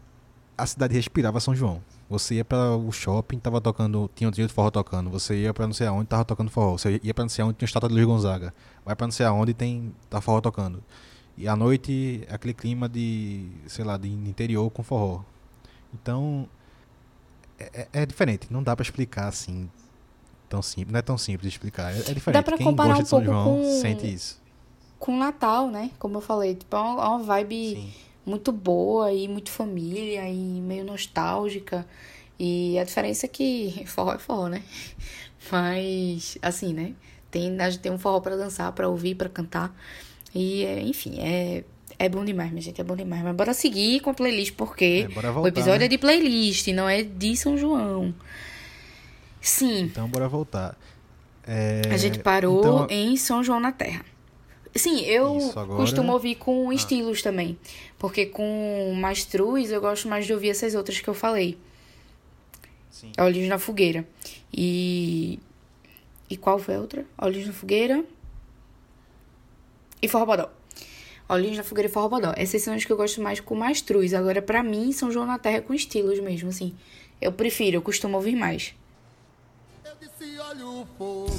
A 0.56 0.66
cidade 0.66 0.94
respirava 0.94 1.40
São 1.40 1.54
João. 1.54 1.82
Você 2.08 2.36
ia 2.36 2.44
para 2.44 2.76
o 2.76 2.92
shopping, 2.92 3.38
tava 3.38 3.60
tocando. 3.60 4.08
Tinha 4.14 4.28
um 4.28 4.30
trio 4.30 4.46
de 4.46 4.52
forró 4.52 4.70
tocando. 4.70 5.10
Você 5.10 5.34
ia 5.42 5.54
pra 5.54 5.66
não 5.66 5.74
sei 5.74 5.86
aonde, 5.86 6.06
tava 6.06 6.24
tocando 6.24 6.50
forró. 6.50 6.72
Você 6.72 7.00
ia 7.02 7.12
pra 7.12 7.24
não 7.24 7.28
sei 7.28 7.42
aonde, 7.42 7.58
tinha 7.58 7.66
estátua 7.66 7.88
de 7.88 7.94
Luiz 7.94 8.06
Gonzaga. 8.06 8.54
Vai 8.84 8.94
pra 8.94 9.06
não 9.06 9.12
sei 9.12 9.26
aonde, 9.26 9.52
tem. 9.52 9.92
tá 10.08 10.20
forró 10.20 10.40
tocando. 10.40 10.82
E 11.36 11.48
à 11.48 11.56
noite, 11.56 12.24
aquele 12.30 12.54
clima 12.54 12.88
de, 12.88 13.48
sei 13.66 13.84
lá, 13.84 13.96
de 13.96 14.08
interior 14.08 14.70
com 14.70 14.82
forró. 14.82 15.22
Então, 15.92 16.48
é, 17.58 17.80
é- 17.92 18.02
é 18.02 18.06
diferente. 18.06 18.46
Não 18.50 18.62
dá 18.62 18.74
pra 18.76 18.82
explicar 18.82 19.28
assim, 19.28 19.68
tão 20.48 20.62
simples. 20.62 20.92
Não 20.92 20.98
é 20.98 21.02
tão 21.02 21.18
simples 21.18 21.42
de 21.50 21.56
explicar. 21.56 21.92
É, 21.94 21.98
é 22.10 22.14
diferente. 22.14 22.44
pra 22.44 22.56
Quem 22.56 22.64
comparar 22.66 22.96
gosta 22.98 23.00
um 23.00 23.04
de 23.04 23.08
São 23.10 23.18
pouco 23.24 23.32
João 23.32 23.62
com- 23.62 23.80
sente 23.80 24.12
isso. 24.12 24.42
Com 24.98 25.18
Natal, 25.18 25.68
né? 25.68 25.90
Como 25.98 26.16
eu 26.16 26.20
falei, 26.20 26.54
tipo, 26.54 26.74
é 26.76 26.78
uma, 26.80 27.02
é 27.04 27.08
uma 27.08 27.18
vibe 27.22 27.74
Sim. 27.74 27.92
muito 28.24 28.52
boa 28.52 29.12
e 29.12 29.26
muito 29.28 29.50
família 29.50 30.28
e 30.28 30.60
meio 30.60 30.84
nostálgica. 30.84 31.86
E 32.38 32.78
a 32.78 32.84
diferença 32.84 33.26
é 33.26 33.28
que 33.28 33.82
forró 33.86 34.12
é 34.14 34.18
forró, 34.18 34.48
né? 34.48 34.62
Mas, 35.50 36.38
assim, 36.40 36.72
né? 36.72 36.94
Tem, 37.30 37.60
a 37.60 37.68
gente 37.70 37.80
tem 37.82 37.92
um 37.92 37.98
forró 37.98 38.20
pra 38.20 38.36
dançar, 38.36 38.70
pra 38.72 38.88
ouvir, 38.88 39.14
pra 39.16 39.28
cantar. 39.28 39.74
E, 40.34 40.64
enfim, 40.88 41.20
é, 41.20 41.62
é 41.98 42.08
bom 42.08 42.24
demais, 42.24 42.50
minha 42.50 42.62
gente, 42.62 42.80
é 42.80 42.84
bom 42.84 42.96
demais. 42.96 43.22
Mas 43.22 43.34
bora 43.36 43.54
seguir 43.54 44.00
com 44.00 44.10
a 44.10 44.14
playlist, 44.14 44.54
porque 44.56 45.06
É, 45.08 45.14
bora 45.14 45.30
o 45.30 45.34
voltar, 45.34 45.48
episódio 45.48 45.80
né? 45.80 45.84
é 45.84 45.88
de 45.88 45.98
playlist, 45.98 46.66
não 46.68 46.88
é 46.88 47.02
de 47.02 47.36
São 47.36 47.56
João. 47.56 48.14
Sim, 49.40 49.82
Então, 49.82 50.08
bora 50.08 50.28
voltar. 50.28 50.76
É, 51.46 51.82
a 51.92 51.96
gente 51.98 52.18
parou 52.20 52.58
então, 52.60 52.86
em 52.90 53.16
São 53.16 53.44
João 53.44 53.60
na 53.60 53.70
Terra. 53.72 54.04
Sim, 54.74 55.02
eu 55.02 55.36
agora- 55.54 55.76
costumo 55.76 56.12
ouvir 56.12 56.34
com 56.36 56.70
Ah. 56.70 56.74
estilos 56.74 57.22
também. 57.22 57.56
Porque 57.98 58.26
com 58.26 58.92
Mastruz 58.98 59.70
eu 59.70 59.80
gosto 59.80 60.08
mais 60.08 60.26
de 60.26 60.32
ouvir 60.32 60.48
essas 60.48 60.74
outras 60.74 61.00
que 61.00 61.08
eu 61.08 61.14
falei. 61.14 61.56
Sim. 62.90 63.12
Olhos 63.18 63.46
na 63.48 63.58
Fogueira. 63.58 64.04
E. 64.52 65.38
E 66.28 66.36
qual 66.36 66.58
foi 66.58 66.74
a 66.76 66.80
outra? 66.80 67.04
Olhos 67.18 67.46
na 67.46 67.52
Fogueira. 67.52 68.02
E 70.04 70.08
Forrobodó. 70.08 70.50
Olhos 71.26 71.56
na 71.56 71.64
Fogueira 71.64 71.88
e 71.88 71.90
Forrobodó. 71.90 72.34
Essas 72.36 72.60
são 72.60 72.74
as 72.74 72.84
que 72.84 72.92
eu 72.92 72.96
gosto 72.98 73.22
mais 73.22 73.40
com 73.40 73.54
Mastruz. 73.54 74.12
Agora, 74.12 74.42
pra 74.42 74.62
mim, 74.62 74.92
São 74.92 75.10
João 75.10 75.24
na 75.24 75.38
Terra 75.38 75.56
é 75.56 75.60
com 75.62 75.72
estilos 75.72 76.20
mesmo, 76.20 76.50
assim. 76.50 76.74
Eu 77.22 77.32
prefiro, 77.32 77.78
eu 77.78 77.80
costumo 77.80 78.18
ouvir 78.18 78.36
mais. 78.36 78.74
Eu 79.82 79.92
disse, 79.98 80.38
olha 80.38 80.66
o 80.66 80.86
fogo, 80.98 81.30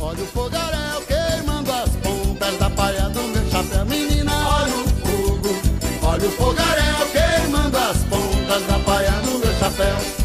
olha 0.00 0.22
o 0.22 0.26
fogaréu 0.28 1.02
queimando 1.06 1.70
as 1.70 1.90
pontas 1.96 2.56
da 2.56 2.70
palha 2.70 3.10
do 3.10 3.22
meu 3.22 3.50
chapéu. 3.50 3.84
Menina, 3.84 4.32
olha 4.32 4.76
o 4.76 4.88
fogo, 4.88 5.48
olha 6.02 6.26
o 6.26 6.30
fogaréu 6.30 7.06
queimando 7.12 7.76
as 7.76 7.98
pontas 8.04 8.66
da 8.66 8.78
palha 8.78 9.12
do 9.20 9.38
meu 9.40 9.52
chapéu. 9.58 10.19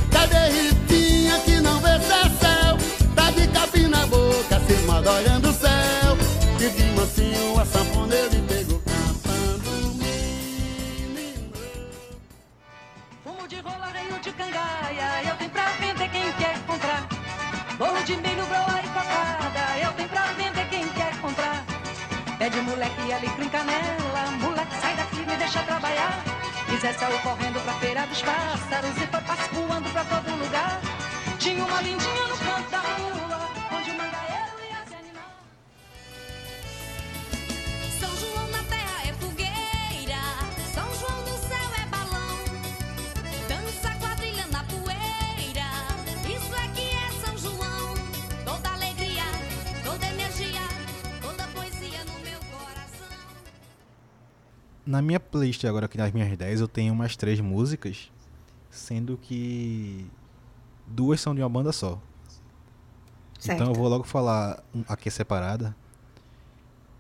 Cangaia, 14.36 15.24
eu 15.28 15.36
tenho 15.38 15.50
pra 15.50 15.66
vender 15.80 16.10
quem 16.10 16.32
quer 16.34 16.58
comprar. 16.68 17.08
Bolo 17.78 18.04
de 18.04 18.16
milho, 18.18 18.46
broa 18.46 18.80
e 18.84 18.88
cocada, 18.88 19.80
eu 19.82 19.92
tenho 19.94 20.10
pra 20.10 20.26
vender 20.34 20.68
quem 20.70 20.88
quer 20.90 21.16
comprar. 21.20 21.64
Pede 22.38 22.62
moleque 22.62 23.14
ali 23.14 23.30
com 23.30 23.50
canela, 23.50 24.32
moleque 24.40 24.76
sai 24.82 24.96
daqui 24.96 25.18
me 25.18 25.36
deixa 25.38 25.62
trabalhar. 25.64 26.24
Zé 26.80 26.92
saiu 26.92 27.18
correndo 27.20 27.64
pra 27.64 27.74
feira 27.76 28.06
dos 28.06 28.22
pássaros 28.22 28.98
e 28.98 29.08
foi 29.08 29.22
voando 29.54 29.90
pra 29.90 30.04
todo 30.04 30.30
lugar. 30.36 30.80
Tinha 31.40 31.64
uma 31.64 31.82
lindinha 31.82 32.28
no 32.28 32.38
canto 32.38 32.70
da 32.70 32.85
Na 54.96 55.02
minha 55.02 55.20
playlist 55.20 55.62
agora, 55.66 55.88
aqui 55.88 55.98
nas 55.98 56.10
minhas 56.14 56.38
10, 56.38 56.62
eu 56.62 56.70
tenho 56.70 56.94
umas 56.94 57.18
três 57.18 57.42
músicas, 57.42 58.10
sendo 58.70 59.18
que 59.18 60.10
duas 60.88 61.20
são 61.20 61.36
de 61.36 61.42
uma 61.42 61.50
banda 61.50 61.74
só. 61.74 62.00
Certo. 63.38 63.58
Então 63.58 63.74
eu 63.74 63.76
vou 63.78 63.90
logo 63.90 64.06
falar 64.06 64.64
aqui 64.88 65.12
separada, 65.12 65.76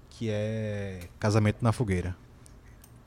que 0.10 0.30
é 0.30 1.08
Casamento 1.18 1.60
na 1.62 1.72
Fogueira, 1.72 2.18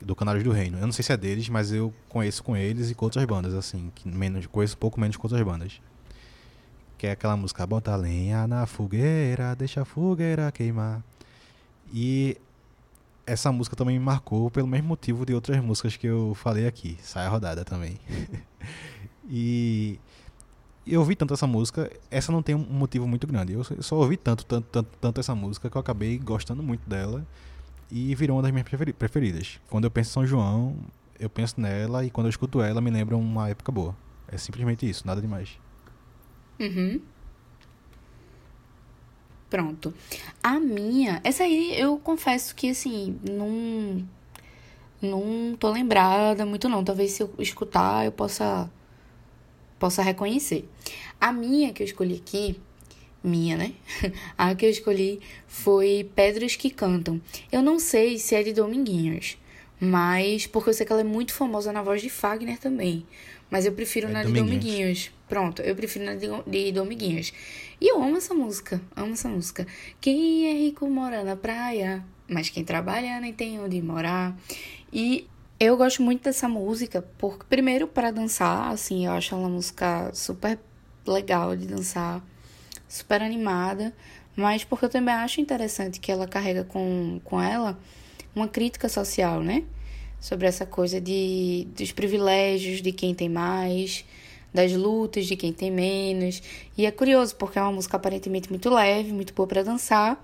do 0.01 0.15
Canários 0.15 0.43
do 0.43 0.51
Reino. 0.51 0.79
Eu 0.79 0.87
não 0.87 0.91
sei 0.91 1.03
se 1.03 1.13
é 1.13 1.17
deles, 1.17 1.47
mas 1.49 1.71
eu 1.71 1.93
conheço 2.07 2.43
com 2.43 2.57
eles 2.57 2.89
e 2.89 2.95
com 2.95 3.05
outras 3.05 3.23
bandas, 3.25 3.53
assim, 3.53 3.91
que 3.93 4.09
menos, 4.09 4.47
conheço 4.47 4.75
pouco 4.75 4.99
menos 4.99 5.15
com 5.17 5.27
outras 5.27 5.43
bandas. 5.43 5.79
Que 6.97 7.05
é 7.05 7.11
aquela 7.11 7.37
música 7.37 7.63
Bota 7.67 7.91
a 7.91 7.95
lenha 7.95 8.47
na 8.47 8.65
fogueira, 8.65 9.55
deixa 9.55 9.83
a 9.83 9.85
fogueira 9.85 10.51
queimar. 10.51 11.03
E 11.93 12.37
essa 13.31 13.51
música 13.51 13.75
também 13.75 13.97
me 13.99 14.03
marcou 14.05 14.49
pelo 14.49 14.67
mesmo 14.67 14.87
motivo 14.87 15.25
de 15.25 15.33
outras 15.33 15.61
músicas 15.63 15.95
que 15.97 16.07
eu 16.07 16.33
falei 16.35 16.65
aqui. 16.67 16.97
Sai 17.01 17.25
a 17.25 17.29
rodada 17.29 17.63
também. 17.63 17.97
e 19.29 19.99
eu 20.87 20.99
ouvi 20.99 21.15
tanto 21.15 21.33
essa 21.33 21.45
música, 21.45 21.91
essa 22.09 22.31
não 22.31 22.41
tem 22.41 22.55
um 22.55 22.59
motivo 22.59 23.07
muito 23.07 23.27
grande. 23.27 23.53
Eu 23.53 23.63
só- 23.81 23.95
ouvi 23.95 24.17
tanto, 24.17 24.45
tanto, 24.45 24.67
tanto, 24.71 24.89
tanto 24.99 25.19
essa 25.19 25.35
música 25.35 25.69
que 25.69 25.77
eu 25.77 25.81
acabei 25.81 26.17
gostando 26.17 26.63
muito 26.63 26.89
dela 26.89 27.25
e 27.91 28.13
virou 28.15 28.37
uma 28.37 28.43
das 28.43 28.51
minhas 28.51 28.67
preferi- 28.67 28.93
preferidas. 28.93 29.59
Quando 29.69 29.83
eu 29.85 29.91
penso 29.91 30.09
em 30.09 30.13
São 30.13 30.25
João, 30.27 30.75
eu 31.19 31.29
penso 31.29 31.59
nela 31.61 32.03
e 32.05 32.09
quando 32.09 32.27
eu 32.27 32.31
escuto 32.31 32.61
ela, 32.61 32.81
me 32.81 32.89
lembra 32.89 33.15
uma 33.15 33.49
época 33.49 33.71
boa. 33.71 33.95
É 34.27 34.37
simplesmente 34.37 34.87
isso, 34.89 35.05
nada 35.05 35.21
demais. 35.21 35.49
Uhum. 36.59 36.99
Pronto. 39.49 39.93
A 40.43 40.59
minha, 40.59 41.19
essa 41.23 41.43
aí 41.43 41.79
eu 41.79 41.97
confesso 41.97 42.53
que 42.55 42.69
assim, 42.69 43.17
não 43.29 44.07
não 45.01 45.55
tô 45.57 45.71
lembrada 45.71 46.45
muito 46.45 46.69
não. 46.69 46.83
Talvez 46.83 47.11
se 47.13 47.23
eu 47.23 47.33
escutar 47.39 48.05
eu 48.05 48.11
possa 48.11 48.69
possa 49.79 50.03
reconhecer. 50.03 50.69
A 51.19 51.31
minha 51.31 51.73
que 51.73 51.81
eu 51.81 51.85
escolhi 51.85 52.15
aqui, 52.15 52.59
minha, 53.23 53.57
né? 53.57 53.73
A 54.37 54.53
que 54.53 54.65
eu 54.65 54.69
escolhi 54.69 55.19
foi 55.47 56.09
Pedras 56.15 56.55
que 56.55 56.69
Cantam. 56.69 57.19
Eu 57.51 57.61
não 57.61 57.79
sei 57.79 58.17
se 58.17 58.35
é 58.35 58.43
de 58.43 58.53
Dominguinhos, 58.53 59.37
mas 59.79 60.45
porque 60.45 60.69
eu 60.69 60.73
sei 60.73 60.85
que 60.85 60.91
ela 60.91 61.01
é 61.01 61.05
muito 61.05 61.33
famosa 61.33 61.71
na 61.71 61.81
voz 61.81 62.01
de 62.01 62.09
Fagner 62.09 62.59
também. 62.59 63.05
Mas 63.49 63.65
eu 63.65 63.71
prefiro 63.71 64.07
É 64.07 64.11
na 64.11 64.23
de 64.23 64.33
Dominguinhos. 64.33 65.11
Pronto, 65.29 65.61
eu 65.61 65.75
prefiro 65.75 66.05
de, 66.17 66.27
de 66.47 66.71
Dominguinhos. 66.71 67.31
E 67.79 67.87
eu 67.87 68.01
amo 68.01 68.17
essa 68.17 68.33
música, 68.33 68.81
amo 68.95 69.13
essa 69.13 69.29
música. 69.29 69.67
Quem 70.01 70.47
é 70.47 70.53
rico 70.53 70.89
mora 70.89 71.23
na 71.23 71.35
praia, 71.35 72.03
mas 72.27 72.49
quem 72.49 72.65
trabalha 72.65 73.21
nem 73.21 73.31
tem 73.31 73.59
onde 73.59 73.79
morar. 73.79 74.35
E 74.91 75.27
eu 75.59 75.77
gosto 75.77 76.01
muito 76.01 76.23
dessa 76.23 76.49
música, 76.49 77.03
porque 77.19 77.45
primeiro 77.47 77.87
para 77.87 78.09
dançar, 78.09 78.71
assim, 78.71 79.05
eu 79.05 79.11
acho 79.11 79.35
ela 79.35 79.43
uma 79.43 79.49
música 79.49 80.09
super 80.15 80.57
legal 81.05 81.55
de 81.55 81.67
dançar, 81.67 82.25
super 82.87 83.21
animada, 83.21 83.93
mas 84.35 84.63
porque 84.63 84.85
eu 84.85 84.89
também 84.89 85.13
acho 85.13 85.39
interessante 85.39 85.99
que 85.99 86.11
ela 86.11 86.27
carrega 86.27 86.63
com, 86.63 87.21
com 87.23 87.39
ela 87.39 87.77
uma 88.35 88.47
crítica 88.47 88.89
social, 88.89 89.43
né? 89.43 89.63
Sobre 90.19 90.47
essa 90.47 90.65
coisa 90.65 90.99
de, 90.99 91.67
dos 91.75 91.91
privilégios 91.91 92.81
de 92.81 92.91
quem 92.91 93.13
tem 93.13 93.29
mais, 93.29 94.05
das 94.53 94.71
lutas 94.73 95.25
de 95.25 95.35
quem 95.35 95.53
tem 95.53 95.71
menos. 95.71 96.41
E 96.77 96.85
é 96.85 96.91
curioso, 96.91 97.35
porque 97.35 97.59
é 97.59 97.61
uma 97.61 97.71
música 97.71 97.97
aparentemente 97.97 98.49
muito 98.49 98.69
leve, 98.69 99.11
muito 99.11 99.33
boa 99.33 99.47
para 99.47 99.63
dançar, 99.63 100.23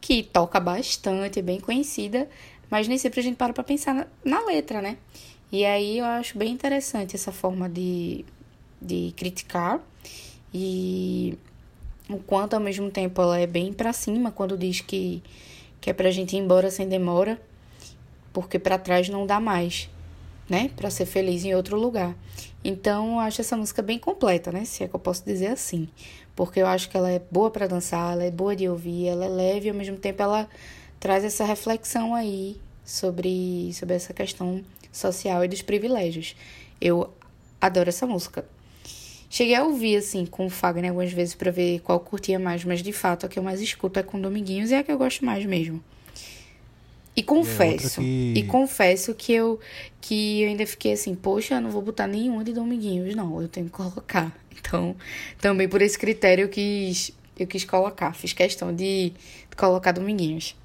que 0.00 0.22
toca 0.22 0.58
bastante, 0.58 1.38
é 1.38 1.42
bem 1.42 1.60
conhecida, 1.60 2.28
mas 2.70 2.88
nem 2.88 2.98
sempre 2.98 3.20
a 3.20 3.22
gente 3.22 3.36
para 3.36 3.52
pra 3.52 3.64
pensar 3.64 3.94
na, 3.94 4.06
na 4.24 4.44
letra, 4.44 4.80
né? 4.80 4.96
E 5.50 5.64
aí 5.64 5.98
eu 5.98 6.04
acho 6.04 6.36
bem 6.36 6.52
interessante 6.52 7.14
essa 7.14 7.30
forma 7.30 7.68
de, 7.68 8.24
de 8.80 9.12
criticar 9.16 9.80
e 10.52 11.38
o 12.08 12.18
quanto 12.18 12.54
ao 12.54 12.60
mesmo 12.60 12.90
tempo 12.90 13.20
ela 13.20 13.38
é 13.38 13.46
bem 13.46 13.72
pra 13.72 13.92
cima 13.92 14.30
quando 14.30 14.56
diz 14.56 14.80
que, 14.80 15.22
que 15.80 15.90
é 15.90 15.92
pra 15.92 16.10
gente 16.10 16.34
ir 16.34 16.40
embora 16.40 16.70
sem 16.70 16.88
demora, 16.88 17.40
porque 18.32 18.58
pra 18.58 18.78
trás 18.78 19.08
não 19.08 19.26
dá 19.26 19.38
mais, 19.38 19.88
né? 20.48 20.70
Pra 20.76 20.90
ser 20.90 21.06
feliz 21.06 21.44
em 21.44 21.54
outro 21.54 21.78
lugar. 21.78 22.14
Então 22.64 23.14
eu 23.14 23.18
acho 23.20 23.40
essa 23.40 23.56
música 23.56 23.82
bem 23.82 23.98
completa, 23.98 24.50
né? 24.50 24.64
Se 24.64 24.84
é 24.84 24.88
que 24.88 24.94
eu 24.94 25.00
posso 25.00 25.24
dizer 25.24 25.48
assim. 25.48 25.88
Porque 26.34 26.60
eu 26.60 26.66
acho 26.66 26.90
que 26.90 26.96
ela 26.96 27.10
é 27.10 27.20
boa 27.30 27.50
pra 27.50 27.66
dançar, 27.66 28.12
ela 28.12 28.24
é 28.24 28.30
boa 28.30 28.54
de 28.54 28.68
ouvir, 28.68 29.06
ela 29.06 29.24
é 29.24 29.28
leve 29.28 29.66
e 29.66 29.70
ao 29.70 29.76
mesmo 29.76 29.96
tempo 29.96 30.22
ela 30.22 30.48
traz 31.00 31.24
essa 31.24 31.44
reflexão 31.44 32.14
aí 32.14 32.56
sobre, 32.84 33.72
sobre 33.72 33.94
essa 33.94 34.12
questão 34.12 34.62
social 34.92 35.44
e 35.44 35.48
dos 35.48 35.62
privilégios. 35.62 36.36
Eu 36.80 37.12
adoro 37.60 37.88
essa 37.88 38.06
música. 38.06 38.44
Cheguei 39.28 39.54
a 39.54 39.64
ouvir, 39.64 39.96
assim, 39.96 40.24
com 40.24 40.46
o 40.46 40.50
Fagner 40.50 40.90
algumas 40.90 41.12
vezes 41.12 41.34
pra 41.34 41.50
ver 41.50 41.80
qual 41.80 41.98
curtia 42.00 42.38
mais, 42.38 42.64
mas 42.64 42.82
de 42.82 42.92
fato 42.92 43.26
a 43.26 43.28
que 43.28 43.38
eu 43.38 43.42
mais 43.42 43.60
escuto 43.60 43.98
é 43.98 44.02
com 44.02 44.20
Dominguinhos 44.20 44.70
e 44.70 44.74
é 44.74 44.78
a 44.78 44.84
que 44.84 44.92
eu 44.92 44.98
gosto 44.98 45.24
mais 45.24 45.44
mesmo. 45.44 45.82
E 47.16 47.22
confesso, 47.22 48.00
que- 48.00 48.34
e 48.36 48.42
confesso 48.44 49.14
que 49.14 49.32
eu, 49.32 49.58
que 50.02 50.42
eu 50.42 50.48
ainda 50.50 50.66
fiquei 50.66 50.92
assim, 50.92 51.14
poxa, 51.14 51.54
eu 51.54 51.60
não 51.62 51.70
vou 51.70 51.80
botar 51.80 52.06
nenhuma 52.06 52.44
de 52.44 52.52
Dominguinhos, 52.52 53.14
não, 53.16 53.40
eu 53.40 53.48
tenho 53.48 53.66
que 53.66 53.72
colocar. 53.72 54.32
Então, 54.68 54.96
também 55.40 55.68
por 55.68 55.80
esse 55.80 55.96
critério 55.96 56.44
eu 56.44 56.48
quis, 56.48 57.12
eu 57.38 57.46
quis 57.46 57.64
colocar, 57.64 58.12
fiz 58.14 58.32
questão 58.32 58.74
de, 58.74 59.10
de 59.48 59.56
colocar 59.56 59.92
Dominguinhos. 59.92 60.56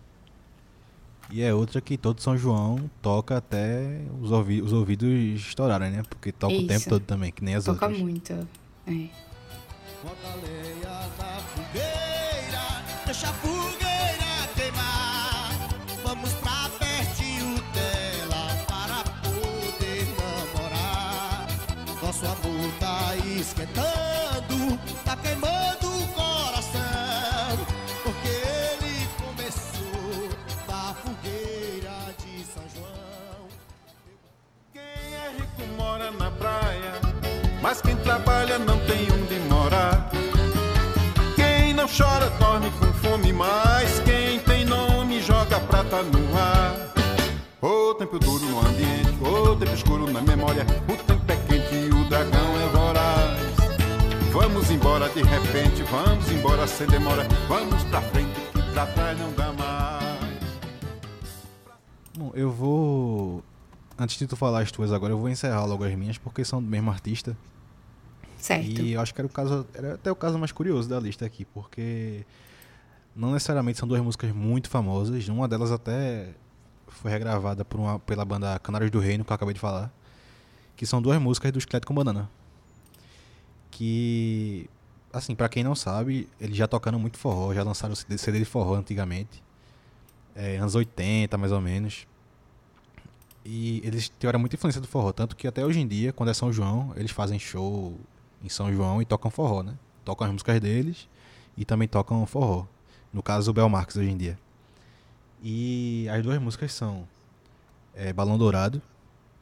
E 1.30 1.44
é 1.44 1.54
outra 1.54 1.80
que 1.80 1.98
todo 1.98 2.20
São 2.20 2.36
João 2.36 2.90
toca 3.02 3.38
até 3.38 4.02
os, 4.20 4.32
ouvi 4.32 4.60
os 4.62 4.74
ouvidos 4.74 5.08
estourarem, 5.48 5.92
né? 5.92 6.04
Porque 6.10 6.32
toca 6.32 6.54
o 6.54 6.58
Isso. 6.58 6.68
tempo 6.68 6.90
todo 6.90 7.04
também, 7.06 7.32
que 7.32 7.44
nem 7.44 7.54
as 7.56 7.66
Toca 7.66 7.86
outras. 7.86 8.02
muito. 8.02 8.34
É. 8.34 8.92
Bota 10.04 10.36
lenha 10.42 11.08
na 11.18 11.40
fogueira, 11.42 13.04
deixa 13.06 13.30
a 13.30 13.34
fogueira 13.34 13.91
Nosso 22.12 22.26
amor 22.26 22.72
tá 22.78 23.16
esquentando, 23.40 24.78
tá 25.06 25.16
queimando 25.16 25.88
o 25.88 26.08
coração. 26.10 27.66
Porque 28.04 28.28
ele 28.28 29.08
começou 29.18 30.30
da 30.68 30.94
fogueira 30.94 32.14
de 32.20 32.44
São 32.44 32.64
João. 32.76 33.48
Quem 34.74 34.82
é 34.82 35.36
rico 35.38 35.74
mora 35.78 36.12
na 36.12 36.30
praia, 36.32 37.00
mas 37.62 37.82
quem 37.82 37.96
trabalha 37.96 38.60
não 38.60 38.78
tem 38.86 39.08
onde 39.14 39.40
morar. 39.50 40.12
Quem 41.38 41.74
não 41.74 41.88
chora 41.88 42.30
dorme 42.32 42.70
com 42.72 42.92
fome, 42.96 43.32
mas 43.32 44.00
quem 44.02 44.38
joga 45.22 45.60
prata 45.60 46.02
no 46.02 46.38
ar. 46.38 46.92
O 47.62 47.94
tempo 47.94 48.18
duro 48.18 48.44
no 48.46 48.60
ambiente, 48.60 49.10
o 49.22 49.56
tempo 49.56 49.74
escuro 49.74 50.12
na 50.12 50.22
memória. 50.22 50.66
O 50.88 50.98
tempo 50.98 51.32
é 51.32 51.36
quente 51.48 51.76
e 51.76 51.90
o 51.90 52.10
dragão 52.10 52.60
é 52.60 52.68
voraz. 52.70 53.52
Vamos 54.32 54.72
embora 54.72 55.08
de 55.10 55.22
repente, 55.22 55.84
vamos 55.84 56.32
embora 56.32 56.66
sem 56.66 56.88
demora. 56.88 57.28
Vamos 57.48 57.84
pra 57.84 58.02
frente 58.02 58.32
que 58.52 58.62
pra 58.74 58.88
trás 58.88 59.20
não 59.20 59.32
dá 59.34 59.54
mais. 59.54 60.32
Bom, 62.18 62.32
eu 62.34 62.50
vou. 62.50 63.44
Antes 64.00 64.18
de 64.18 64.26
tu 64.26 64.36
falar 64.36 64.62
as 64.62 64.72
tuas 64.72 64.92
agora, 64.92 65.14
eu 65.14 65.20
vou 65.20 65.30
encerrar 65.30 65.64
logo 65.66 65.84
as 65.84 65.94
minhas, 65.94 66.18
porque 66.18 66.44
são 66.44 66.62
do 66.62 66.68
mesmo 66.68 66.90
artista. 66.90 67.38
Certo. 68.38 68.82
E 68.82 68.94
eu 68.94 69.02
acho 69.02 69.14
que 69.14 69.22
era 69.22 69.28
o 69.28 69.30
caso. 69.30 69.68
Era 69.76 69.94
até 69.94 70.12
o 70.12 70.16
caso 70.16 70.40
mais 70.40 70.52
curioso 70.52 70.90
da 70.90 71.00
lista 71.00 71.26
aqui, 71.26 71.46
porque 71.46 72.26
não 73.16 73.32
necessariamente 73.32 73.78
são 73.78 73.88
duas 73.88 74.02
músicas 74.02 74.32
muito 74.32 74.70
famosas. 74.70 75.28
Uma 75.28 75.48
delas 75.48 75.72
até 75.72 76.34
foi 76.88 77.12
regravada 77.12 77.64
por 77.66 77.80
uma, 77.80 78.00
pela 78.00 78.24
banda 78.24 78.58
Canários 78.60 78.92
do 78.92 79.00
Reino, 79.00 79.24
que 79.24 79.32
eu 79.32 79.36
acabei 79.36 79.54
de 79.54 79.60
falar. 79.60 79.92
Que 80.76 80.86
são 80.86 81.02
duas 81.02 81.20
músicas 81.22 81.52
do 81.52 81.60
Esqueleto 81.60 81.88
com 81.88 81.94
Banana. 81.94 82.30
Que, 83.70 84.70
assim, 85.12 85.36
pra 85.36 85.50
quem 85.50 85.64
não 85.64 85.76
sabe, 85.76 86.28
eles 86.40 86.56
já 86.56 86.68
tocando 86.68 87.00
muito 87.00 87.18
forró, 87.18 87.54
já 87.54 87.64
lançaram 87.64 87.96
CD 87.96 88.40
de 88.40 88.46
forró 88.46 88.76
antigamente. 88.76 89.44
É, 90.36 90.58
anos 90.58 90.76
80, 90.76 91.38
mais 91.38 91.52
ou 91.52 91.62
menos. 91.62 92.08
E 93.44 93.82
eles 93.84 94.12
tiveram 94.20 94.40
muita 94.40 94.56
influência 94.56 94.80
do 94.80 94.88
forró, 94.88 95.12
tanto 95.12 95.36
que 95.36 95.48
até 95.48 95.66
hoje 95.66 95.80
em 95.80 95.88
dia, 95.88 96.14
quando 96.14 96.30
é 96.30 96.34
São 96.34 96.54
João, 96.54 96.94
eles 96.96 97.12
fazem 97.12 97.40
show 97.40 97.98
em 98.44 98.50
São 98.50 98.72
João 98.72 99.02
e 99.02 99.06
tocam 99.06 99.32
forró, 99.32 99.64
né? 99.64 99.76
Tocam 100.06 100.28
as 100.28 100.34
músicas 100.34 100.60
deles 100.60 101.08
e 101.58 101.66
também 101.66 101.88
tocam 101.88 102.26
forró. 102.26 102.66
No 103.14 103.22
caso, 103.22 103.52
o 103.52 103.54
Bel 103.54 103.68
Marques 103.68 103.98
hoje 103.98 104.10
em 104.10 104.18
dia. 104.18 104.38
E 105.44 106.08
as 106.10 106.22
duas 106.22 106.40
músicas 106.40 106.72
são 106.72 107.08
é, 107.96 108.14
Balão 108.14 108.38
Dourado, 108.38 108.82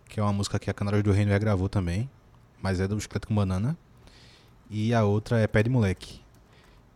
que 0.08 0.20
é 0.20 0.24
uma 0.24 0.34
música 0.34 0.58
que 0.58 0.70
a 0.70 0.74
Canários 0.74 1.04
do 1.04 1.12
Reino 1.12 1.32
regravou 1.32 1.70
também, 1.70 2.10
mas 2.62 2.80
é 2.80 2.88
do 2.88 2.98
Esqueleto 2.98 3.28
com 3.28 3.36
Banana. 3.36 3.78
E 4.70 4.94
a 4.94 5.04
outra 5.04 5.40
é 5.40 5.48
Pé 5.48 5.64
de 5.64 5.70
Moleque, 5.70 6.22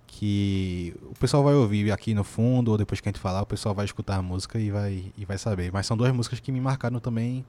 que 0.08 0.96
o 1.04 1.16
pessoal 1.20 1.44
vai 1.44 1.54
ouvir 1.54 1.92
aqui 1.92 2.14
no 2.14 2.24
fundo, 2.24 2.72
ou 2.72 2.78
depois 2.78 3.02
que 3.02 3.10
a 3.10 3.12
gente 3.12 3.20
falar, 3.20 3.42
o 3.42 3.46
pessoal 3.46 3.76
vai 3.76 3.86
escutar 3.86 4.18
a 4.18 4.22
música 4.22 4.60
e 4.60 4.72
vai, 4.72 5.12
e 5.18 5.26
vai 5.26 5.38
saber. 5.38 5.72
Mas 5.72 5.86
são 5.86 5.98
duas 5.98 6.12
músicas 6.14 6.40
que 6.40 6.52
me 6.52 6.62
marcaram 6.62 7.00
também, 7.00 7.46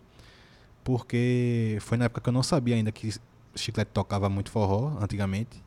porque 0.82 1.78
foi 1.80 1.96
na 1.96 2.06
época 2.06 2.20
que 2.20 2.28
eu 2.28 2.32
não 2.32 2.42
sabia 2.42 2.74
ainda 2.74 2.90
que 2.90 3.14
Chiclete 3.54 3.90
tocava 3.92 4.28
muito 4.28 4.50
forró, 4.50 4.96
antigamente. 5.00 5.62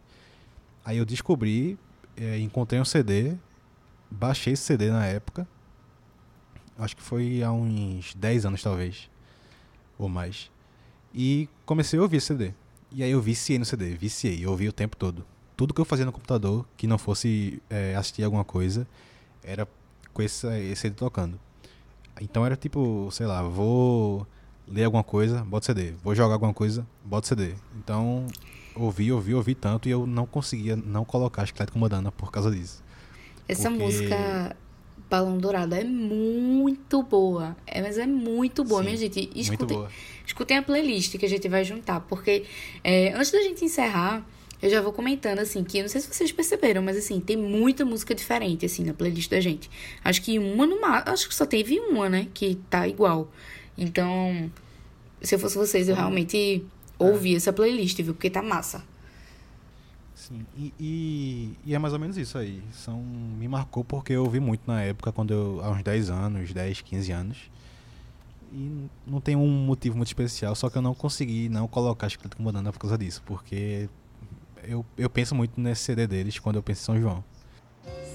Aí 0.84 0.98
eu 0.98 1.06
descobri, 1.06 1.78
eh, 2.16 2.40
encontrei 2.40 2.80
um 2.80 2.86
CD, 2.86 3.36
baixei 4.10 4.54
esse 4.54 4.64
CD 4.64 4.90
na 4.90 5.06
época, 5.06 5.48
acho 6.78 6.96
que 6.96 7.02
foi 7.02 7.44
há 7.44 7.52
uns 7.52 8.14
10 8.16 8.46
anos 8.46 8.62
talvez, 8.62 9.10
ou 9.98 10.08
mais. 10.10 10.52
E 11.14 11.50
comecei 11.66 12.00
a 12.00 12.02
ouvir 12.02 12.18
esse 12.18 12.28
CD. 12.28 12.54
E 12.92 13.04
aí 13.04 13.12
eu 13.12 13.22
viciei 13.22 13.60
no 13.60 13.66
CD, 13.66 13.96
viciei, 13.96 14.46
eu 14.46 14.52
ouvi 14.52 14.68
o 14.68 14.74
tempo 14.74 14.96
todo. 14.96 15.26
Tudo 15.56 15.74
que 15.74 15.82
eu 15.82 15.86
fazia 15.86 16.06
no 16.06 16.12
computador, 16.12 16.66
que 16.78 16.86
não 16.88 16.98
fosse 16.98 17.62
eh, 17.70 17.96
assistir 17.96 18.24
alguma 18.24 18.44
coisa, 18.44 18.88
era 19.44 19.68
com 20.14 20.22
esse, 20.22 20.48
esse 20.48 20.84
CD 20.84 20.96
tocando. 20.96 21.40
Então 22.22 22.46
era 22.46 22.56
tipo, 22.56 23.10
sei 23.12 23.26
lá, 23.26 23.42
vou 23.42 24.26
ler 24.68 24.84
alguma 24.84 25.04
coisa, 25.04 25.44
bota 25.44 25.66
CD. 25.66 25.94
Vou 26.04 26.14
jogar 26.14 26.36
alguma 26.36 26.54
coisa, 26.54 26.86
bota 27.04 27.28
CD. 27.28 27.56
Então, 27.78 28.28
ouvi, 28.76 29.12
ouvi, 29.12 29.34
ouvi 29.34 29.56
tanto 29.56 29.88
e 29.88 29.92
eu 29.92 30.06
não 30.06 30.26
conseguia 30.26 30.76
não 30.76 31.06
colocar 31.06 31.46
Chiclete 31.46 31.72
com 31.72 31.80
Banana 31.80 32.12
por 32.12 32.32
causa 32.32 32.52
disso. 32.52 32.84
Essa 33.48 33.70
Porque- 33.70 33.84
música 33.84 34.56
Balão 35.10 35.38
Dourado 35.38 35.74
é 35.74 35.84
muito 35.84 37.02
boa. 37.02 37.56
É, 37.66 37.82
mas 37.82 37.98
é 37.98 38.06
muito 38.06 38.64
boa, 38.64 38.82
Sim, 38.82 38.88
minha 38.88 38.98
gente. 38.98 39.30
Escutem, 39.36 39.86
escutem 40.26 40.58
a 40.58 40.62
playlist 40.62 41.18
que 41.18 41.26
a 41.26 41.30
gente 41.30 41.48
vai 41.48 41.64
juntar. 41.64 42.02
Porque 42.02 42.44
é, 42.84 43.14
antes 43.14 43.32
da 43.32 43.42
gente 43.42 43.64
encerrar, 43.64 44.26
eu 44.62 44.70
já 44.70 44.82
vou 44.82 44.92
comentando, 44.92 45.40
assim, 45.40 45.64
que 45.64 45.82
não 45.82 45.88
sei 45.88 46.02
se 46.02 46.08
vocês 46.14 46.32
perceberam, 46.32 46.82
mas 46.82 46.98
assim, 46.98 47.20
tem 47.20 47.38
muita 47.38 47.86
música 47.86 48.14
diferente, 48.14 48.66
assim, 48.66 48.84
na 48.84 48.94
playlist 48.94 49.30
da 49.30 49.40
gente. 49.40 49.70
Acho 50.04 50.22
que 50.22 50.38
uma 50.40 50.66
no. 50.66 50.78
Acho 50.84 51.30
que 51.30 51.36
só 51.36 51.46
teve 51.46 51.80
uma, 51.80 52.10
né? 52.10 52.28
Que 52.34 52.56
tá 52.70 52.88
igual. 52.88 53.32
Então, 53.78 54.52
se 55.22 55.36
eu 55.36 55.40
fosse 55.40 55.56
vocês, 55.58 55.88
eu 55.88 55.96
realmente 55.96 56.66
ouvi 57.00 57.36
essa 57.36 57.54
playlist, 57.54 58.02
viu? 58.02 58.14
Porque 58.14 58.30
tá 58.30 58.42
massa. 58.42 58.84
Sim, 60.28 60.46
e, 60.58 60.74
e, 60.78 61.58
e 61.68 61.76
é 61.76 61.80
mais 61.80 61.94
ou 61.94 62.00
menos 62.00 62.18
isso 62.18 62.38
aí. 62.38 62.62
São, 62.74 63.02
me 63.02 63.48
marcou 63.48 63.84
porque 63.84 64.12
eu 64.12 64.24
ouvi 64.26 64.42
muito 64.42 64.62
na 64.68 64.82
época, 64.82 65.10
quando 65.12 65.34
eu, 65.34 65.62
há 65.64 65.70
uns 65.70 65.82
10 65.82 66.10
anos, 66.10 66.52
10, 66.52 66.82
15 66.82 67.12
anos. 67.14 67.38
E 68.52 68.88
não 69.06 69.22
tem 69.22 69.38
um 69.38 69.48
motivo 69.48 69.96
muito 69.96 70.08
especial, 70.08 70.54
só 70.54 70.70
que 70.70 70.78
eu 70.78 70.82
não 70.82 70.94
consegui 70.94 71.48
não 71.48 71.68
colocar 71.68 72.10
Chiclete 72.10 72.36
com 72.36 72.44
Banana 72.44 72.74
por 72.74 72.80
causa 72.80 72.98
disso, 72.98 73.22
porque 73.26 73.90
eu, 74.64 74.86
eu 74.98 75.10
penso 75.10 75.34
muito 75.34 75.60
nesse 75.60 75.84
CD 75.84 76.06
deles 76.08 76.40
quando 76.40 76.58
eu 76.58 76.64
penso 76.64 76.82
em 76.82 76.86
São 76.86 77.00
João. 77.00 77.24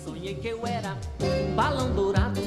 Sonhei 0.05 0.35
que 0.35 0.49
eu 0.49 0.67
era 0.67 0.99
um 1.21 1.55
balão 1.55 1.95
dourado 1.95 2.41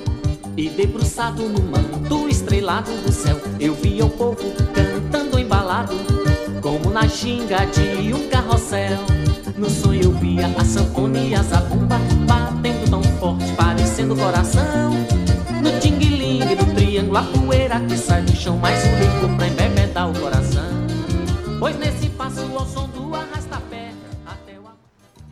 E 0.57 0.69
debruçado 0.69 1.47
no 1.47 1.63
manto 1.63 2.27
estrelado 2.27 2.91
do 3.01 3.11
céu 3.11 3.37
Eu 3.59 3.73
via 3.73 4.05
o 4.05 4.09
povo 4.09 4.43
cantando 4.73 5.39
embalado 5.39 6.14
Como 6.61 6.89
na 6.89 7.07
ginga 7.07 7.65
de 7.65 8.13
um 8.13 8.27
carrossel. 8.29 8.99
No 9.57 9.69
sonho 9.69 10.03
eu 10.03 10.11
via 10.11 10.47
a 10.47 10.65
sanfona 10.65 11.19
e 11.19 11.33
a 11.33 11.41
zabumba 11.41 11.97
Batendo 12.27 12.89
tão 12.89 13.03
forte, 13.19 13.51
parecendo 13.53 14.15
coração. 14.15 14.91
No 15.61 15.79
tingue-lingue 15.79 16.55
do 16.55 16.65
triângulo 16.75 17.17
A 17.17 17.23
poeira 17.23 17.79
que 17.79 17.97
sai 17.97 18.21
do 18.23 18.35
chão 18.35 18.57
Mais 18.57 18.83
um 18.85 18.99
licor 18.99 19.35
pra 19.37 19.47
embebedar 19.47 20.09
o 20.09 20.19
coração. 20.19 20.85
Pois 21.59 21.77
nesse 21.77 22.09
passo 22.09 22.41
ao 22.41 22.65
som 22.67 22.87
do 22.89 23.15
arrasta-pé 23.15 23.91
Até 24.25 24.59
o 24.59 24.65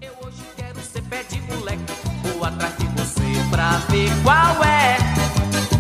eu 0.02 0.14
hoje 0.26 0.42
quero 0.56 0.80
ser 0.80 1.02
pé 1.04 1.24
de 1.30 1.42
moleque 1.42 1.84
Vou 2.24 2.46
atrás 2.46 2.74
de 2.78 2.86
você 2.88 3.22
pra 3.50 3.78
ver 3.90 4.10
qual 4.24 4.64
é. 4.64 4.98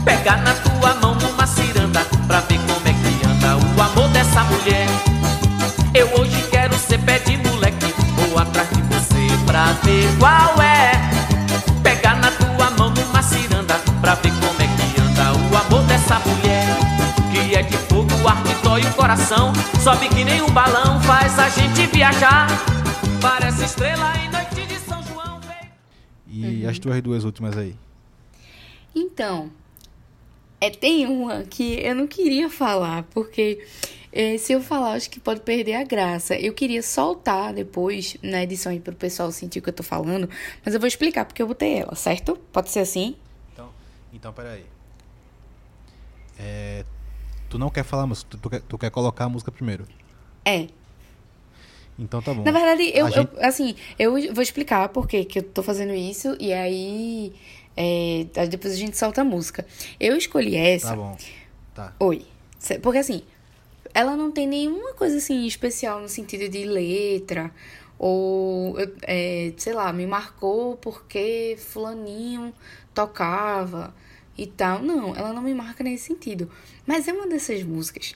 Pegar 0.04 0.38
na 0.44 0.54
tua 0.54 0.94
mão 0.96 1.16
numa 1.16 1.48
ciranda 1.48 2.02
Pra 2.28 2.41
ver 2.41 2.60
como 2.60 2.88
é 2.88 2.94
que 2.94 3.26
anda 3.26 3.58
o 3.58 3.82
amor 3.82 4.10
dessa 4.10 4.44
mulher 4.44 5.12
Eu 5.96 6.08
hoje 6.20 6.50
quero 6.50 6.74
ser 6.76 7.00
pé 7.00 7.20
de 7.20 7.38
moleque 7.38 7.86
Vou 8.16 8.39
atrás 8.39 8.68
de 8.70 8.82
você 8.84 9.28
pra 9.46 9.74
ver 9.84 10.08
qual 10.18 10.62
é 10.62 10.91
Pegar 11.84 12.16
na 12.16 12.32
tua 12.32 12.72
mão 12.72 12.89
numa 12.89 13.22
ciranda 13.22 13.76
Pra 14.02 14.16
ver 14.16 14.32
como 14.32 14.62
é 14.62 14.68
que 14.68 15.02
anda 15.02 15.34
o 15.34 15.56
amor 15.56 15.84
dessa 15.88 16.20
mulher 16.20 16.66
Que 17.32 17.56
é 17.56 17.62
de 17.62 17.78
fogo, 17.78 18.10
o 18.24 18.28
ar 18.28 18.41
que 18.44 18.54
dói 18.64 18.82
o 18.82 18.94
coração 18.94 19.54
Sobe 19.84 20.10
que 20.10 20.24
nem 20.24 20.41
um 20.41 20.50
balão, 20.50 21.00
faz 21.02 21.38
a 21.38 21.50
gente 21.50 21.86
viajar 21.88 22.48
Parece 23.22 23.64
estrela 23.64 24.14
em 24.18 24.30
noite 24.30 24.68
de 24.68 24.80
São 24.80 25.02
João. 25.04 25.39
E 26.28 26.66
as 26.66 26.78
tuas 26.78 27.02
duas 27.02 27.24
últimas 27.24 27.58
aí? 27.58 27.74
Então, 28.94 29.50
é, 30.60 30.70
tem 30.70 31.08
uma 31.08 31.44
que 31.44 31.80
eu 31.82 31.96
não 31.96 32.06
queria 32.06 32.50
falar, 32.50 33.04
porque 33.14 33.66
é, 34.14 34.38
se 34.38 34.53
eu 34.53 34.61
falar, 34.61 34.93
acho 34.93 35.09
que 35.09 35.20
pode 35.20 35.41
perder 35.41 35.74
a 35.74 35.84
graça. 35.84 36.36
Eu 36.36 36.53
queria 36.53 36.82
soltar 36.84 37.53
depois 37.53 38.16
na 38.22 38.43
edição 38.43 38.72
aí 38.72 38.80
pro 38.80 38.95
pessoal 38.95 39.32
sentir 39.32 39.59
o 39.59 39.61
que 39.61 39.70
eu 39.70 39.74
tô 39.74 39.84
falando, 39.84 40.30
mas 40.64 40.74
eu 40.74 40.80
vou 40.80 40.88
explicar 40.88 41.26
porque 41.26 41.41
eu 41.41 41.47
botei 41.47 41.80
ela, 41.80 41.95
certo? 41.95 42.36
Pode 42.51 42.70
ser 42.70 42.80
assim? 42.80 43.16
Então, 43.53 43.70
então 44.14 44.32
peraí. 44.34 44.64
É, 46.39 46.84
tu 47.49 47.57
não 47.57 47.70
quer 47.70 47.84
falar 47.84 48.03
a 48.03 48.07
música, 48.07 48.38
tu, 48.41 48.49
quer, 48.49 48.61
tu 48.61 48.78
quer 48.78 48.89
colocar 48.91 49.26
a 49.26 49.30
música 49.30 49.51
primeiro. 49.51 49.86
É. 50.45 50.68
Então 51.97 52.22
tá 52.22 52.34
bom. 52.34 52.43
Na 52.43 52.51
verdade, 52.51 52.91
eu, 52.95 53.05
A 53.05 53.09
eu- 53.09 53.14
gente- 53.14 53.39
assim, 53.39 53.76
eu 53.99 54.11
vou 54.34 54.41
explicar 54.41 54.89
por 54.89 55.07
que 55.07 55.28
eu 55.36 55.43
tô 55.43 55.61
fazendo 55.61 55.93
isso 55.93 56.36
e 56.39 56.51
aí, 56.51 57.34
é, 57.78 58.26
depois 58.49 58.74
a 58.74 58.78
gente 58.78 58.97
solta 58.97 59.22
a 59.22 59.24
música. 59.24 59.66
Eu 59.99 60.16
escolhi 60.18 60.55
essa. 60.55 60.88
Tá 60.89 60.95
bom. 60.95 61.18
Tá. 61.76 61.93
Oi. 61.99 62.26
Porque 62.82 62.97
assim, 62.97 63.22
ela 63.94 64.18
não 64.18 64.32
tem 64.32 64.48
nenhuma 64.48 64.94
coisa 64.94 65.18
assim 65.18 65.46
especial 65.46 66.02
no 66.02 66.10
sentido 66.10 66.50
de 66.50 66.66
letra. 66.66 67.52
Ou, 68.00 68.76
é, 69.04 69.54
sei 69.56 69.74
lá, 69.74 69.94
me 69.94 70.06
marcou 70.08 70.76
porque 70.78 71.56
fulaninho 71.60 72.54
tocava 72.94 73.96
e 74.38 74.48
tal. 74.48 74.82
Não, 74.82 75.16
ela 75.16 75.32
não 75.32 75.41
me 75.41 75.54
marca 75.54 75.84
nesse 75.84 76.08
sentido. 76.08 76.50
Mas 76.86 77.08
é 77.08 77.14
uma 77.14 77.28
dessas 77.28 77.64
músicas 77.64 78.16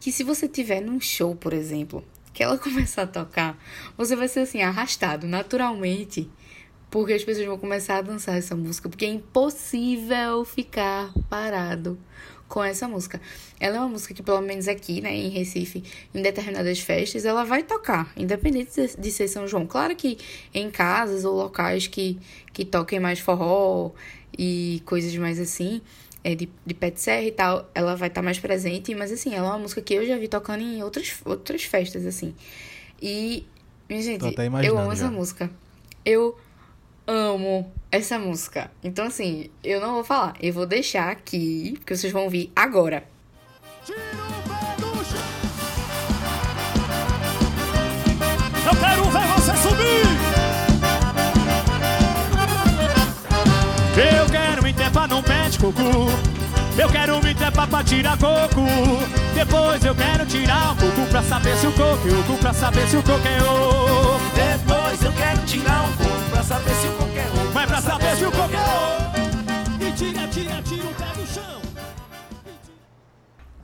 que 0.00 0.10
se 0.10 0.24
você 0.24 0.48
tiver 0.48 0.80
num 0.80 1.00
show, 1.00 1.36
por 1.36 1.52
exemplo, 1.52 2.04
que 2.32 2.42
ela 2.42 2.56
começar 2.58 3.02
a 3.02 3.06
tocar, 3.06 3.62
você 3.96 4.16
vai 4.16 4.28
ser 4.28 4.40
assim, 4.40 4.62
arrastado 4.62 5.26
naturalmente. 5.26 6.28
Porque 6.90 7.12
as 7.12 7.22
pessoas 7.22 7.46
vão 7.46 7.58
começar 7.58 7.98
a 7.98 8.02
dançar 8.02 8.38
essa 8.38 8.56
música. 8.56 8.88
Porque 8.88 9.04
é 9.04 9.08
impossível 9.08 10.42
ficar 10.46 11.12
parado 11.28 11.98
com 12.48 12.64
essa 12.64 12.88
música. 12.88 13.20
Ela 13.60 13.76
é 13.76 13.80
uma 13.80 13.88
música 13.88 14.14
que, 14.14 14.22
pelo 14.22 14.40
menos 14.40 14.66
aqui, 14.68 15.00
né, 15.00 15.14
em 15.14 15.28
Recife, 15.28 15.84
em 16.14 16.22
determinadas 16.22 16.80
festas, 16.80 17.24
ela 17.24 17.44
vai 17.44 17.62
tocar, 17.62 18.10
independente 18.16 18.70
de 18.98 19.10
ser- 19.12 19.28
São 19.28 19.46
João. 19.46 19.66
Claro 19.66 19.94
que 19.94 20.16
em 20.54 20.70
casas 20.70 21.24
ou 21.24 21.34
locais 21.36 21.86
que, 21.86 22.18
que 22.52 22.64
toquem 22.64 22.98
mais 22.98 23.20
forró 23.20 23.90
e 24.36 24.82
coisas 24.86 25.14
mais 25.16 25.38
assim, 25.38 25.82
é, 26.24 26.34
de, 26.34 26.48
de 26.66 26.74
de 26.74 27.00
serra 27.00 27.22
e 27.22 27.32
tal, 27.32 27.70
ela 27.74 27.94
vai 27.94 28.08
estar 28.08 28.22
mais 28.22 28.38
presente, 28.38 28.94
mas 28.94 29.12
assim, 29.12 29.34
ela 29.34 29.46
é 29.48 29.50
uma 29.50 29.58
música 29.58 29.80
que 29.82 29.94
eu 29.94 30.06
já 30.06 30.16
vi 30.16 30.26
tocando 30.28 30.62
em 30.62 30.82
outras, 30.82 31.14
outras 31.24 31.62
festas, 31.64 32.06
assim. 32.06 32.34
E, 33.00 33.44
minha 33.88 34.02
gente, 34.02 34.24
eu 34.64 34.78
amo 34.78 34.92
essa 34.92 35.04
já. 35.04 35.10
música. 35.10 35.50
Eu 36.04 36.36
amo 37.08 37.72
essa 37.90 38.18
música. 38.18 38.70
Então, 38.84 39.06
assim, 39.06 39.48
eu 39.64 39.80
não 39.80 39.94
vou 39.94 40.04
falar. 40.04 40.34
Eu 40.40 40.52
vou 40.52 40.66
deixar 40.66 41.10
aqui, 41.10 41.74
porque 41.78 41.96
vocês 41.96 42.12
vão 42.12 42.24
ouvir 42.24 42.52
agora. 42.54 43.04
Eu 48.66 48.76
quero 48.78 49.04
ver 49.04 49.26
você 49.34 49.56
subir. 49.56 50.02
Eu 54.20 54.26
quero 54.30 54.62
me 54.62 54.72
trepar 54.74 55.08
num 55.08 55.22
pé 55.22 55.48
de 55.48 55.58
coco. 55.58 56.27
Eu 56.80 56.88
quero 56.90 57.20
me 57.20 57.34
trepar 57.34 57.68
pra 57.68 57.82
tirar 57.82 58.16
coco. 58.16 58.62
Depois 59.34 59.84
eu 59.84 59.94
quero 59.96 60.24
tirar 60.26 60.72
o 60.72 60.76
coco 60.76 61.10
pra 61.10 61.22
saber 61.24 61.56
se 61.56 61.66
o 61.66 61.72
coco 61.72 62.06
é 62.06 62.20
oco, 62.20 62.38
pra 62.38 62.54
saber 62.54 62.86
se 62.86 62.96
o 62.96 63.02
coco 63.02 63.26
é 63.26 63.42
oco. 63.42 64.20
Depois 64.32 65.02
eu 65.02 65.12
quero 65.12 65.44
tirar 65.44 65.82
um 65.82 65.96
coco 65.96 66.30
pra 66.30 66.42
saber 66.44 66.74
se 66.74 66.86
o 66.86 66.92
coco 66.92 67.16
é 67.16 67.26
oco. 67.26 67.52
Mas 67.52 67.66
pra 67.66 67.82
saber 67.82 68.16
se 68.16 68.24
o 68.24 68.30
coco 68.30 68.54
é 68.54 68.62
oco. 68.62 69.84
E 69.84 69.92
tira, 69.92 70.28
tira, 70.28 70.62
tira 70.62 70.84
o 70.84 70.94
pé 70.94 71.20
do 71.20 71.26
chão. 71.26 71.60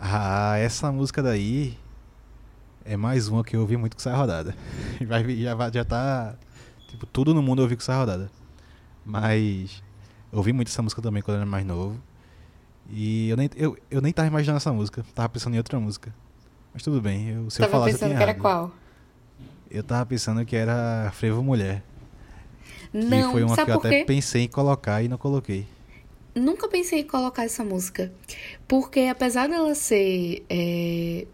Ah, 0.01 0.59
essa 0.59 0.91
música 0.91 1.23
daí 1.23 1.79
é 2.85 2.97
mais 2.97 3.29
uma 3.29 3.45
que 3.45 3.55
eu 3.55 3.61
ouvi 3.61 3.77
muito 3.77 3.97
com 3.97 4.01
essa 4.01 4.17
rodada. 4.17 4.57
Já, 5.01 5.71
já 5.71 5.85
tá. 5.85 6.35
Tipo, 6.89 7.07
tudo 7.07 7.33
no 7.33 7.41
mundo 7.41 7.61
eu 7.61 7.65
ouvi 7.65 7.77
com 7.77 7.83
essa 7.83 7.97
rodada. 7.97 8.29
Mas 9.07 9.85
eu 10.33 10.39
ouvi 10.39 10.53
muito 10.53 10.67
essa 10.67 10.83
música 10.83 11.01
também 11.01 11.23
quando 11.23 11.37
eu 11.37 11.43
era 11.43 11.51
mais 11.51 11.65
novo. 11.65 12.01
E 12.91 13.29
eu 13.29 13.37
nem, 13.37 13.51
eu, 13.57 13.77
eu 13.91 14.01
nem 14.01 14.13
tava 14.13 14.29
imaginando 14.29 14.59
essa 14.59 14.73
música, 14.73 15.05
tava 15.15 15.29
pensando 15.29 15.55
em 15.55 15.59
outra 15.59 15.79
música. 15.81 16.15
Mas 16.73 16.83
tudo 16.83 17.01
bem, 17.01 17.29
eu, 17.29 17.51
se 17.51 17.61
eu 17.61 17.67
Tava 17.67 17.73
falasse 17.73 17.91
eu 17.91 17.95
pensando 17.95 18.09
tinha 18.11 18.19
que 18.19 18.23
era 18.23 18.35
qual? 18.35 18.73
Eu 19.71 19.83
tava 19.83 20.07
pensando 20.07 20.45
que 20.45 20.57
era 20.57 21.11
Frevo 21.15 21.43
Mulher. 21.43 21.83
Que 22.91 22.99
Não, 22.99 23.33
foi 23.33 23.43
uma 23.43 23.55
sabe 23.55 23.67
que 23.67 23.77
eu 23.77 23.79
até 23.79 24.05
pensei 24.05 24.43
em 24.43 24.49
colocar 24.49 25.03
e 25.03 25.09
não 25.09 25.19
coloquei. 25.19 25.67
Nunca 26.35 26.69
pensei 26.69 27.01
em 27.01 27.05
colocar 27.05 27.45
essa 27.45 27.65
música. 27.65 28.13
Porque 28.67 29.01
apesar 29.01 29.49
dela 29.49 29.75
ser 29.75 30.45
é, 30.51 31.27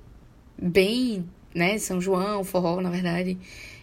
bem, 0.61 1.26
né, 1.55 1.78
São 1.78 2.01
João, 2.01 2.44
forró, 2.44 2.80
na 2.80 2.90
verdade. 2.90 3.38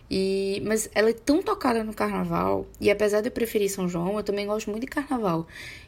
E, 0.10 0.62
mas 0.66 0.90
ela 0.96 1.10
é 1.10 1.14
tão 1.14 1.42
tocada 1.42 1.84
no 1.84 1.94
carnaval. 1.94 2.66
E 2.80 2.90
apesar 2.90 3.22
de 3.22 3.28
eu 3.28 3.32
preferir 3.32 3.70
São 3.70 3.90
João, 3.90 4.18
eu 4.18 4.24
também 4.24 4.48
gosto 4.48 4.70
muito 4.70 4.82
de 4.82 4.88
carnaval. 4.88 5.46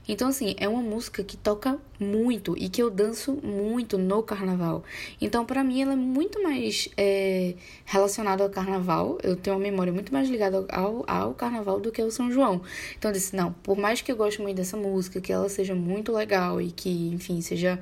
Então, 0.07 0.28
assim, 0.28 0.55
é 0.57 0.67
uma 0.67 0.82
música 0.82 1.24
que 1.24 1.38
toca 1.38 1.80
muito 1.99 2.57
e 2.57 2.67
que 2.67 2.82
eu 2.82 2.89
danço 2.89 3.34
muito 3.43 3.97
no 3.97 4.22
carnaval. 4.24 4.84
Então, 5.22 5.45
pra 5.45 5.63
mim, 5.63 5.82
ela 5.82 5.93
é 5.93 5.95
muito 5.95 6.41
mais 6.43 6.89
é, 6.97 7.55
relacionada 7.86 8.43
ao 8.43 8.49
carnaval. 8.49 9.17
Eu 9.24 9.36
tenho 9.36 9.55
uma 9.55 9.61
memória 9.61 9.93
muito 9.93 10.11
mais 10.11 10.28
ligada 10.28 10.65
ao, 10.70 11.05
ao 11.07 11.34
carnaval 11.34 11.80
do 11.80 11.91
que 11.91 12.01
ao 12.01 12.11
São 12.11 12.32
João. 12.32 12.61
Então, 12.97 13.11
eu 13.11 13.13
disse, 13.13 13.36
não, 13.36 13.53
por 13.53 13.78
mais 13.78 14.01
que 14.01 14.11
eu 14.11 14.17
goste 14.17 14.41
muito 14.41 14.57
dessa 14.57 14.76
música, 14.76 15.22
que 15.22 15.32
ela 15.32 15.47
seja 15.47 15.76
muito 15.76 16.11
legal 16.11 16.59
e 16.59 16.72
que, 16.72 17.09
enfim, 17.13 17.39
seja 17.41 17.80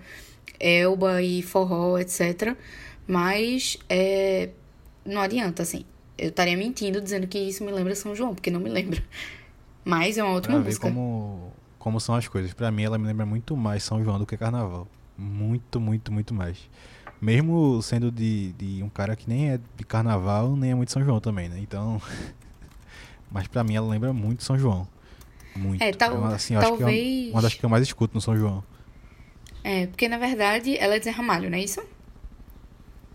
elba 0.59 1.21
e 1.21 1.41
forró, 1.41 1.97
etc. 1.97 2.55
Mas 3.07 3.77
é, 3.89 4.49
não 5.05 5.21
adianta, 5.21 5.63
assim. 5.63 5.85
Eu 6.17 6.29
estaria 6.29 6.57
mentindo 6.57 6.99
dizendo 7.01 7.27
que 7.27 7.37
isso 7.37 7.63
me 7.63 7.71
lembra 7.71 7.93
São 7.95 8.15
João, 8.15 8.33
porque 8.33 8.49
não 8.49 8.59
me 8.59 8.69
lembra. 8.69 9.03
Mas 9.85 10.17
é 10.17 10.23
uma 10.23 10.33
ótima 10.33 10.55
Pra 10.55 10.61
ver 10.63 10.69
música. 10.69 10.87
como, 10.87 11.53
como 11.77 11.99
são 11.99 12.15
as 12.15 12.27
coisas. 12.27 12.53
Pra 12.53 12.71
mim, 12.71 12.83
ela 12.83 12.97
me 12.97 13.05
lembra 13.05 13.25
muito 13.25 13.55
mais 13.55 13.83
São 13.83 14.03
João 14.03 14.17
do 14.19 14.25
que 14.25 14.35
Carnaval. 14.35 14.87
Muito, 15.17 15.79
muito, 15.79 16.11
muito 16.11 16.33
mais. 16.33 16.57
Mesmo 17.21 17.81
sendo 17.81 18.11
de, 18.11 18.53
de 18.53 18.83
um 18.83 18.89
cara 18.89 19.15
que 19.15 19.27
nem 19.29 19.51
é 19.51 19.59
de 19.75 19.83
Carnaval, 19.83 20.55
nem 20.55 20.71
é 20.71 20.75
muito 20.75 20.91
São 20.91 21.03
João 21.03 21.19
também, 21.19 21.49
né? 21.49 21.59
Então. 21.59 22.01
Mas 23.31 23.47
pra 23.47 23.63
mim, 23.63 23.75
ela 23.75 23.87
lembra 23.87 24.11
muito 24.13 24.43
São 24.43 24.57
João. 24.57 24.87
Muito. 25.55 25.81
É, 25.81 25.91
tal- 25.91 26.15
uma- 26.15 26.35
assim, 26.35 26.55
acho 26.55 26.65
que 26.67 26.71
é 26.71 26.75
uma- 26.75 26.77
talvez- 26.79 27.31
uma 27.31 27.41
das 27.41 27.53
que 27.53 27.63
eu 27.65 27.69
mais 27.69 27.83
escuto 27.83 28.13
no 28.15 28.21
São 28.21 28.35
João. 28.37 28.63
É, 29.63 29.87
porque 29.87 30.07
na 30.07 30.17
verdade 30.17 30.77
ela 30.77 30.95
é 30.95 30.99
de 30.99 31.05
Zé 31.05 31.11
Ramalho, 31.11 31.49
não 31.49 31.57
é 31.57 31.61
isso? 31.61 31.81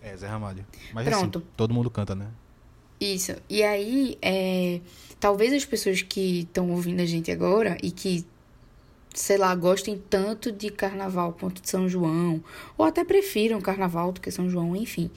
É, 0.02 0.16
Zé 0.16 0.26
Ramalho. 0.26 0.66
Mas 0.92 1.06
Pronto. 1.08 1.38
assim, 1.38 1.46
todo 1.56 1.72
mundo 1.72 1.88
canta, 1.90 2.14
né? 2.14 2.26
Isso. 3.02 3.34
E 3.50 3.64
aí, 3.64 4.16
é, 4.22 4.80
talvez 5.18 5.52
as 5.52 5.64
pessoas 5.64 6.02
que 6.02 6.42
estão 6.42 6.70
ouvindo 6.70 7.00
a 7.00 7.04
gente 7.04 7.32
agora 7.32 7.76
e 7.82 7.90
que, 7.90 8.24
sei 9.12 9.36
lá, 9.38 9.52
gostem 9.56 10.00
tanto 10.08 10.52
de 10.52 10.70
carnaval 10.70 11.32
quanto 11.32 11.60
de 11.60 11.68
São 11.68 11.88
João, 11.88 12.42
ou 12.78 12.86
até 12.86 13.04
prefiram 13.04 13.60
carnaval 13.60 14.12
do 14.12 14.20
que 14.20 14.30
São 14.30 14.48
João, 14.48 14.76
enfim. 14.76 15.10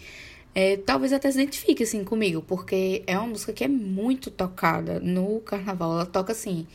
é, 0.55 0.77
talvez 0.77 1.13
até 1.13 1.31
se 1.31 1.39
identifique 1.41 1.83
assim 1.83 2.03
comigo, 2.03 2.41
porque 2.41 3.03
é 3.05 3.17
uma 3.19 3.27
música 3.27 3.53
que 3.53 3.63
é 3.63 3.67
muito 3.67 4.31
tocada 4.31 4.99
no 4.99 5.39
carnaval. 5.41 5.93
Ela 5.93 6.05
toca 6.07 6.31
assim, 6.31 6.65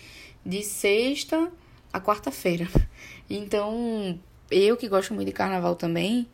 de 0.46 0.62
sexta 0.62 1.50
a 1.92 2.00
quarta-feira. 2.00 2.68
Então, 3.32 4.18
eu 4.50 4.76
que 4.76 4.88
gosto 4.88 5.14
muito 5.14 5.28
de 5.28 5.32
carnaval 5.32 5.76
também. 5.76 6.28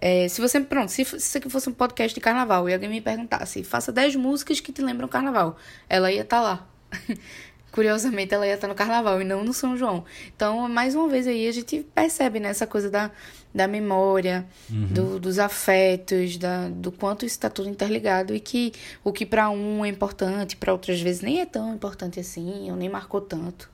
É, 0.00 0.28
se 0.28 0.40
você, 0.40 0.60
pronto, 0.60 0.90
se, 0.90 1.04
se 1.04 1.16
isso 1.16 1.38
aqui 1.38 1.48
fosse 1.50 1.68
um 1.68 1.72
podcast 1.72 2.14
de 2.14 2.20
carnaval 2.20 2.68
e 2.68 2.72
alguém 2.74 2.88
me 2.88 3.00
perguntasse, 3.00 3.62
faça 3.64 3.90
10 3.92 4.16
músicas 4.16 4.60
que 4.60 4.72
te 4.72 4.80
lembram 4.82 5.08
carnaval, 5.08 5.56
ela 5.88 6.10
ia 6.12 6.22
estar 6.22 6.40
lá. 6.40 6.66
Curiosamente, 7.70 8.32
ela 8.34 8.46
ia 8.46 8.54
estar 8.54 8.66
no 8.66 8.74
carnaval 8.74 9.20
e 9.20 9.24
não 9.24 9.44
no 9.44 9.52
São 9.52 9.76
João. 9.76 10.04
Então, 10.34 10.68
mais 10.68 10.94
uma 10.94 11.06
vez 11.08 11.26
aí, 11.26 11.46
a 11.46 11.52
gente 11.52 11.84
percebe 11.94 12.40
né, 12.40 12.48
essa 12.48 12.66
coisa 12.66 12.90
da, 12.90 13.10
da 13.54 13.68
memória, 13.68 14.46
do- 14.70 15.20
dos 15.20 15.38
afetos, 15.38 16.38
da, 16.38 16.68
do 16.70 16.90
quanto 16.90 17.26
isso 17.26 17.34
está 17.36 17.50
tudo 17.50 17.68
interligado 17.68 18.34
e 18.34 18.40
que 18.40 18.72
o 19.04 19.12
que 19.12 19.26
para 19.26 19.50
um 19.50 19.84
é 19.84 19.88
importante, 19.88 20.56
para 20.56 20.72
outras 20.72 20.98
vezes 21.00 21.20
nem 21.20 21.40
é 21.40 21.46
tão 21.46 21.74
importante 21.74 22.18
assim, 22.18 22.70
ou 22.70 22.76
nem 22.76 22.88
marcou 22.88 23.20
tanto. 23.20 23.70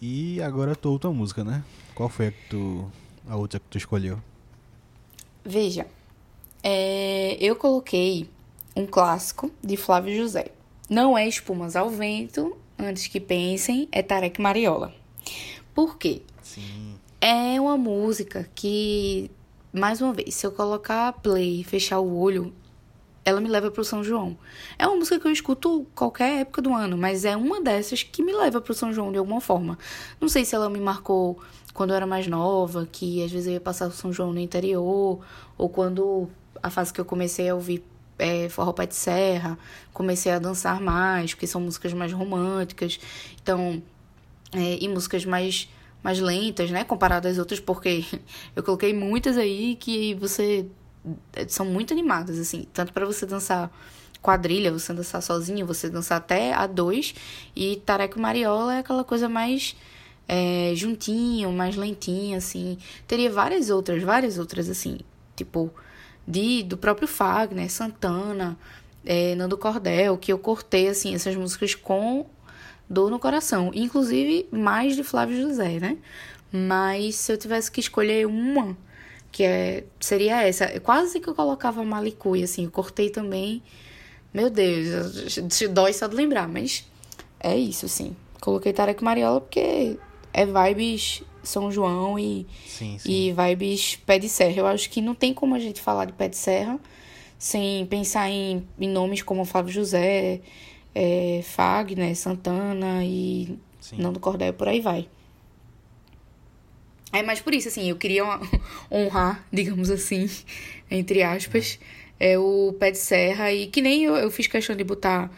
E 0.00 0.40
agora 0.42 0.72
a 0.72 0.74
tua 0.74 0.92
outra 0.92 1.10
música, 1.10 1.44
né? 1.44 1.62
Qual 1.94 2.08
foi 2.08 2.28
a 2.28 2.30
que 2.32 2.48
tu. 2.48 2.90
A 3.30 3.36
outra 3.36 3.60
que 3.60 3.66
tu 3.70 3.78
escolheu? 3.78 4.20
Veja, 5.44 5.86
é, 6.62 7.36
eu 7.40 7.54
coloquei 7.54 8.28
um 8.74 8.84
clássico 8.84 9.50
de 9.62 9.76
Flávio 9.76 10.16
José. 10.16 10.48
Não 10.88 11.16
é 11.16 11.28
Espumas 11.28 11.76
ao 11.76 11.88
Vento, 11.88 12.56
antes 12.76 13.06
que 13.06 13.20
pensem, 13.20 13.88
é 13.92 14.02
Tarek 14.02 14.40
Mariola. 14.40 14.92
Por 15.72 15.96
quê? 15.96 16.22
Sim. 16.42 16.96
É 17.20 17.60
uma 17.60 17.76
música 17.76 18.50
que, 18.52 19.30
mais 19.72 20.00
uma 20.00 20.12
vez, 20.12 20.34
se 20.34 20.44
eu 20.44 20.50
colocar 20.50 21.12
play 21.12 21.60
e 21.60 21.64
fechar 21.64 22.00
o 22.00 22.18
olho, 22.18 22.52
ela 23.24 23.40
me 23.40 23.48
leva 23.48 23.70
pro 23.70 23.84
São 23.84 24.02
João. 24.02 24.36
É 24.78 24.86
uma 24.86 24.96
música 24.96 25.20
que 25.20 25.26
eu 25.26 25.32
escuto 25.32 25.86
qualquer 25.94 26.40
época 26.40 26.62
do 26.62 26.72
ano, 26.72 26.96
mas 26.96 27.24
é 27.24 27.36
uma 27.36 27.60
dessas 27.60 28.02
que 28.02 28.22
me 28.22 28.32
leva 28.32 28.60
pro 28.60 28.74
São 28.74 28.92
João 28.92 29.12
de 29.12 29.18
alguma 29.18 29.40
forma. 29.40 29.78
Não 30.20 30.28
sei 30.28 30.44
se 30.44 30.54
ela 30.54 30.70
me 30.70 30.80
marcou 30.80 31.38
quando 31.74 31.90
eu 31.90 31.96
era 31.96 32.06
mais 32.06 32.26
nova, 32.26 32.88
que 32.90 33.22
às 33.22 33.30
vezes 33.30 33.46
eu 33.46 33.52
ia 33.54 33.60
passar 33.60 33.88
o 33.88 33.92
São 33.92 34.12
João 34.12 34.32
no 34.32 34.40
interior, 34.40 35.20
ou 35.56 35.68
quando 35.68 36.28
a 36.62 36.70
fase 36.70 36.92
que 36.92 37.00
eu 37.00 37.04
comecei 37.04 37.48
a 37.48 37.54
ouvir 37.54 37.84
é, 38.18 38.48
forró 38.48 38.72
pé 38.72 38.86
de 38.86 38.94
serra, 38.94 39.58
comecei 39.92 40.32
a 40.32 40.38
dançar 40.38 40.80
mais, 40.80 41.32
porque 41.32 41.46
são 41.46 41.60
músicas 41.60 41.92
mais 41.92 42.12
românticas. 42.12 42.98
Então, 43.42 43.82
é, 44.52 44.78
e 44.80 44.88
músicas 44.88 45.24
mais 45.24 45.68
mais 46.02 46.18
lentas, 46.18 46.70
né, 46.70 46.82
comparadas 46.82 47.32
às 47.32 47.38
outras, 47.38 47.60
porque 47.60 48.04
eu 48.56 48.62
coloquei 48.62 48.94
muitas 48.94 49.36
aí 49.36 49.76
que 49.76 50.14
você 50.14 50.66
são 51.48 51.66
muito 51.66 51.92
animadas 51.92 52.38
assim, 52.38 52.66
tanto 52.72 52.92
para 52.92 53.06
você 53.06 53.26
dançar 53.26 53.70
quadrilha, 54.20 54.72
você 54.72 54.92
dançar 54.92 55.22
sozinho, 55.22 55.66
você 55.66 55.88
dançar 55.88 56.18
até 56.18 56.52
a 56.52 56.66
dois, 56.66 57.14
e 57.56 57.76
Tareco 57.76 58.20
Mariola 58.20 58.74
é 58.74 58.78
aquela 58.80 59.02
coisa 59.04 59.28
mais 59.28 59.76
é, 60.28 60.72
juntinho, 60.74 61.50
mais 61.52 61.76
lentinha 61.76 62.38
assim. 62.38 62.78
Teria 63.06 63.30
várias 63.30 63.70
outras, 63.70 64.02
várias 64.02 64.38
outras 64.38 64.68
assim, 64.68 64.98
tipo 65.34 65.72
de 66.26 66.62
do 66.62 66.76
próprio 66.76 67.08
Fagner, 67.08 67.70
Santana, 67.70 68.56
é, 69.04 69.34
Nando 69.34 69.56
Cordel, 69.58 70.16
que 70.18 70.32
eu 70.32 70.38
cortei 70.38 70.88
assim 70.88 71.14
essas 71.14 71.34
músicas 71.34 71.74
com 71.74 72.26
dor 72.88 73.10
no 73.10 73.18
coração. 73.18 73.70
Inclusive, 73.74 74.46
mais 74.50 74.94
de 74.96 75.02
Flávio 75.02 75.40
José, 75.40 75.78
né? 75.80 75.96
Mas 76.52 77.16
se 77.16 77.32
eu 77.32 77.36
tivesse 77.36 77.70
que 77.70 77.80
escolher 77.80 78.26
uma, 78.26 78.76
que 79.32 79.42
é, 79.42 79.84
seria 80.00 80.42
essa. 80.42 80.80
Quase 80.80 81.20
que 81.20 81.28
eu 81.28 81.34
colocava 81.34 81.82
Malicuia, 81.84 82.44
assim. 82.44 82.64
Eu 82.64 82.70
cortei 82.70 83.10
também. 83.10 83.62
Meu 84.32 84.48
Deus, 84.48 85.38
dói 85.70 85.92
só 85.92 86.06
de 86.06 86.14
lembrar, 86.14 86.48
mas 86.48 86.86
é 87.38 87.56
isso, 87.56 87.86
assim. 87.86 88.14
Coloquei 88.40 88.72
Tarek 88.72 89.02
Mariola 89.02 89.40
porque 89.40 89.98
é 90.32 90.46
vibes 90.46 91.22
São 91.42 91.70
João 91.70 92.18
e, 92.18 92.46
Sim, 92.66 92.96
sim. 92.98 93.10
e 93.10 93.32
vibes 93.32 93.96
pé 93.96 94.18
de 94.18 94.28
serra. 94.28 94.56
Eu 94.56 94.66
acho 94.66 94.88
que 94.88 95.00
não 95.00 95.14
tem 95.14 95.34
como 95.34 95.54
a 95.54 95.58
gente 95.58 95.80
falar 95.80 96.04
de 96.04 96.12
pé 96.12 96.28
de 96.28 96.36
serra 96.36 96.78
sem 97.38 97.86
pensar 97.86 98.28
em, 98.28 98.68
em 98.78 98.88
nomes 98.88 99.22
como 99.22 99.46
Flávio 99.46 99.72
José, 99.72 100.40
é, 100.94 101.40
Fagner, 101.42 102.14
Santana 102.14 103.02
e 103.04 103.58
Sim. 103.80 103.96
Nando 103.96 104.20
Cordel, 104.20 104.52
por 104.52 104.68
aí 104.68 104.80
vai. 104.80 105.08
É 107.12 107.22
mais 107.22 107.40
por 107.40 107.54
isso, 107.54 107.68
assim, 107.68 107.88
eu 107.88 107.96
queria 107.96 108.24
honrar, 108.90 109.44
digamos 109.52 109.90
assim, 109.90 110.28
entre 110.90 111.22
aspas, 111.22 111.78
é 112.18 112.38
o 112.38 112.74
pé 112.78 112.90
de 112.90 112.98
serra. 112.98 113.52
E 113.52 113.66
que 113.66 113.82
nem 113.82 114.04
eu, 114.04 114.16
eu 114.16 114.30
fiz 114.30 114.46
questão 114.46 114.76
de 114.76 114.84
botar 114.84 115.30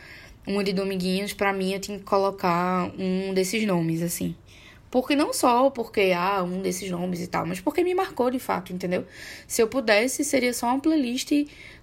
uma 0.47 0.62
de 0.62 0.73
Dominguinhos, 0.73 1.33
pra 1.33 1.53
mim 1.53 1.73
eu 1.73 1.81
tinha 1.81 1.99
que 1.99 2.05
colocar 2.05 2.91
um 2.99 3.33
desses 3.33 3.64
nomes, 3.64 4.03
assim. 4.03 4.35
Porque 4.91 5.16
não 5.16 5.33
só 5.33 5.70
porque, 5.70 6.12
ah, 6.14 6.43
um 6.43 6.61
desses 6.61 6.91
nomes 6.91 7.20
e 7.23 7.27
tal, 7.27 7.47
mas 7.47 7.61
porque 7.61 7.83
me 7.83 7.95
marcou 7.95 8.31
de 8.31 8.39
fato, 8.39 8.75
entendeu? 8.75 9.07
Se 9.47 9.62
eu 9.62 9.68
pudesse, 9.68 10.23
seria 10.23 10.53
só 10.53 10.66
uma 10.66 10.81
playlist 10.81 11.33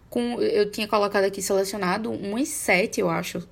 com. 0.09 0.39
Eu 0.39 0.69
tinha 0.69 0.87
colocado 0.87 1.23
aqui 1.23 1.41
selecionado 1.41 2.11
umas 2.11 2.49
sete, 2.49 2.99
eu 2.99 3.09
acho. 3.09 3.47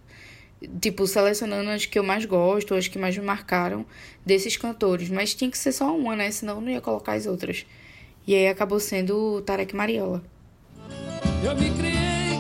Tipo, 0.80 1.08
selecionando 1.08 1.70
as 1.72 1.86
que 1.88 1.98
eu 1.98 2.04
mais 2.04 2.26
gosto, 2.26 2.76
as 2.76 2.88
que 2.88 3.00
mais 3.00 3.18
me 3.18 3.24
marcaram 3.24 3.86
desses 4.28 4.58
cantores. 4.58 5.10
Mas 5.10 5.34
tinha 5.34 5.50
que 5.50 5.58
ser 5.58 5.72
só 5.72 5.96
uma, 5.96 6.16
né? 6.16 6.30
Senão 6.30 6.62
não 6.62 6.70
ia 6.70 6.82
colocar 6.82 7.14
as 7.14 7.26
outras. 7.26 7.66
E 8.28 8.36
aí 8.36 8.48
acabou 8.50 8.80
sendo 8.80 9.38
o 9.38 9.42
Tarek 9.42 9.76
Mariola. 9.76 10.22
Eu 11.44 11.56
me 11.56 11.72
criei 11.72 12.38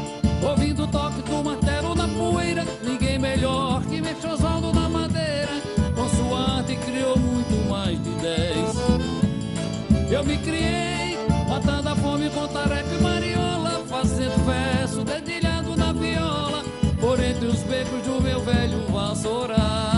ouvindo 0.47 0.83
o 0.83 0.87
toque 0.87 1.21
do 1.21 1.43
martelo 1.43 1.95
na 1.95 2.07
poeira. 2.07 2.65
Ninguém 2.83 3.17
melhor 3.17 3.83
que 3.85 4.01
mexeu 4.01 4.31
Oswaldo 4.31 4.73
na 4.73 4.89
madeira. 4.89 5.51
Consoante 5.95 6.75
criou 6.85 7.17
muito 7.17 7.69
mais 7.69 7.97
de 8.03 8.09
dez. 8.15 10.11
Eu 10.11 10.23
me 10.23 10.37
criei 10.37 11.17
matando 11.47 11.89
a 11.89 11.95
fome 11.95 12.29
com 12.29 12.47
tareca 12.47 12.93
e 12.93 13.01
mariola. 13.01 13.85
Fazendo 13.87 14.45
verso, 14.45 15.03
dedilhando 15.03 15.75
na 15.75 15.93
viola. 15.93 16.63
Por 16.99 17.19
entre 17.23 17.47
os 17.47 17.63
becos 17.63 18.01
do 18.01 18.21
meu 18.21 18.41
velho 18.41 18.85
vassoural. 18.91 19.96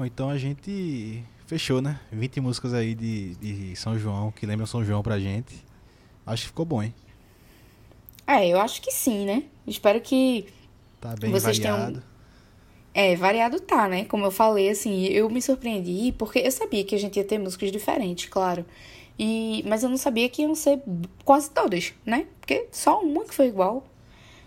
Bom, 0.00 0.06
então 0.06 0.30
a 0.30 0.38
gente 0.38 1.22
fechou, 1.46 1.82
né? 1.82 2.00
20 2.10 2.40
músicas 2.40 2.72
aí 2.72 2.94
de, 2.94 3.34
de 3.34 3.76
São 3.76 3.98
João, 3.98 4.32
que 4.32 4.46
lembram 4.46 4.64
São 4.64 4.82
João 4.82 5.02
pra 5.02 5.20
gente. 5.20 5.62
Acho 6.24 6.44
que 6.44 6.48
ficou 6.48 6.64
bom, 6.64 6.82
hein? 6.82 6.94
É, 8.26 8.48
eu 8.48 8.58
acho 8.58 8.80
que 8.80 8.90
sim, 8.90 9.26
né? 9.26 9.42
Espero 9.66 10.00
que 10.00 10.46
Tá 10.98 11.14
bem 11.20 11.30
Vocês 11.30 11.58
variado. 11.58 12.02
É, 12.94 13.14
variado 13.14 13.60
tá, 13.60 13.88
né? 13.88 14.06
Como 14.06 14.24
eu 14.24 14.30
falei, 14.30 14.70
assim, 14.70 15.04
eu 15.04 15.28
me 15.28 15.42
surpreendi 15.42 16.12
porque 16.12 16.38
eu 16.38 16.50
sabia 16.50 16.82
que 16.82 16.94
a 16.94 16.98
gente 16.98 17.18
ia 17.18 17.24
ter 17.24 17.36
músicas 17.36 17.70
diferentes, 17.70 18.26
claro. 18.26 18.64
E, 19.18 19.62
mas 19.68 19.82
eu 19.82 19.90
não 19.90 19.98
sabia 19.98 20.30
que 20.30 20.40
iam 20.40 20.54
ser 20.54 20.80
quase 21.26 21.50
todas, 21.50 21.92
né? 22.06 22.26
Porque 22.40 22.68
só 22.72 23.02
uma 23.02 23.26
que 23.26 23.34
foi 23.34 23.48
igual. 23.48 23.84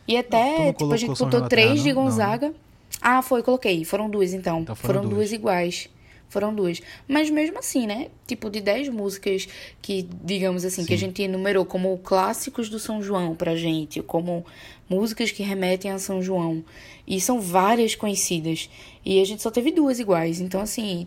E 0.08 0.18
até, 0.18 0.58
não 0.58 0.74
tipo, 0.74 0.92
a 0.92 0.98
gente 0.98 1.16
São 1.16 1.28
botou 1.28 1.42
João 1.42 1.50
três 1.50 1.84
de 1.84 1.94
não? 1.94 2.06
Não, 2.42 2.50
né? 2.50 2.56
Ah, 3.02 3.22
foi, 3.22 3.44
coloquei. 3.44 3.84
Foram 3.84 4.10
duas, 4.10 4.34
então. 4.34 4.62
Então 4.62 4.76
foram 4.76 4.96
foram 4.96 5.10
duas. 5.10 5.16
duas 5.16 5.32
iguais. 5.34 5.90
Foram 6.34 6.56
duas. 6.56 6.82
Mas 7.08 7.30
mesmo 7.30 7.60
assim, 7.60 7.86
né? 7.86 8.08
Tipo, 8.26 8.50
de 8.50 8.60
dez 8.60 8.90
músicas 8.90 9.48
que, 9.82 10.08
digamos 10.24 10.66
assim, 10.66 10.84
que 10.84 10.94
a 10.94 10.98
Sim. 10.98 11.06
gente 11.06 11.22
enumerou 11.22 11.64
como 11.64 11.96
clássicos 12.00 12.70
do 12.70 12.80
São 12.80 13.04
João 13.04 13.36
pra 13.36 13.56
gente, 13.56 14.02
como 14.02 14.44
músicas 14.90 15.30
que 15.30 15.44
remetem 15.44 15.92
a 15.92 16.00
São 16.00 16.24
João. 16.24 16.66
E 17.06 17.22
são 17.22 17.40
várias 17.40 17.94
conhecidas. 17.94 18.68
E 19.06 19.22
a 19.22 19.26
gente 19.26 19.44
só 19.44 19.52
teve 19.52 19.72
duas 19.72 20.00
iguais. 20.00 20.42
Então, 20.42 20.60
assim, 20.60 21.06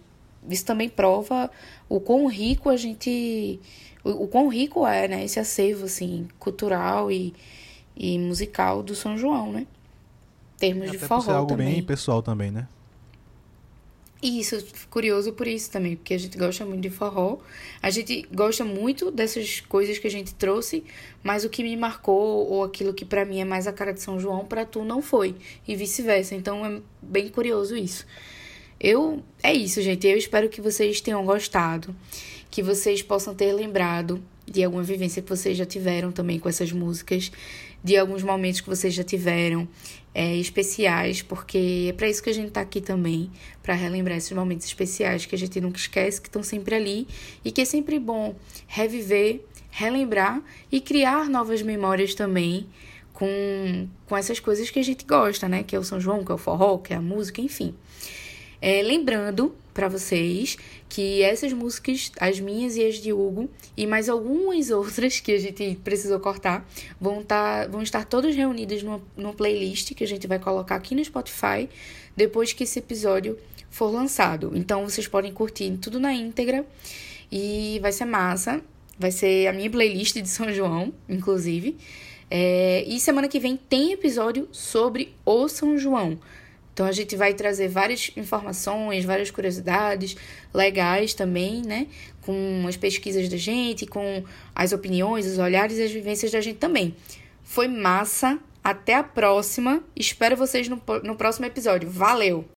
isso 0.49 0.65
também 0.65 0.89
prova 0.89 1.51
o 1.89 1.99
quão 1.99 2.27
rico 2.27 2.69
a 2.69 2.77
gente. 2.77 3.59
O, 4.05 4.25
o 4.25 4.29
quão 4.29 4.47
rico 4.47 4.87
é, 4.87 5.09
né? 5.09 5.25
Esse 5.25 5.41
acervo, 5.41 5.87
assim, 5.87 6.29
cultural 6.39 7.11
e, 7.11 7.35
e 7.97 8.17
musical 8.17 8.81
do 8.81 8.95
São 8.95 9.19
João, 9.19 9.51
né? 9.51 9.67
Termos 10.59 10.91
de 10.91 10.97
Até 10.97 11.07
por 11.07 11.21
ser 11.21 11.27
forró 11.27 11.37
algo 11.39 11.51
também. 11.51 11.75
bem 11.75 11.83
pessoal 11.83 12.23
também, 12.23 12.51
né? 12.51 12.67
Isso, 14.23 14.65
curioso 14.89 15.33
por 15.35 15.47
isso 15.47 15.71
também, 15.71 15.95
porque 15.95 16.15
a 16.15 16.19
gente 16.19 16.39
gosta 16.39 16.65
muito 16.65 16.81
de 16.81 16.91
forró. 16.91 17.39
A 17.83 17.91
gente 17.91 18.27
gosta 18.33 18.65
muito 18.65 19.11
dessas 19.11 19.61
coisas 19.61 19.99
que 19.99 20.07
a 20.07 20.11
gente 20.11 20.35
trouxe, 20.35 20.83
mas 21.23 21.45
o 21.45 21.51
que 21.51 21.63
me 21.63 21.77
marcou 21.77 22.49
ou 22.49 22.65
aquilo 22.65 22.95
que 22.95 23.05
pra 23.05 23.25
mim 23.27 23.41
é 23.41 23.45
mais 23.45 23.67
a 23.67 23.73
cara 23.73 23.93
de 23.93 24.01
São 24.01 24.19
João, 24.19 24.47
pra 24.47 24.65
tu 24.65 24.83
não 24.85 25.03
foi, 25.03 25.37
e 25.69 25.77
vice-versa. 25.77 26.35
Então 26.35 26.65
é 26.65 26.81
bem 27.03 27.29
curioso 27.29 27.77
isso. 27.77 28.07
Eu 28.81 29.23
é 29.43 29.53
isso, 29.53 29.83
gente. 29.83 30.07
Eu 30.07 30.17
espero 30.17 30.49
que 30.49 30.61
vocês 30.61 31.01
tenham 31.01 31.25
gostado, 31.25 31.95
que 32.51 32.63
vocês 32.63 33.03
possam 33.03 33.35
ter 33.35 33.53
lembrado 33.53 34.23
de 34.47 34.63
alguma 34.65 34.83
vivência 34.83 35.21
que 35.21 35.29
vocês 35.29 35.59
já 35.59 35.67
tiveram 35.67 36.11
também 36.11 36.39
com 36.39 36.49
essas 36.49 36.73
músicas, 36.73 37.31
de 37.87 37.97
alguns 37.97 38.25
momentos 38.25 38.61
que 38.61 38.69
vocês 38.69 38.93
já 38.93 39.05
tiveram 39.05 39.69
é, 40.13 40.35
especiais, 40.35 41.23
porque 41.23 41.87
é 41.89 41.93
para 41.93 42.09
isso 42.09 42.21
que 42.21 42.29
a 42.29 42.35
gente 42.35 42.51
tá 42.51 42.61
aqui 42.61 42.81
também, 42.81 43.31
para 43.63 43.75
relembrar 43.75 44.17
esses 44.17 44.33
momentos 44.33 44.67
especiais 44.67 45.25
que 45.25 45.37
a 45.37 45.39
gente 45.39 45.61
nunca 45.61 45.79
esquece, 45.79 46.21
que 46.21 46.27
estão 46.27 46.43
sempre 46.43 46.75
ali 46.75 47.07
e 47.45 47.53
que 47.53 47.61
é 47.61 47.65
sempre 47.65 48.01
bom 48.01 48.35
reviver, 48.67 49.41
relembrar 49.71 50.43
e 50.73 50.81
criar 50.81 51.31
novas 51.31 51.63
memórias 51.63 52.13
também 52.13 52.67
com, 53.13 53.87
com 54.07 54.17
essas 54.17 54.41
coisas 54.41 54.69
que 54.69 54.81
a 54.81 54.85
gente 54.85 55.05
gosta, 55.05 55.49
né? 55.49 55.63
Que 55.63 55.77
é 55.77 55.79
o 55.79 55.85
São 55.85 56.01
João, 56.01 56.25
que 56.25 56.33
é 56.33 56.35
o 56.35 56.39
forró, 56.39 56.79
que 56.79 56.93
é 56.93 56.97
a 56.97 57.01
música, 57.01 57.41
enfim. 57.41 57.73
É, 58.61 58.83
lembrando 58.83 59.55
para 59.77 59.89
vocês 59.89 60.57
que 60.89 61.23
essas 61.23 61.53
músicas, 61.53 62.11
as 62.19 62.41
minhas 62.41 62.77
e 62.77 62.83
as 62.83 62.95
de 62.95 63.13
Hugo, 63.13 63.51
e 63.77 63.87
mais 63.87 64.09
algumas 64.09 64.71
outras 64.73 65.21
que 65.21 65.33
a 65.33 65.39
gente 65.39 65.79
precisou 65.85 66.19
cortar, 66.19 66.67
vão, 66.99 67.23
tá, 67.23 67.67
vão 67.67 67.83
estar 67.83 68.07
todas 68.07 68.35
reunidas 68.35 68.83
numa, 68.83 69.03
numa 69.15 69.35
playlist 69.35 69.93
que 69.95 70.03
a 70.03 70.07
gente 70.07 70.27
vai 70.27 70.39
colocar 70.39 70.77
aqui 70.77 70.95
no 70.95 71.05
Spotify 71.05 71.69
depois 72.17 72.55
que 72.55 72.65
esse 72.65 72.79
episódio 72.79 73.39
for 73.69 73.91
lançado. 73.91 74.53
Então 74.55 74.83
vocês 74.89 75.07
podem 75.07 75.31
curtir 75.31 75.71
tudo 75.77 76.01
na 76.01 76.15
íntegra 76.15 76.65
e 77.31 77.79
vai 77.83 77.93
ser 77.93 78.07
massa. 78.07 78.63
Vai 78.99 79.11
ser 79.11 79.47
a 79.47 79.53
minha 79.53 79.69
playlist 79.69 80.15
de 80.15 80.27
São 80.27 80.51
João, 80.51 80.91
inclusive. 81.07 81.77
É, 82.31 82.83
e 82.87 82.99
semana 82.99 83.29
que 83.29 83.39
vem 83.39 83.59
tem 83.59 83.93
episódio 83.93 84.49
sobre 84.51 85.15
o 85.23 85.47
São 85.49 85.77
João. 85.77 86.19
Então 86.77 86.85
a 86.85 86.93
gente 86.93 87.17
vai 87.17 87.33
trazer 87.33 87.69
várias 87.69 88.11
informações, 88.19 89.03
várias 89.03 89.31
curiosidades 89.31 90.15
legais 90.53 91.15
também, 91.15 91.63
né? 91.63 91.87
Com 92.21 92.67
as 92.69 92.77
pesquisas 92.77 93.31
da 93.31 93.37
gente, 93.39 93.87
com 93.87 94.23
as 94.55 94.75
opiniões, 94.75 95.25
os 95.25 95.39
olhares 95.39 95.79
e 95.79 95.83
as 95.83 95.91
vivências 95.91 96.31
da 96.31 96.41
gente 96.43 96.59
também. 96.59 96.95
Foi 97.43 97.67
massa. 97.67 98.39
Até 98.63 98.95
a 98.95 99.03
próxima. 99.03 99.83
Espero 99.95 100.37
vocês 100.37 100.69
no, 100.69 100.83
no 101.03 101.17
próximo 101.17 101.47
episódio. 101.47 101.89
Valeu! 101.89 102.56